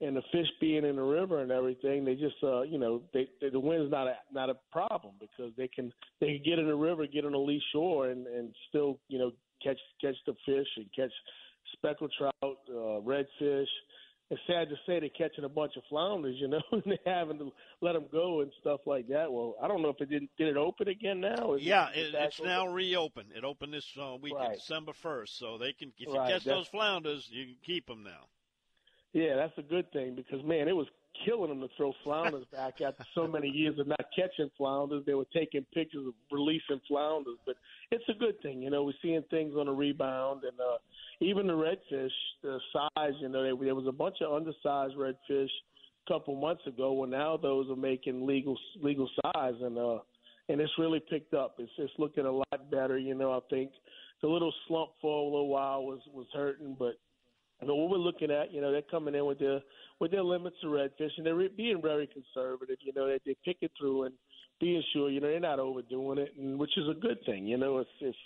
and 0.00 0.16
the 0.16 0.22
fish 0.32 0.46
being 0.60 0.84
in 0.84 0.96
the 0.96 1.02
river 1.02 1.42
and 1.42 1.50
everything, 1.50 2.04
they 2.04 2.14
just, 2.14 2.36
uh, 2.42 2.62
you 2.62 2.78
know, 2.78 3.02
they, 3.12 3.28
they, 3.40 3.50
the 3.50 3.60
wind's 3.60 3.90
not 3.90 4.06
a 4.06 4.14
not 4.32 4.48
a 4.48 4.56
problem 4.72 5.14
because 5.20 5.52
they 5.56 5.68
can 5.68 5.92
they 6.20 6.26
can 6.26 6.42
get 6.44 6.58
in 6.58 6.66
the 6.66 6.74
river, 6.74 7.06
get 7.06 7.26
on 7.26 7.34
a 7.34 7.38
lee 7.38 7.62
shore, 7.72 8.08
and 8.08 8.26
and 8.26 8.54
still, 8.68 8.98
you 9.08 9.18
know, 9.18 9.32
catch 9.62 9.78
catch 10.00 10.16
the 10.26 10.34
fish 10.46 10.68
and 10.76 10.86
catch 10.96 11.12
speckled 11.74 12.12
trout, 12.16 12.32
uh, 12.42 13.00
redfish 13.02 13.66
it's 14.30 14.40
sad 14.46 14.68
to 14.68 14.76
say 14.86 15.00
they're 15.00 15.08
catching 15.08 15.44
a 15.44 15.48
bunch 15.48 15.76
of 15.76 15.82
flounders, 15.88 16.36
you 16.38 16.46
know, 16.46 16.62
and 16.72 16.82
they're 16.86 17.14
having 17.14 17.38
to 17.38 17.52
let 17.80 17.94
them 17.94 18.04
go 18.12 18.42
and 18.42 18.52
stuff 18.60 18.80
like 18.86 19.08
that. 19.08 19.30
Well, 19.30 19.56
I 19.60 19.66
don't 19.66 19.82
know 19.82 19.88
if 19.88 20.00
it 20.00 20.08
didn't 20.08 20.30
did 20.38 20.48
it 20.48 20.56
open 20.56 20.88
again 20.88 21.20
now. 21.20 21.54
Is 21.54 21.62
yeah, 21.62 21.88
it, 21.92 22.14
it's 22.14 22.38
open? 22.38 22.50
now 22.50 22.68
reopened. 22.68 23.30
It 23.34 23.44
opened 23.44 23.74
this 23.74 23.86
uh, 24.00 24.16
week, 24.20 24.34
right. 24.34 24.54
December 24.54 24.92
first, 24.92 25.38
so 25.38 25.58
they 25.58 25.72
can 25.72 25.92
if 25.98 26.08
you 26.08 26.14
right. 26.14 26.32
catch 26.32 26.44
those 26.44 26.68
flounders, 26.68 27.28
you 27.30 27.46
can 27.46 27.56
keep 27.64 27.86
them 27.86 28.04
now. 28.04 28.28
Yeah, 29.12 29.34
that's 29.34 29.58
a 29.58 29.62
good 29.62 29.90
thing 29.92 30.14
because 30.14 30.44
man, 30.44 30.68
it 30.68 30.76
was 30.76 30.86
killing 31.24 31.48
them 31.48 31.60
to 31.60 31.68
throw 31.76 31.92
flounders 32.04 32.44
back 32.52 32.80
after 32.80 33.04
so 33.14 33.26
many 33.26 33.48
years 33.48 33.78
of 33.78 33.86
not 33.86 34.04
catching 34.14 34.50
flounders. 34.56 35.04
They 35.06 35.14
were 35.14 35.26
taking 35.32 35.64
pictures 35.74 36.06
of 36.06 36.14
releasing 36.30 36.80
flounders, 36.88 37.36
but 37.46 37.56
it's 37.90 38.08
a 38.08 38.14
good 38.14 38.40
thing. 38.42 38.62
You 38.62 38.70
know, 38.70 38.84
we're 38.84 38.92
seeing 39.02 39.22
things 39.30 39.54
on 39.56 39.68
a 39.68 39.72
rebound, 39.72 40.42
and 40.44 40.58
uh, 40.60 40.78
even 41.20 41.46
the 41.46 41.52
redfish, 41.52 42.10
the 42.42 42.58
size. 42.72 43.12
You 43.20 43.28
know, 43.28 43.42
there, 43.42 43.54
there 43.56 43.74
was 43.74 43.86
a 43.86 43.92
bunch 43.92 44.16
of 44.20 44.32
undersized 44.32 44.96
redfish 44.96 45.48
a 46.06 46.12
couple 46.12 46.34
months 46.34 46.66
ago. 46.66 46.92
Well, 46.92 47.08
now 47.08 47.36
those 47.36 47.68
are 47.70 47.76
making 47.76 48.26
legal 48.26 48.58
legal 48.82 49.08
size, 49.22 49.54
and 49.60 49.78
uh, 49.78 49.98
and 50.48 50.60
it's 50.60 50.72
really 50.78 51.00
picked 51.00 51.34
up. 51.34 51.56
It's 51.58 51.72
it's 51.78 51.92
looking 51.98 52.26
a 52.26 52.32
lot 52.32 52.70
better. 52.70 52.98
You 52.98 53.14
know, 53.14 53.32
I 53.32 53.40
think 53.50 53.70
the 54.22 54.28
little 54.28 54.52
slump 54.68 54.90
for 55.00 55.20
a 55.20 55.24
little 55.24 55.48
while 55.48 55.84
was 55.84 56.00
was 56.12 56.26
hurting, 56.32 56.76
but 56.78 56.98
you 57.60 57.68
know, 57.68 57.74
what 57.74 57.90
we're 57.90 57.98
looking 57.98 58.30
at, 58.30 58.52
you 58.52 58.60
know, 58.60 58.72
they're 58.72 58.82
coming 58.82 59.14
in 59.14 59.26
with 59.26 59.38
their 59.38 59.60
with 60.00 60.10
their 60.10 60.22
limits 60.22 60.56
of 60.64 60.70
redfish, 60.70 61.10
and 61.16 61.26
they're 61.26 61.48
being 61.50 61.82
very 61.82 62.08
conservative. 62.08 62.78
You 62.80 62.92
know, 62.94 63.06
they 63.06 63.18
they 63.24 63.36
pick 63.44 63.58
it 63.60 63.72
through 63.78 64.04
and 64.04 64.14
being 64.60 64.82
sure, 64.92 65.10
you 65.10 65.20
know, 65.20 65.28
they're 65.28 65.40
not 65.40 65.58
overdoing 65.58 66.18
it, 66.18 66.34
and 66.38 66.58
which 66.58 66.76
is 66.76 66.88
a 66.88 66.98
good 66.98 67.18
thing. 67.26 67.46
You 67.46 67.56
know, 67.56 67.78
it's 67.78 67.90
it's 68.00 68.18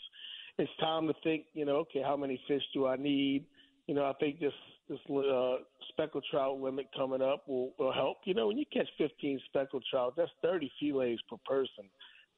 it's 0.58 0.70
time 0.80 1.06
to 1.08 1.14
think. 1.22 1.44
You 1.54 1.64
know, 1.64 1.76
okay, 1.76 2.02
how 2.02 2.16
many 2.16 2.40
fish 2.46 2.62
do 2.72 2.86
I 2.86 2.96
need? 2.96 3.44
You 3.86 3.94
know, 3.94 4.04
I 4.04 4.12
think 4.14 4.40
this 4.40 4.52
this 4.88 4.98
uh, 5.10 5.56
speckled 5.88 6.24
trout 6.30 6.60
limit 6.60 6.86
coming 6.96 7.22
up 7.22 7.48
will, 7.48 7.72
will 7.78 7.92
help. 7.92 8.18
You 8.24 8.34
know, 8.34 8.48
when 8.48 8.58
you 8.58 8.64
catch 8.72 8.88
15 8.98 9.40
speckled 9.46 9.84
trout, 9.90 10.14
that's 10.16 10.30
30 10.42 10.70
fillets 10.80 11.22
per 11.28 11.36
person. 11.46 11.88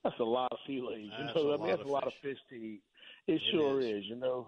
That's 0.05 0.19
a 0.21 0.25
lot 0.25 0.53
of 0.53 0.59
fillets. 0.67 1.01
You 1.19 1.25
know, 1.25 1.55
I 1.55 1.57
mean, 1.57 1.69
that's 1.69 1.83
a 1.83 1.93
lot 1.93 2.07
of 2.07 2.13
fish 2.23 2.39
to 2.51 2.55
eat. 2.55 2.83
It, 3.27 3.35
it 3.35 3.43
sure 3.51 3.81
is. 3.81 3.87
is. 3.87 4.05
You 4.07 4.17
know, 4.17 4.47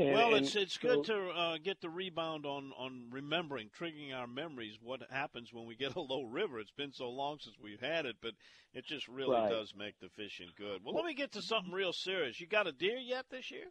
and, 0.00 0.14
well, 0.14 0.34
it's 0.34 0.56
it's 0.56 0.78
good 0.78 1.04
to 1.04 1.28
uh, 1.28 1.58
get 1.62 1.80
the 1.80 1.90
rebound 1.90 2.46
on 2.46 2.72
on 2.78 3.06
remembering, 3.10 3.68
triggering 3.78 4.14
our 4.14 4.26
memories. 4.26 4.78
What 4.82 5.02
happens 5.10 5.52
when 5.52 5.66
we 5.66 5.76
get 5.76 5.94
a 5.94 6.00
low 6.00 6.22
river? 6.22 6.58
It's 6.58 6.70
been 6.70 6.92
so 6.92 7.10
long 7.10 7.38
since 7.40 7.56
we've 7.62 7.80
had 7.80 8.06
it, 8.06 8.16
but 8.22 8.32
it 8.72 8.84
just 8.86 9.08
really 9.08 9.36
right. 9.36 9.50
does 9.50 9.74
make 9.76 9.98
the 10.00 10.08
fishing 10.08 10.48
good. 10.56 10.80
Well, 10.84 10.94
let 10.94 11.04
me 11.04 11.14
get 11.14 11.32
to 11.32 11.42
something 11.42 11.72
real 11.72 11.92
serious. 11.92 12.40
You 12.40 12.46
got 12.46 12.66
a 12.66 12.72
deer 12.72 12.96
yet 12.96 13.26
this 13.30 13.50
year? 13.50 13.66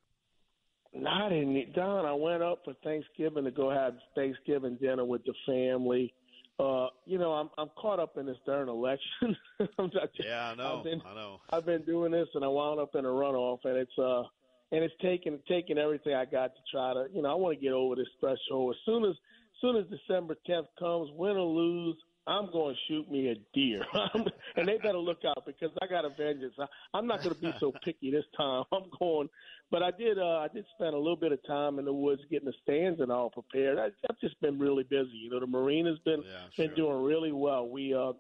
Not 0.94 1.32
in 1.32 1.72
Don. 1.76 2.06
I 2.06 2.14
went 2.14 2.42
up 2.42 2.60
for 2.66 2.74
Thanksgiving 2.84 3.46
to 3.46 3.52
go 3.52 3.70
have 3.70 3.96
Thanksgiving 4.16 4.78
dinner 4.82 5.06
with 5.06 5.24
the 5.24 5.34
family. 5.46 6.14
Uh, 6.60 6.88
you 7.06 7.18
know, 7.18 7.32
I'm 7.32 7.50
I'm 7.58 7.70
caught 7.78 8.00
up 8.00 8.18
in 8.18 8.26
this 8.26 8.38
darn 8.46 8.70
election. 8.70 9.36
I'm 9.60 9.92
not, 9.94 10.10
yeah, 10.20 10.52
I 10.52 10.56
know. 10.56 10.80
I've 10.80 10.84
been, 10.84 11.02
I 11.06 11.14
know. 11.16 11.40
I've 11.52 11.66
been 11.66 11.84
doing 11.84 12.12
this, 12.12 12.28
and 12.34 12.44
I 12.44 12.48
wound 12.48 12.80
up 12.80 12.96
in 12.96 13.06
a 13.06 13.10
runoff, 13.10 13.60
and 13.64 13.78
it's 13.78 13.98
uh 13.98 14.24
and 14.72 14.84
it's 14.84 14.94
taken 15.02 15.40
taken 15.48 15.78
everything 15.78 16.14
I 16.14 16.26
got 16.26 16.54
to 16.56 16.62
try 16.72 16.94
to 16.94 17.08
you 17.14 17.22
know 17.22 17.32
I 17.32 17.36
want 17.36 17.58
to 17.58 17.64
get 17.64 17.74
over 17.74 17.96
this 17.96 18.08
threshold. 18.20 18.76
As 18.76 18.86
soon 18.86 19.06
as, 19.06 19.12
as 19.12 19.62
soon 19.62 19.76
as 19.76 19.86
December 19.90 20.36
10th 20.48 20.68
comes, 20.80 21.10
win 21.16 21.36
or 21.36 21.48
lose, 21.48 21.96
I'm 22.28 22.52
going 22.52 22.76
to 22.76 22.82
shoot 22.88 23.10
me 23.10 23.30
a 23.30 23.36
deer, 23.56 23.84
and 24.56 24.68
they 24.68 24.78
better 24.78 25.00
look 25.00 25.26
out 25.26 25.46
because 25.48 25.72
I 25.82 25.88
got 25.88 26.06
a 26.06 26.10
vengeance. 26.10 26.54
I, 26.60 26.66
I'm 26.94 27.08
not 27.08 27.24
going 27.24 27.34
to 27.34 27.42
be 27.42 27.52
so 27.60 27.74
picky 27.84 28.12
this 28.12 28.26
time. 28.38 28.66
I'm 28.72 28.84
going, 29.00 29.30
but 29.72 29.82
I 29.82 29.92
did 29.92 30.20
uh, 30.20 30.40
I 30.40 30.48
did 30.54 30.66
spend 30.76 30.94
a 30.94 30.98
little 30.98 31.16
bit 31.16 31.32
of 31.32 31.40
time 31.48 31.80
in 31.80 31.86
the 31.86 31.94
woods 31.94 32.22
getting 32.30 32.46
the 32.46 32.54
stands 32.64 33.00
and 33.00 33.12
all 33.12 33.32
prepared. 33.32 33.80
I, 33.80 33.86
I've 34.10 34.20
just 34.22 34.40
been 34.42 34.60
really 34.60 34.84
busy. 34.84 35.10
You 35.14 35.32
know, 35.32 35.40
the 35.40 35.48
marina's 35.48 36.00
been 36.06 36.22
yeah, 36.22 36.42
sure. 36.56 36.68
been 36.68 36.76
doing 36.76 37.04
really 37.04 37.32
well. 37.32 37.68
We 37.68 37.96
uh, 37.96 38.14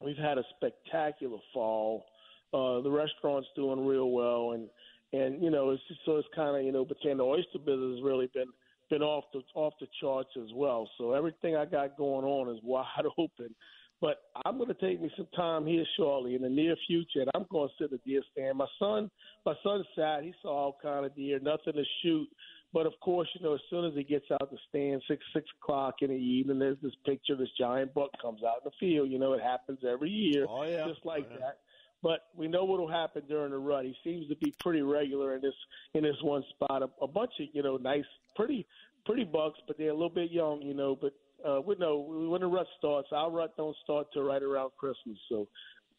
we've 0.00 0.16
had 0.16 0.38
a 0.38 0.44
spectacular 0.56 1.38
fall. 1.52 2.06
Uh, 2.52 2.80
the 2.82 2.90
restaurant's 2.90 3.48
doing 3.56 3.84
real 3.86 4.10
well, 4.10 4.52
and 4.52 4.68
and 5.14 5.42
you 5.42 5.50
know, 5.50 5.70
it's 5.70 5.82
just, 5.88 6.00
so 6.04 6.16
it's 6.16 6.28
kind 6.34 6.56
of 6.56 6.64
you 6.64 6.72
know, 6.72 6.84
but 6.84 6.96
then 7.04 7.18
the 7.18 7.24
oyster 7.24 7.58
business 7.58 7.96
has 7.96 8.02
really 8.02 8.30
been 8.34 8.48
been 8.90 9.02
off 9.02 9.24
the 9.32 9.42
off 9.54 9.74
the 9.80 9.86
charts 10.00 10.30
as 10.42 10.50
well. 10.54 10.88
So 10.98 11.12
everything 11.12 11.56
I 11.56 11.64
got 11.64 11.96
going 11.96 12.24
on 12.24 12.54
is 12.54 12.60
wide 12.64 13.06
open. 13.18 13.54
But 14.00 14.22
I'm 14.44 14.58
going 14.58 14.68
to 14.68 14.74
take 14.74 15.00
me 15.00 15.10
some 15.16 15.28
time 15.34 15.66
here 15.66 15.84
shortly 15.96 16.34
in 16.34 16.42
the 16.42 16.48
near 16.48 16.76
future, 16.86 17.20
and 17.20 17.30
I'm 17.34 17.46
going 17.50 17.68
to 17.68 17.74
sit 17.82 17.90
the 17.90 17.98
deer 17.98 18.22
stand. 18.32 18.58
My 18.58 18.66
son, 18.78 19.10
my 19.46 19.54
son 19.62 19.82
sat. 19.96 20.24
He 20.24 20.34
saw 20.42 20.48
all 20.48 20.78
kind 20.82 21.06
of 21.06 21.14
deer, 21.16 21.38
nothing 21.40 21.72
to 21.74 21.84
shoot. 22.02 22.28
But 22.74 22.86
of 22.86 22.92
course, 23.00 23.28
you 23.34 23.42
know, 23.42 23.54
as 23.54 23.60
soon 23.70 23.84
as 23.84 23.94
he 23.94 24.02
gets 24.02 24.26
out 24.32 24.50
the 24.50 24.58
stand, 24.68 25.00
six 25.08 25.22
six 25.32 25.46
o'clock 25.62 26.02
in 26.02 26.10
the 26.10 26.16
evening, 26.16 26.58
there's 26.58 26.76
this 26.82 26.92
picture. 27.06 27.36
This 27.36 27.48
giant 27.56 27.94
buck 27.94 28.10
comes 28.20 28.42
out 28.42 28.62
in 28.64 28.64
the 28.64 28.72
field. 28.80 29.10
You 29.10 29.20
know, 29.20 29.32
it 29.32 29.42
happens 29.42 29.78
every 29.88 30.10
year, 30.10 30.44
oh, 30.48 30.64
yeah. 30.64 30.84
just 30.86 31.06
like 31.06 31.24
oh, 31.30 31.34
yeah. 31.34 31.40
that 31.40 31.58
but 32.04 32.26
we 32.36 32.46
know 32.46 32.64
what 32.64 32.78
will 32.78 32.86
happen 32.86 33.22
during 33.26 33.50
the 33.50 33.58
rut. 33.58 33.86
He 33.86 33.96
seems 34.04 34.28
to 34.28 34.36
be 34.36 34.54
pretty 34.60 34.82
regular 34.82 35.34
in 35.34 35.40
this 35.40 35.54
in 35.94 36.02
this 36.02 36.20
one 36.22 36.44
spot. 36.50 36.82
A, 36.82 36.90
a 37.02 37.08
bunch 37.08 37.32
of 37.40 37.46
you 37.52 37.62
know 37.62 37.78
nice, 37.78 38.04
pretty 38.36 38.66
pretty 39.06 39.24
bucks, 39.24 39.58
but 39.66 39.78
they're 39.78 39.88
a 39.88 39.94
little 39.94 40.10
bit 40.10 40.30
young, 40.30 40.60
you 40.60 40.74
know. 40.74 40.96
But 41.00 41.14
uh, 41.48 41.62
we 41.62 41.74
know 41.76 41.96
when 42.28 42.42
the 42.42 42.46
rut 42.46 42.66
starts. 42.78 43.08
Our 43.10 43.30
rut 43.30 43.56
don't 43.56 43.76
start 43.82 44.08
till 44.12 44.22
right 44.22 44.42
around 44.42 44.72
Christmas, 44.76 45.16
so 45.30 45.48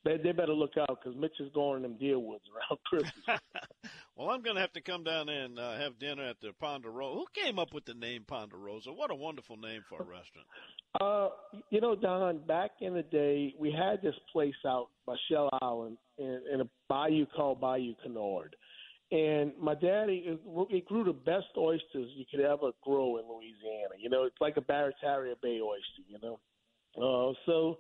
they, 0.04 0.18
they 0.18 0.32
better 0.32 0.54
look 0.54 0.78
out 0.78 1.00
because 1.04 1.20
Mitch 1.20 1.40
is 1.40 1.52
going 1.54 1.78
in 1.78 1.82
them 1.82 1.98
deer 2.00 2.20
woods 2.20 2.46
around 2.54 2.80
Christmas. 2.86 3.40
well, 4.16 4.30
I'm 4.30 4.42
going 4.42 4.56
to 4.56 4.62
have 4.62 4.74
to 4.74 4.82
come 4.82 5.04
down 5.04 5.28
there 5.28 5.44
and 5.44 5.60
uh, 5.60 5.78
have 5.78 6.00
dinner 6.00 6.24
at 6.24 6.40
the 6.42 6.52
Ponderosa. 6.60 7.16
Who 7.16 7.26
came 7.34 7.60
up 7.60 7.74
with 7.74 7.86
the 7.86 7.94
name 7.94 8.24
Ponderosa? 8.28 8.92
What 8.92 9.12
a 9.12 9.16
wonderful 9.16 9.58
name 9.58 9.84
for 9.90 10.02
a 10.02 10.06
restaurant. 10.06 10.48
Uh, 11.00 11.30
you 11.70 11.82
know, 11.82 11.96
Don, 11.96 12.40
back 12.48 12.72
in 12.82 12.94
the 12.94 13.04
day, 13.04 13.54
we 13.60 13.72
had 13.72 14.02
this 14.02 14.16
place 14.32 14.56
out 14.66 14.88
by 15.06 15.16
Shell 15.30 15.50
Island 15.62 15.98
in, 16.18 16.42
in 16.54 16.62
a 16.62 16.70
bayou 16.88 17.26
called 17.36 17.60
Bayou 17.60 17.94
Canard. 18.04 18.56
And 19.12 19.52
my 19.60 19.76
daddy, 19.76 20.24
it, 20.26 20.40
it 20.72 20.86
grew 20.86 21.04
the 21.04 21.14
best 21.14 21.48
oysters 21.58 22.10
you 22.16 22.26
could 22.30 22.40
ever 22.40 22.72
grow 22.84 23.18
in 23.18 23.26
Louisiana. 23.26 23.96
You 24.00 24.10
know, 24.10 24.24
it's 24.24 24.40
like 24.42 24.58
a 24.58 24.62
Barataria 24.62 25.36
Bay 25.42 25.60
oyster, 25.62 26.04
you 26.08 26.18
know. 26.24 26.40
Uh, 26.98 27.34
so, 27.46 27.78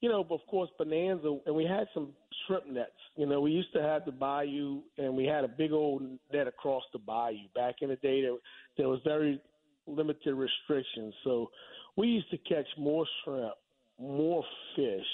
you 0.00 0.08
know, 0.08 0.24
of 0.30 0.40
course, 0.48 0.70
Bonanza, 0.78 1.38
and 1.46 1.54
we 1.54 1.64
had 1.64 1.86
some 1.92 2.10
shrimp 2.46 2.66
nets. 2.66 2.90
You 3.16 3.26
know, 3.26 3.40
we 3.40 3.50
used 3.50 3.72
to 3.72 3.82
have 3.82 4.04
the 4.04 4.12
bayou, 4.12 4.80
and 4.96 5.14
we 5.14 5.24
had 5.24 5.44
a 5.44 5.48
big 5.48 5.72
old 5.72 6.02
net 6.32 6.46
across 6.46 6.84
the 6.92 7.00
bayou. 7.00 7.48
Back 7.54 7.76
in 7.80 7.88
the 7.88 7.96
day, 7.96 8.22
there, 8.22 8.36
there 8.76 8.88
was 8.88 9.00
very 9.04 9.40
limited 9.86 10.34
restrictions. 10.34 11.14
So 11.24 11.50
we 11.96 12.08
used 12.08 12.30
to 12.30 12.38
catch 12.38 12.66
more 12.76 13.06
shrimp, 13.24 13.54
more 13.98 14.44
fish, 14.76 15.06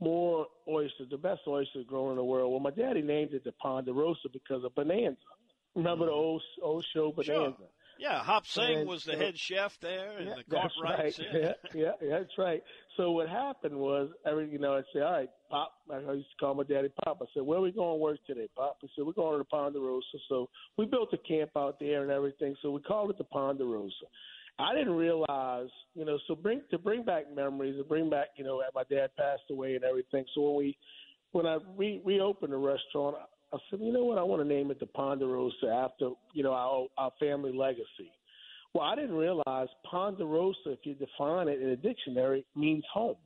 more 0.00 0.46
oysters, 0.68 1.08
the 1.10 1.16
best 1.16 1.42
oysters 1.46 1.86
growing 1.88 2.12
in 2.12 2.16
the 2.16 2.24
world. 2.24 2.50
Well, 2.50 2.60
my 2.60 2.70
daddy 2.70 3.02
named 3.02 3.34
it 3.34 3.44
the 3.44 3.52
Ponderosa 3.52 4.28
because 4.32 4.64
of 4.64 4.74
Bonanza. 4.74 5.16
Remember 5.74 6.06
the 6.06 6.12
mm-hmm. 6.12 6.20
old 6.20 6.42
old 6.62 6.84
show 6.92 7.12
Bonanza? 7.12 7.56
Sure. 7.58 7.68
Yeah, 7.98 8.22
Hop 8.22 8.46
Sing 8.46 8.86
was 8.86 9.04
the 9.04 9.16
head 9.16 9.36
chef 9.36 9.76
there, 9.80 10.18
and 10.18 10.28
yeah, 10.28 10.34
the 10.36 10.44
Cartwrights. 10.44 11.18
Right. 11.18 11.30
Yeah. 11.34 11.52
yeah, 11.74 11.90
yeah, 12.00 12.18
that's 12.18 12.38
right. 12.38 12.62
So 12.96 13.10
what 13.12 13.28
happened 13.28 13.76
was, 13.76 14.10
every 14.26 14.48
you 14.50 14.58
know, 14.58 14.74
I 14.74 14.82
said, 14.92 15.02
all 15.02 15.12
right, 15.12 15.30
Pop. 15.50 15.72
I 15.92 15.98
used 16.12 16.28
to 16.30 16.36
call 16.38 16.54
my 16.54 16.62
daddy 16.62 16.90
Pop. 17.04 17.18
I 17.22 17.26
said, 17.34 17.42
where 17.42 17.58
are 17.58 17.62
we 17.62 17.72
going 17.72 17.98
to 17.98 18.02
work 18.02 18.18
today, 18.26 18.48
Pop? 18.56 18.78
I 18.82 18.86
said, 18.94 19.04
we're 19.04 19.12
going 19.12 19.32
to 19.32 19.38
the 19.38 19.44
Ponderosa. 19.44 20.18
So 20.28 20.48
we 20.76 20.86
built 20.86 21.12
a 21.12 21.18
camp 21.18 21.50
out 21.56 21.80
there 21.80 22.02
and 22.02 22.10
everything. 22.10 22.54
So 22.62 22.70
we 22.70 22.80
called 22.82 23.10
it 23.10 23.18
the 23.18 23.24
Ponderosa. 23.24 24.06
I 24.60 24.74
didn't 24.74 24.94
realize, 24.94 25.68
you 25.94 26.04
know, 26.04 26.18
so 26.26 26.34
bring 26.34 26.62
to 26.70 26.78
bring 26.78 27.04
back 27.04 27.32
memories 27.32 27.76
and 27.78 27.86
bring 27.88 28.10
back, 28.10 28.28
you 28.36 28.44
know, 28.44 28.60
my 28.74 28.82
dad 28.90 29.10
passed 29.16 29.42
away 29.50 29.76
and 29.76 29.84
everything. 29.84 30.24
So 30.34 30.42
when 30.42 30.56
we 30.56 30.78
when 31.32 31.46
I 31.46 31.58
re- 31.76 32.02
reopened 32.04 32.52
the 32.52 32.56
restaurant, 32.56 33.16
I 33.52 33.58
said, 33.70 33.80
you 33.80 33.92
know 33.92 34.04
what, 34.04 34.18
I 34.18 34.22
want 34.22 34.42
to 34.42 34.48
name 34.48 34.70
it 34.70 34.78
the 34.78 34.86
Ponderosa 34.86 35.68
after, 35.68 36.10
you 36.34 36.42
know, 36.42 36.52
our 36.52 36.86
our 36.98 37.12
family 37.18 37.52
legacy. 37.56 38.12
Well, 38.74 38.84
I 38.84 38.94
didn't 38.94 39.16
realize 39.16 39.68
Ponderosa, 39.90 40.72
if 40.72 40.80
you 40.84 40.94
define 40.94 41.48
it 41.48 41.62
in 41.62 41.70
a 41.70 41.76
dictionary, 41.76 42.44
means 42.54 42.84
home. 42.92 43.16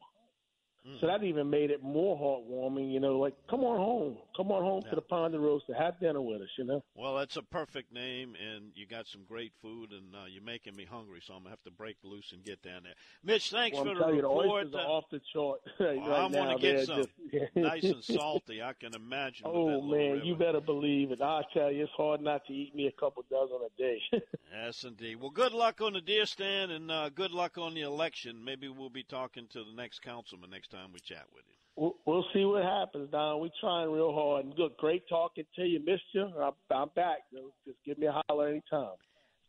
Mm. 0.87 1.01
So 1.01 1.07
that 1.07 1.23
even 1.23 1.49
made 1.49 1.71
it 1.71 1.81
more 1.83 2.19
heartwarming, 2.19 2.93
you 2.93 2.99
know, 2.99 3.17
like, 3.19 3.35
come 3.49 3.61
on 3.61 3.77
home. 3.77 4.17
Come 4.37 4.51
on 4.51 4.63
home 4.63 4.83
yeah. 4.85 4.91
to 4.91 4.97
the 4.97 5.03
Ponderosa. 5.03 5.75
Have 5.79 6.01
dinner 6.01 6.21
with 6.21 6.43
us, 6.43 6.49
you 6.59 6.65
know. 6.65 6.83
Well, 6.97 7.15
that's 7.17 7.37
a 7.37 7.43
perfect 7.43 7.93
name, 7.93 8.35
and 8.35 8.73
you 8.75 8.87
got 8.87 9.07
some 9.07 9.23
great 9.29 9.53
food, 9.63 9.93
and 9.93 10.15
uh, 10.15 10.27
you're 10.29 10.43
making 10.43 10.75
me 10.75 10.85
hungry, 10.85 11.21
so 11.25 11.35
I'm 11.35 11.41
going 11.41 11.45
to 11.47 11.51
have 11.51 11.63
to 11.65 11.71
break 11.71 11.99
loose 12.03 12.33
and 12.33 12.43
get 12.43 12.63
down 12.63 12.83
there. 12.83 12.95
Mitch, 13.23 13.51
thanks 13.51 13.77
well, 13.77 13.85
for 13.85 13.91
I'm 13.91 13.97
the 13.97 14.05
report. 14.05 14.17
You, 14.17 14.23
the 14.23 14.55
oysters 14.55 14.75
are 14.75 14.91
off 14.91 15.05
the 15.13 15.21
chart. 15.33 15.61
right 15.81 16.03
well, 16.03 16.15
I 16.15 16.27
want 16.27 16.61
to 16.61 16.67
get 16.67 16.87
some. 16.87 17.05
Just, 17.33 17.51
nice 17.55 17.85
and 17.85 18.03
salty, 18.03 18.61
I 18.61 18.73
can 18.73 18.95
imagine. 18.95 19.47
Oh, 19.49 19.81
man, 19.83 20.23
you 20.25 20.35
better 20.35 20.61
believe 20.61 21.13
it. 21.13 21.23
I 21.23 21.43
tell 21.55 21.71
you, 21.71 21.85
it's 21.85 21.93
hard 21.97 22.23
not 22.23 22.45
to 22.47 22.53
eat 22.53 22.75
me 22.75 22.89
a 22.89 23.01
couple 23.01 23.25
dozen 23.31 23.59
a 23.65 23.81
day. 23.81 24.01
yes, 24.53 24.83
indeed. 24.83 25.21
Well, 25.21 25.31
good 25.31 25.53
luck 25.53 25.81
on 25.81 25.93
the 25.93 26.01
deer 26.01 26.27
stand, 26.27 26.73
and 26.73 26.91
uh, 26.91 27.09
good 27.11 27.31
luck 27.31 27.57
on 27.57 27.75
the 27.75 27.83
election. 27.83 28.45
Maybe 28.45 28.69
we'll 28.69 28.91
be 28.91 29.05
talking 29.05 29.47
to 29.53 29.63
the 29.63 29.73
next 29.77 30.03
councilman 30.03 30.51
next 30.51 30.72
time 30.73 30.91
we 30.93 31.01
chat 31.01 31.27
with 31.35 31.45
you. 31.49 31.55
We'll, 31.77 31.95
we'll 32.07 32.27
see 32.35 32.45
what 32.45 32.65
happens, 32.65 33.11
Don. 33.11 33.41
We're 33.41 33.49
trying 33.61 33.91
real 33.91 34.13
hard. 34.13 34.45
And 34.45 34.57
good, 34.57 34.73
great 34.79 35.09
talking 35.09 35.45
to 35.57 35.63
you. 35.63 35.81
Missed 35.85 36.03
you. 36.13 36.23
I'm, 36.23 36.53
I'm 36.71 36.91
back. 36.95 37.19
Just 37.67 37.79
give 37.87 37.99
me 37.99 38.07
a 38.07 38.23
holler 38.29 38.49
anytime. 38.49 38.97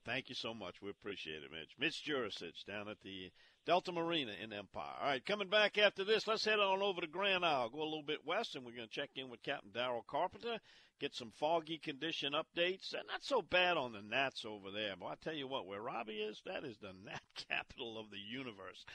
Thank 0.05 0.29
you 0.29 0.35
so 0.35 0.53
much. 0.53 0.81
We 0.81 0.89
appreciate 0.89 1.43
it, 1.43 1.51
Mitch. 1.51 1.71
Mitch 1.79 2.03
Jurasich 2.05 2.65
down 2.67 2.89
at 2.89 2.97
the 3.03 3.31
Delta 3.65 3.93
Marina 3.93 4.33
in 4.41 4.51
Empire. 4.51 4.95
All 4.99 5.07
right, 5.07 5.25
coming 5.25 5.47
back 5.47 5.77
after 5.77 6.03
this, 6.03 6.27
let's 6.27 6.43
head 6.43 6.59
on 6.59 6.81
over 6.81 6.99
to 6.99 7.07
Grand 7.07 7.45
Isle, 7.45 7.69
go 7.69 7.81
a 7.81 7.85
little 7.85 8.03
bit 8.03 8.25
west, 8.25 8.55
and 8.55 8.65
we're 8.65 8.75
going 8.75 8.89
to 8.89 8.93
check 8.93 9.11
in 9.15 9.29
with 9.29 9.41
Captain 9.43 9.71
Daryl 9.71 10.05
Carpenter, 10.05 10.59
get 10.99 11.15
some 11.15 11.31
foggy 11.39 11.77
condition 11.77 12.33
updates. 12.33 12.93
And 12.93 13.03
not 13.07 13.23
so 13.23 13.41
bad 13.41 13.77
on 13.77 13.93
the 13.93 14.01
gnats 14.01 14.45
over 14.45 14.71
there, 14.71 14.93
but 14.99 15.07
I 15.07 15.15
tell 15.23 15.33
you 15.33 15.47
what, 15.47 15.67
where 15.67 15.81
Robbie 15.81 16.13
is, 16.13 16.41
that 16.45 16.63
is 16.63 16.77
the 16.77 16.93
gnat 17.05 17.21
capital 17.49 17.97
of 17.97 18.09
the 18.11 18.17
universe. 18.17 18.85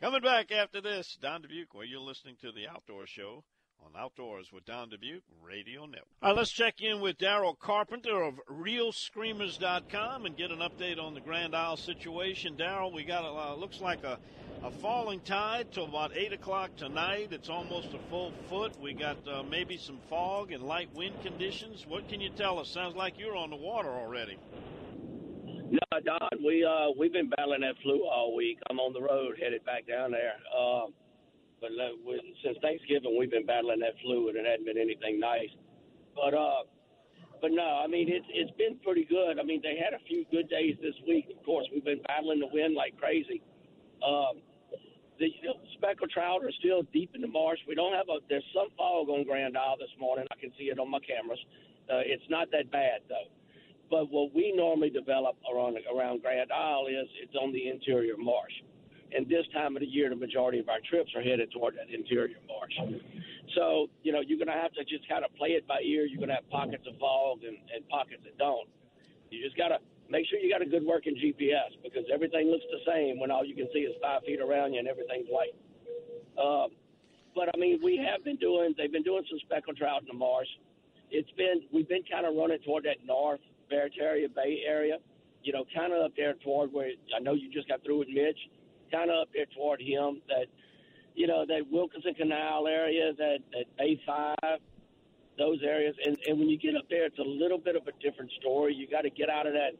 Coming 0.00 0.22
back 0.22 0.52
after 0.52 0.80
this, 0.80 1.18
Don 1.20 1.42
Dubuc, 1.42 1.66
where 1.72 1.84
you're 1.84 2.00
listening 2.00 2.36
to 2.42 2.52
the 2.52 2.68
Outdoor 2.68 3.06
Show 3.06 3.42
on 3.84 4.00
Outdoors 4.00 4.52
with 4.52 4.64
Don 4.64 4.90
Dubuc 4.90 5.22
Radio 5.42 5.86
Network. 5.86 6.06
All 6.22 6.30
right, 6.30 6.38
let's 6.38 6.50
check 6.50 6.80
in 6.80 7.00
with 7.00 7.18
Daryl 7.18 7.58
Carpenter 7.58 8.22
of 8.22 8.40
ReelScreamers.com 8.50 10.26
and 10.26 10.36
get 10.36 10.50
an 10.50 10.58
update 10.58 11.02
on 11.02 11.14
the 11.14 11.20
Grand 11.20 11.54
Isle 11.54 11.76
situation. 11.76 12.56
Daryl, 12.56 12.92
we 12.92 13.04
got 13.04 13.24
a 13.24 13.28
uh, 13.28 13.54
looks 13.56 13.80
like 13.80 14.04
a, 14.04 14.18
a 14.64 14.70
falling 14.70 15.20
tide 15.20 15.70
till 15.72 15.84
about 15.84 16.16
eight 16.16 16.32
o'clock 16.32 16.74
tonight. 16.76 17.28
It's 17.32 17.48
almost 17.48 17.88
a 17.94 17.98
full 18.10 18.32
foot. 18.48 18.72
We 18.80 18.92
got 18.92 19.16
uh, 19.28 19.42
maybe 19.42 19.76
some 19.76 19.98
fog 20.08 20.52
and 20.52 20.62
light 20.62 20.92
wind 20.94 21.14
conditions. 21.22 21.86
What 21.86 22.08
can 22.08 22.20
you 22.20 22.30
tell 22.30 22.58
us? 22.58 22.68
Sounds 22.68 22.96
like 22.96 23.18
you're 23.18 23.36
on 23.36 23.50
the 23.50 23.56
water 23.56 23.88
already. 23.88 24.38
No, 25.70 26.00
Don, 26.04 26.44
we 26.44 26.64
uh 26.64 26.88
we've 26.98 27.12
been 27.12 27.28
battling 27.28 27.60
that 27.60 27.74
flu 27.82 28.06
all 28.08 28.34
week. 28.34 28.58
I'm 28.70 28.80
on 28.80 28.92
the 28.92 29.02
road 29.02 29.36
headed 29.40 29.64
back 29.64 29.86
down 29.86 30.10
there. 30.10 30.34
Uh, 30.48 30.86
but 31.60 31.70
we, 32.06 32.36
since 32.44 32.56
Thanksgiving, 32.62 33.16
we've 33.18 33.30
been 33.30 33.44
battling 33.44 33.80
that 33.80 33.94
flu, 34.02 34.28
and 34.28 34.38
it 34.38 34.46
hadn't 34.46 34.64
been 34.64 34.78
anything 34.78 35.20
nice. 35.20 35.50
But 36.14 36.32
uh, 36.34 36.64
but 37.40 37.52
no, 37.52 37.80
I 37.84 37.86
mean 37.86 38.08
it's 38.08 38.26
it's 38.30 38.50
been 38.56 38.78
pretty 38.82 39.04
good. 39.04 39.38
I 39.38 39.42
mean 39.42 39.60
they 39.62 39.76
had 39.76 39.92
a 39.92 40.02
few 40.08 40.24
good 40.30 40.48
days 40.48 40.76
this 40.80 40.94
week. 41.06 41.26
Of 41.36 41.44
course, 41.44 41.66
we've 41.72 41.84
been 41.84 42.02
battling 42.06 42.40
the 42.40 42.48
wind 42.50 42.74
like 42.74 42.96
crazy. 42.96 43.42
Um, 44.02 44.40
the 45.18 45.26
you 45.26 45.48
know, 45.48 45.58
speckled 45.74 46.10
trout 46.10 46.44
are 46.44 46.52
still 46.58 46.82
deep 46.92 47.10
in 47.14 47.20
the 47.20 47.28
marsh. 47.28 47.58
We 47.66 47.74
don't 47.74 47.92
have 47.92 48.08
a. 48.08 48.18
There's 48.28 48.44
some 48.54 48.68
fog 48.76 49.08
on 49.08 49.24
Grand 49.24 49.56
Isle 49.56 49.76
this 49.78 49.92
morning. 49.98 50.26
I 50.30 50.40
can 50.40 50.52
see 50.58 50.64
it 50.64 50.78
on 50.78 50.90
my 50.90 51.00
cameras. 51.00 51.38
Uh, 51.90 52.04
it's 52.04 52.24
not 52.28 52.50
that 52.52 52.70
bad 52.70 53.02
though. 53.08 53.30
But 53.90 54.10
what 54.10 54.34
we 54.34 54.52
normally 54.54 54.90
develop 54.90 55.36
around 55.52 55.78
around 55.92 56.22
Grand 56.22 56.52
Isle 56.52 56.86
is 56.86 57.08
it's 57.22 57.34
on 57.34 57.52
the 57.52 57.68
interior 57.68 58.16
marsh. 58.16 58.52
And 59.10 59.26
this 59.26 59.46
time 59.54 59.74
of 59.74 59.80
the 59.80 59.88
year, 59.88 60.10
the 60.10 60.16
majority 60.16 60.58
of 60.58 60.68
our 60.68 60.80
trips 60.88 61.10
are 61.16 61.22
headed 61.22 61.50
toward 61.50 61.74
that 61.76 61.88
interior 61.88 62.36
marsh. 62.46 62.76
So, 63.56 63.88
you 64.02 64.12
know, 64.12 64.20
you're 64.20 64.36
going 64.36 64.52
to 64.52 64.60
have 64.60 64.72
to 64.74 64.84
just 64.84 65.08
kind 65.08 65.24
of 65.24 65.34
play 65.34 65.56
it 65.56 65.66
by 65.66 65.80
ear. 65.80 66.04
You're 66.04 66.18
going 66.18 66.28
to 66.28 66.34
have 66.34 66.50
pockets 66.50 66.84
of 66.86 66.98
fog 67.00 67.40
and, 67.42 67.56
and 67.72 67.88
pockets 67.88 68.20
that 68.24 68.36
don't. 68.36 68.68
You 69.30 69.42
just 69.42 69.56
got 69.56 69.68
to 69.68 69.78
make 70.10 70.26
sure 70.28 70.38
you 70.38 70.50
got 70.50 70.62
a 70.62 70.66
good 70.66 70.84
working 70.84 71.14
GPS 71.14 71.76
because 71.82 72.04
everything 72.12 72.48
looks 72.50 72.64
the 72.70 72.80
same 72.90 73.18
when 73.20 73.30
all 73.30 73.44
you 73.44 73.54
can 73.54 73.68
see 73.72 73.80
is 73.80 73.94
five 74.02 74.22
feet 74.24 74.40
around 74.40 74.72
you 74.72 74.80
and 74.80 74.88
everything's 74.88 75.28
white. 75.28 75.54
Um, 76.38 76.70
but 77.34 77.48
I 77.54 77.58
mean, 77.58 77.80
we 77.82 77.96
have 77.98 78.24
been 78.24 78.36
doing. 78.36 78.74
They've 78.76 78.92
been 78.92 79.02
doing 79.02 79.22
some 79.28 79.38
speckled 79.40 79.76
trout 79.76 80.02
in 80.02 80.08
the 80.08 80.14
marsh. 80.14 80.48
It's 81.10 81.30
been 81.32 81.62
we've 81.72 81.88
been 81.88 82.04
kind 82.10 82.26
of 82.26 82.34
running 82.34 82.58
toward 82.64 82.84
that 82.84 82.98
north 83.04 83.40
Barataria 83.70 84.32
Bay 84.34 84.62
area, 84.66 84.98
you 85.42 85.52
know, 85.52 85.64
kind 85.74 85.92
of 85.92 86.02
up 86.04 86.12
there 86.16 86.34
toward 86.44 86.72
where 86.72 86.90
I 87.14 87.20
know 87.20 87.34
you 87.34 87.50
just 87.50 87.68
got 87.68 87.82
through 87.84 88.00
with 88.00 88.08
Mitch, 88.08 88.38
kind 88.90 89.10
of 89.10 89.22
up 89.22 89.28
there 89.34 89.46
toward 89.56 89.80
him. 89.80 90.20
That, 90.28 90.46
you 91.14 91.26
know, 91.26 91.44
that 91.46 91.62
Wilkinson 91.70 92.14
Canal 92.14 92.66
area, 92.66 93.12
that 93.16 93.38
that 93.52 93.64
Bay 93.76 94.00
Five, 94.06 94.60
those 95.38 95.60
areas. 95.62 95.94
And 96.04 96.18
and 96.26 96.38
when 96.38 96.48
you 96.48 96.58
get 96.58 96.76
up 96.76 96.88
there, 96.90 97.06
it's 97.06 97.18
a 97.18 97.22
little 97.22 97.58
bit 97.58 97.76
of 97.76 97.86
a 97.86 97.92
different 98.02 98.30
story. 98.40 98.74
You 98.74 98.88
got 98.88 99.02
to 99.02 99.10
get 99.10 99.30
out 99.30 99.46
of 99.46 99.52
that. 99.52 99.72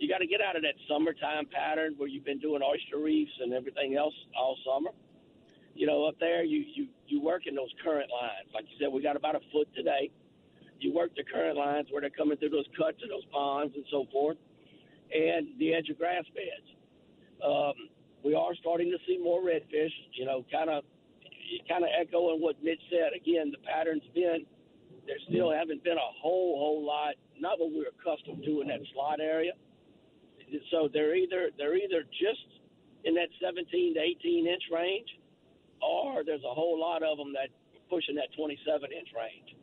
You 0.00 0.08
got 0.08 0.18
to 0.18 0.26
get 0.26 0.40
out 0.40 0.56
of 0.56 0.62
that 0.62 0.74
summertime 0.88 1.46
pattern 1.52 1.94
where 1.96 2.08
you've 2.08 2.24
been 2.24 2.40
doing 2.40 2.62
oyster 2.64 2.98
reefs 2.98 3.32
and 3.40 3.52
everything 3.52 3.96
else 3.96 4.14
all 4.36 4.56
summer. 4.66 4.90
You 5.74 5.86
know, 5.86 6.08
up 6.08 6.16
there, 6.18 6.42
you 6.42 6.64
you 6.74 6.88
you 7.06 7.22
work 7.22 7.46
in 7.46 7.54
those 7.54 7.70
current 7.84 8.10
lines. 8.10 8.48
Like 8.52 8.64
you 8.64 8.76
said, 8.80 8.92
we 8.92 9.02
got 9.02 9.14
about 9.14 9.36
a 9.36 9.40
foot 9.52 9.68
today 9.76 10.10
you 10.80 10.92
work 10.94 11.14
the 11.16 11.24
current 11.24 11.56
lines 11.56 11.88
where 11.90 12.00
they're 12.00 12.10
coming 12.10 12.36
through 12.38 12.50
those 12.50 12.68
cuts 12.76 12.98
and 13.02 13.10
those 13.10 13.24
ponds 13.32 13.74
and 13.76 13.84
so 13.90 14.06
forth, 14.10 14.36
and 15.12 15.48
the 15.58 15.74
edge 15.74 15.88
of 15.90 15.98
grass 15.98 16.24
beds. 16.34 16.68
Um, 17.44 17.74
we 18.24 18.34
are 18.34 18.54
starting 18.60 18.90
to 18.90 18.98
see 19.06 19.18
more 19.18 19.40
redfish. 19.40 19.92
You 20.12 20.24
know, 20.24 20.44
kind 20.50 20.70
of, 20.70 20.84
kind 21.68 21.84
of 21.84 21.90
echoing 21.98 22.40
what 22.40 22.62
Mitch 22.62 22.80
said. 22.90 23.12
Again, 23.14 23.50
the 23.50 23.58
pattern's 23.58 24.02
been 24.14 24.44
there. 25.06 25.16
Still 25.28 25.50
haven't 25.52 25.84
been 25.84 25.96
a 25.96 26.12
whole 26.20 26.58
whole 26.58 26.84
lot. 26.84 27.14
Not 27.38 27.58
what 27.58 27.70
we're 27.72 27.88
accustomed 27.88 28.44
to 28.44 28.60
in 28.60 28.68
that 28.68 28.80
slot 28.92 29.20
area. 29.20 29.52
So 30.70 30.88
they're 30.92 31.14
either 31.14 31.50
they're 31.56 31.76
either 31.76 32.02
just 32.10 32.46
in 33.04 33.14
that 33.14 33.28
17 33.40 33.94
to 33.94 34.00
18 34.00 34.46
inch 34.46 34.62
range, 34.72 35.08
or 35.80 36.24
there's 36.24 36.44
a 36.44 36.54
whole 36.54 36.78
lot 36.78 37.02
of 37.02 37.18
them 37.18 37.32
that 37.32 37.48
pushing 37.88 38.14
that 38.16 38.28
27 38.36 38.92
inch 38.92 39.08
range. 39.16 39.56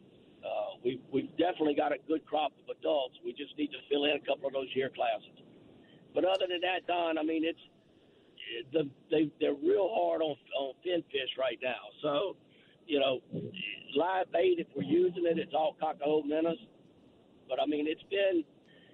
Uh, 0.43 0.77
we 0.83 1.01
we've 1.11 1.31
definitely 1.37 1.75
got 1.75 1.91
a 1.91 1.97
good 2.07 2.25
crop 2.25 2.51
of 2.63 2.75
adults. 2.77 3.15
We 3.23 3.33
just 3.33 3.57
need 3.57 3.71
to 3.71 3.81
fill 3.89 4.05
in 4.05 4.17
a 4.17 4.25
couple 4.25 4.47
of 4.47 4.53
those 4.53 4.69
year 4.75 4.89
classes. 4.89 5.43
But 6.13 6.25
other 6.25 6.45
than 6.49 6.61
that, 6.61 6.87
Don, 6.87 7.17
I 7.17 7.23
mean, 7.23 7.43
it's 7.43 7.59
the 8.73 8.89
they 9.11 9.31
they're 9.39 9.53
real 9.53 9.89
hard 9.91 10.21
on 10.21 10.35
on 10.57 10.73
fin 10.83 11.03
fish 11.11 11.31
right 11.39 11.59
now. 11.61 11.81
So, 12.01 12.35
you 12.85 12.99
know, 12.99 13.19
live 13.95 14.31
bait 14.31 14.57
if 14.59 14.67
we're 14.75 14.83
using 14.83 15.25
it, 15.25 15.39
it's 15.39 15.53
all 15.53 15.75
cocahoe 15.81 16.23
minnows. 16.23 16.57
But 17.49 17.59
I 17.61 17.65
mean, 17.65 17.87
it's 17.87 18.03
been 18.09 18.43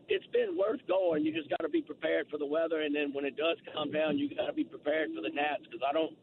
it's 0.08 0.28
been 0.28 0.58
worth 0.58 0.82
going. 0.88 1.26
You 1.26 1.34
just 1.34 1.50
got 1.50 1.62
to 1.62 1.70
be 1.70 1.82
prepared 1.82 2.28
for 2.30 2.38
the 2.38 2.46
weather, 2.46 2.82
and 2.82 2.96
then 2.96 3.14
when 3.14 3.26
it 3.26 3.36
does 3.38 3.58
come 3.74 3.92
down, 3.92 4.18
you 4.18 4.34
got 4.36 4.48
to 4.48 4.54
be 4.54 4.64
prepared 4.64 5.10
for 5.16 5.22
the 5.22 5.30
gnats 5.30 5.64
because 5.64 5.82
I 5.88 5.94
don't 5.94 6.16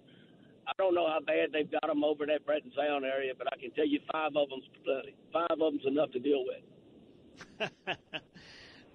I 0.66 0.72
don't 0.78 0.94
know 0.94 1.06
how 1.08 1.20
bad 1.20 1.50
they've 1.52 1.70
got 1.70 1.86
them 1.86 2.04
over 2.04 2.26
that 2.26 2.46
Breton 2.46 2.72
Sound 2.76 3.04
area, 3.04 3.32
but 3.36 3.48
I 3.52 3.56
can 3.56 3.70
tell 3.72 3.86
you 3.86 3.98
five 4.12 4.36
of 4.36 4.48
them's 4.48 4.64
plenty. 4.84 5.14
Five 5.32 5.50
of 5.50 5.58
them's 5.58 5.86
enough 5.86 6.12
to 6.12 6.18
deal 6.20 6.44
with. 6.44 7.70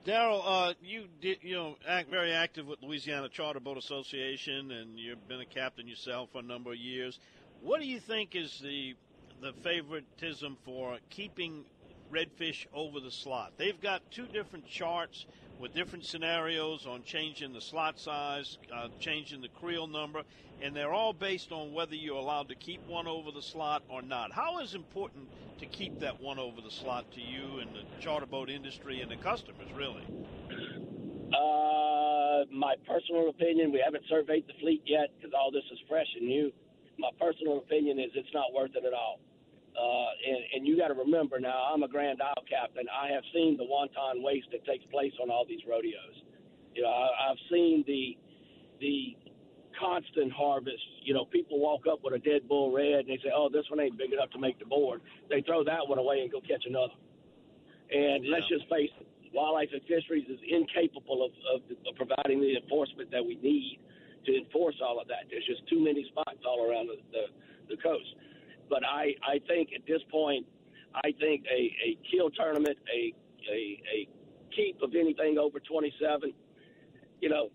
Daryl, 0.06 0.42
uh, 0.46 0.74
you 0.84 1.08
did, 1.20 1.40
you 1.42 1.56
know, 1.56 1.76
act 1.88 2.10
very 2.12 2.32
active 2.32 2.68
with 2.68 2.82
Louisiana 2.82 3.28
Charter 3.28 3.60
Boat 3.60 3.78
Association, 3.78 4.72
and 4.72 5.00
you've 5.00 5.28
been 5.28 5.42
a 5.42 5.46
captain 5.46 5.88
yourself 5.88 6.30
for 6.32 6.40
a 6.40 6.44
number 6.44 6.72
of 6.72 6.78
years. 6.78 7.20
What 7.62 7.82
do 7.82 7.88
you 7.88 8.00
think 8.00 8.36
is 8.36 8.60
the 8.60 8.96
the 9.42 9.52
favoritism 9.64 10.58
for 10.64 10.98
keeping 11.10 11.66
redfish 12.16 12.66
over 12.74 13.00
the 13.00 13.12
slot? 13.12 13.54
They've 13.58 13.80
got 13.80 14.02
two 14.12 14.26
different 14.28 14.68
charts 14.68 15.26
with 15.60 15.74
different 15.74 16.06
scenarios 16.06 16.86
on 16.86 17.04
changing 17.04 17.54
the 17.54 17.62
slot 17.62 18.00
size, 18.00 18.58
uh, 18.74 18.88
changing 19.00 19.42
the 19.42 19.48
creel 19.50 19.88
number, 19.88 20.24
and 20.62 20.76
they're 20.76 20.94
all 20.94 21.14
based 21.14 21.52
on 21.52 21.74
whether 21.74 21.96
you're 21.96 22.18
allowed 22.18 22.50
to 22.50 22.56
keep 22.56 22.86
one 22.88 23.08
over 23.08 23.32
the 23.32 23.42
slot 23.42 23.84
or 23.90 24.02
not. 24.02 24.32
How 24.32 24.60
is 24.60 24.74
important 24.74 25.28
to 25.60 25.66
keep 25.66 26.00
that 26.00 26.22
one 26.22 26.40
over 26.40 26.62
the 26.62 26.72
slot 26.72 27.06
to 27.14 27.22
you 27.22 27.60
and 27.60 27.70
the 27.76 27.84
charter 28.02 28.26
boat 28.26 28.50
industry 28.50 29.02
and 29.02 29.10
the 29.10 29.18
customers, 29.18 29.68
really? 29.76 30.04
Uh, 31.34 32.46
my 32.52 32.76
personal 32.88 33.30
opinion, 33.30 33.72
we 33.72 33.82
haven't 33.84 34.04
surveyed 34.10 34.46
the 34.48 34.54
fleet 34.60 34.84
yet 34.86 35.10
because 35.18 35.34
all 35.34 35.52
this 35.52 35.64
is 35.72 35.80
fresh 35.88 36.08
and 36.20 36.28
new. 36.28 36.52
My 37.00 37.10
personal 37.20 37.58
opinion 37.58 38.00
is 38.00 38.12
it's 38.16 38.34
not 38.34 38.54
worth 38.54 38.72
it 38.76 38.86
at 38.86 38.94
all. 38.94 39.20
Uh, 39.76 40.10
and, 40.24 40.42
and 40.56 40.68
you 40.68 40.78
got 40.78 40.88
to 40.88 40.94
remember 40.94 41.40
now, 41.40 41.68
I'm 41.74 41.84
a 41.84 41.88
Grand 41.88 42.22
Isle 42.22 42.44
captain. 42.50 42.86
I 42.88 43.12
have 43.12 43.24
seen 43.34 43.58
the 43.58 43.66
wanton 43.66 44.24
waste 44.24 44.48
that 44.52 44.66
takes 44.66 44.86
place 44.86 45.12
on 45.22 45.30
all 45.30 45.46
these 45.48 45.60
rodeos. 45.68 46.16
You 46.74 46.84
know, 46.84 46.90
I, 46.90 47.32
I've 47.32 47.42
seen 47.52 47.84
the 47.88 48.18
the 48.80 49.16
constant 49.80 50.32
harvest. 50.32 50.84
You 51.04 51.14
know, 51.14 51.26
people 51.26 51.60
walk 51.60 51.88
up 51.92 52.00
with 52.04 52.14
a 52.14 52.20
dead 52.20 52.48
bull 52.48 52.72
red 52.72 53.06
and 53.06 53.10
they 53.10 53.20
say, 53.24 53.32
"Oh, 53.36 53.50
this 53.52 53.66
one 53.70 53.80
ain't 53.80 53.98
big 53.98 54.14
enough 54.14 54.32
to 54.32 54.40
make 54.40 54.60
the 54.60 54.66
board." 54.66 55.02
They 55.30 55.42
throw 55.42 55.64
that 55.64 55.88
one 55.88 56.00
away 56.00 56.22
and 56.22 56.32
go 56.32 56.40
catch 56.40 56.64
another. 56.68 56.96
And 57.92 58.26
yeah. 58.26 58.32
let's 58.32 58.48
just 58.48 58.68
face 58.70 58.92
it, 59.00 59.08
Wildlife 59.36 59.70
and 59.74 59.82
Fisheries 59.84 60.26
is 60.32 60.40
incapable 60.48 61.28
of, 61.28 61.32
of, 61.52 61.60
of 61.86 61.94
providing 61.96 62.40
the 62.40 62.56
enforcement 62.56 63.12
that 63.12 63.24
we 63.24 63.36
need 63.44 63.80
to 64.26 64.32
enforce 64.32 64.76
all 64.82 65.00
of 65.00 65.08
that. 65.08 65.28
There's 65.30 65.46
just 65.46 65.68
too 65.68 65.84
many 65.84 66.08
spots 66.10 66.40
all 66.48 66.66
around 66.66 66.88
the, 66.88 66.98
the, 67.12 67.76
the 67.76 67.78
coast. 67.84 68.10
But 68.70 68.84
I, 68.86 69.14
I 69.28 69.40
think 69.48 69.70
at 69.76 69.86
this 69.88 70.02
point, 70.12 70.46
I 70.96 71.12
think 71.20 71.46
a, 71.52 71.76
a 71.86 71.98
kill 72.10 72.30
tournament, 72.30 72.78
a, 72.94 73.14
a, 73.52 73.82
a 73.94 74.10
keep 74.56 74.82
of 74.82 74.96
anything 74.96 75.38
over 75.38 75.60
27, 75.60 76.34
you 77.22 77.30
know, 77.30 77.50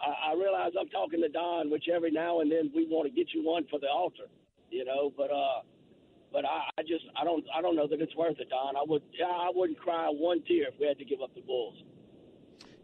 I, 0.00 0.32
I 0.32 0.34
realize 0.34 0.72
I'm 0.78 0.88
talking 0.88 1.20
to 1.20 1.28
Don, 1.28 1.70
which 1.70 1.84
every 1.94 2.10
now 2.10 2.40
and 2.40 2.50
then 2.50 2.70
we 2.74 2.86
want 2.86 3.08
to 3.08 3.14
get 3.14 3.32
you 3.34 3.44
one 3.44 3.66
for 3.70 3.78
the 3.78 3.88
altar, 3.88 4.24
you 4.70 4.84
know, 4.84 5.12
but, 5.16 5.30
uh, 5.30 5.62
but 6.32 6.44
I, 6.44 6.68
I 6.78 6.82
just 6.82 7.04
I 7.18 7.24
don't 7.24 7.44
I 7.54 7.62
don't 7.62 7.76
know 7.76 7.86
that 7.88 8.00
it's 8.00 8.14
worth 8.14 8.38
it, 8.38 8.50
Don. 8.50 8.76
I 8.76 8.82
would 8.86 9.02
I 9.24 9.50
wouldn't 9.54 9.78
cry 9.78 10.08
one 10.08 10.42
tear 10.42 10.68
if 10.68 10.74
we 10.78 10.86
had 10.86 10.98
to 10.98 11.04
give 11.04 11.20
up 11.22 11.34
the 11.34 11.40
Bulls. 11.40 11.82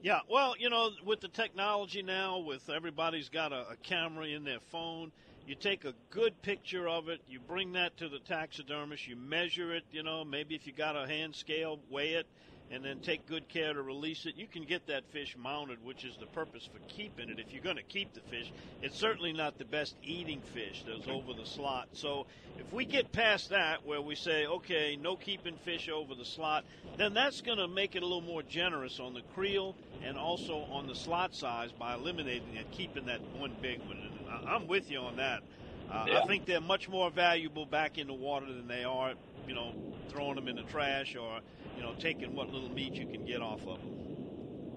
Yeah, 0.02 0.20
well, 0.30 0.54
you 0.58 0.68
know, 0.68 0.90
with 1.04 1.20
the 1.20 1.28
technology 1.28 2.02
now, 2.02 2.38
with 2.38 2.68
everybody's 2.68 3.30
got 3.30 3.52
a, 3.52 3.70
a 3.70 3.76
camera 3.82 4.26
in 4.26 4.44
their 4.44 4.60
phone, 4.60 5.12
you 5.46 5.54
take 5.54 5.84
a 5.84 5.94
good 6.10 6.40
picture 6.42 6.88
of 6.88 7.08
it, 7.08 7.20
you 7.28 7.38
bring 7.38 7.72
that 7.72 7.96
to 7.98 8.08
the 8.08 8.18
taxidermist, 8.20 9.06
you 9.06 9.16
measure 9.16 9.74
it, 9.74 9.84
you 9.90 10.02
know, 10.02 10.24
maybe 10.24 10.54
if 10.54 10.66
you 10.66 10.72
got 10.72 10.96
a 10.96 11.06
hand 11.06 11.34
scale, 11.34 11.78
weigh 11.90 12.14
it, 12.14 12.26
and 12.70 12.84
then 12.84 12.98
take 13.00 13.26
good 13.28 13.46
care 13.48 13.74
to 13.74 13.82
release 13.82 14.24
it. 14.24 14.36
You 14.36 14.46
can 14.46 14.64
get 14.64 14.86
that 14.86 15.04
fish 15.12 15.36
mounted, 15.36 15.84
which 15.84 16.04
is 16.04 16.16
the 16.18 16.26
purpose 16.26 16.66
for 16.72 16.80
keeping 16.88 17.28
it. 17.28 17.38
If 17.38 17.52
you're 17.52 17.62
going 17.62 17.76
to 17.76 17.82
keep 17.82 18.14
the 18.14 18.20
fish, 18.20 18.50
it's 18.82 18.98
certainly 18.98 19.32
not 19.32 19.58
the 19.58 19.66
best 19.66 19.94
eating 20.02 20.40
fish 20.54 20.82
that's 20.86 21.06
over 21.06 21.34
the 21.34 21.46
slot. 21.46 21.88
So 21.92 22.26
if 22.58 22.72
we 22.72 22.86
get 22.86 23.12
past 23.12 23.50
that, 23.50 23.86
where 23.86 24.00
we 24.00 24.14
say, 24.14 24.46
okay, 24.46 24.96
no 25.00 25.14
keeping 25.14 25.56
fish 25.56 25.90
over 25.90 26.14
the 26.14 26.24
slot, 26.24 26.64
then 26.96 27.12
that's 27.12 27.42
going 27.42 27.58
to 27.58 27.68
make 27.68 27.94
it 27.94 28.02
a 28.02 28.06
little 28.06 28.22
more 28.22 28.42
generous 28.42 28.98
on 28.98 29.12
the 29.12 29.22
creel 29.34 29.74
and 30.02 30.16
also 30.16 30.64
on 30.72 30.86
the 30.86 30.94
slot 30.94 31.34
size 31.34 31.70
by 31.78 31.94
eliminating 31.94 32.56
it, 32.56 32.66
keeping 32.72 33.06
that 33.06 33.20
one 33.38 33.52
big 33.60 33.78
one. 33.86 34.13
And 34.40 34.48
I'm 34.48 34.66
with 34.66 34.90
you 34.90 34.98
on 34.98 35.16
that. 35.16 35.42
Uh, 35.90 36.06
yeah. 36.08 36.20
I 36.20 36.26
think 36.26 36.46
they're 36.46 36.60
much 36.60 36.88
more 36.88 37.10
valuable 37.10 37.66
back 37.66 37.98
in 37.98 38.06
the 38.06 38.14
water 38.14 38.46
than 38.46 38.66
they 38.66 38.84
are, 38.84 39.14
you 39.46 39.54
know, 39.54 39.74
throwing 40.08 40.36
them 40.36 40.48
in 40.48 40.56
the 40.56 40.62
trash 40.62 41.14
or 41.14 41.40
you 41.76 41.82
know, 41.82 41.94
taking 41.98 42.34
what 42.34 42.48
little 42.50 42.70
meat 42.70 42.94
you 42.94 43.06
can 43.06 43.24
get 43.24 43.40
off 43.40 43.60
of 43.66 43.80
them. 43.80 43.90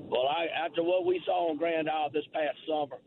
Well, 0.09 0.27
I, 0.27 0.47
after 0.65 0.83
what 0.83 1.05
we 1.05 1.21
saw 1.25 1.49
on 1.49 1.57
Grand 1.57 1.89
Isle 1.89 2.09
this 2.13 2.25
past 2.33 2.57
summer, 2.67 2.97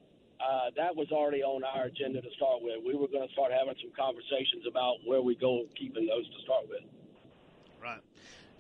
uh, 0.41 0.71
that 0.77 0.97
was 0.97 1.09
already 1.11 1.43
on 1.43 1.65
our 1.65 1.85
agenda 1.85 2.21
to 2.21 2.29
start 2.37 2.63
with. 2.63 2.77
We 2.87 2.95
were 2.95 3.09
going 3.09 3.27
to 3.27 3.33
start 3.33 3.53
having 3.53 3.75
some 3.81 3.93
conversations 3.97 4.65
about 4.69 4.97
where 5.05 5.23
we 5.23 5.35
go 5.35 5.65
keeping 5.77 6.07
those 6.07 6.27
to 6.27 6.43
start 6.45 6.69
with. 6.69 6.83
Right. 7.83 8.01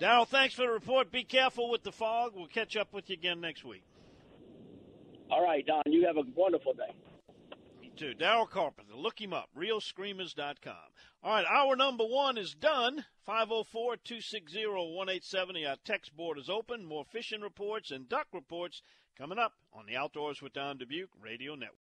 Daryl, 0.00 0.26
thanks 0.26 0.54
for 0.54 0.62
the 0.62 0.72
report. 0.72 1.12
Be 1.12 1.24
careful 1.24 1.70
with 1.70 1.82
the 1.82 1.92
fog. 1.92 2.32
We'll 2.34 2.46
catch 2.46 2.76
up 2.76 2.92
with 2.92 3.10
you 3.10 3.14
again 3.14 3.40
next 3.40 3.64
week. 3.64 3.82
All 5.30 5.44
right, 5.44 5.64
Don. 5.66 5.82
You 5.86 6.06
have 6.06 6.16
a 6.16 6.22
wonderful 6.34 6.72
day. 6.72 6.94
Daryl 8.06 8.48
Carpenter. 8.48 8.94
Look 8.94 9.20
him 9.20 9.32
up. 9.32 9.50
ReelScreamers.com. 9.56 10.74
All 11.22 11.34
right, 11.34 11.44
hour 11.46 11.76
number 11.76 12.04
one 12.04 12.38
is 12.38 12.54
done. 12.54 13.04
504 13.26 13.96
260 13.96 14.66
1870. 14.66 15.66
Our 15.66 15.76
text 15.84 16.16
board 16.16 16.38
is 16.38 16.48
open. 16.48 16.84
More 16.84 17.04
fishing 17.04 17.42
reports 17.42 17.90
and 17.90 18.08
duck 18.08 18.28
reports 18.32 18.82
coming 19.16 19.38
up 19.38 19.52
on 19.72 19.86
the 19.86 19.96
Outdoors 19.96 20.40
with 20.40 20.54
Don 20.54 20.78
Dubuc 20.78 21.08
Radio 21.22 21.54
Network. 21.54 21.76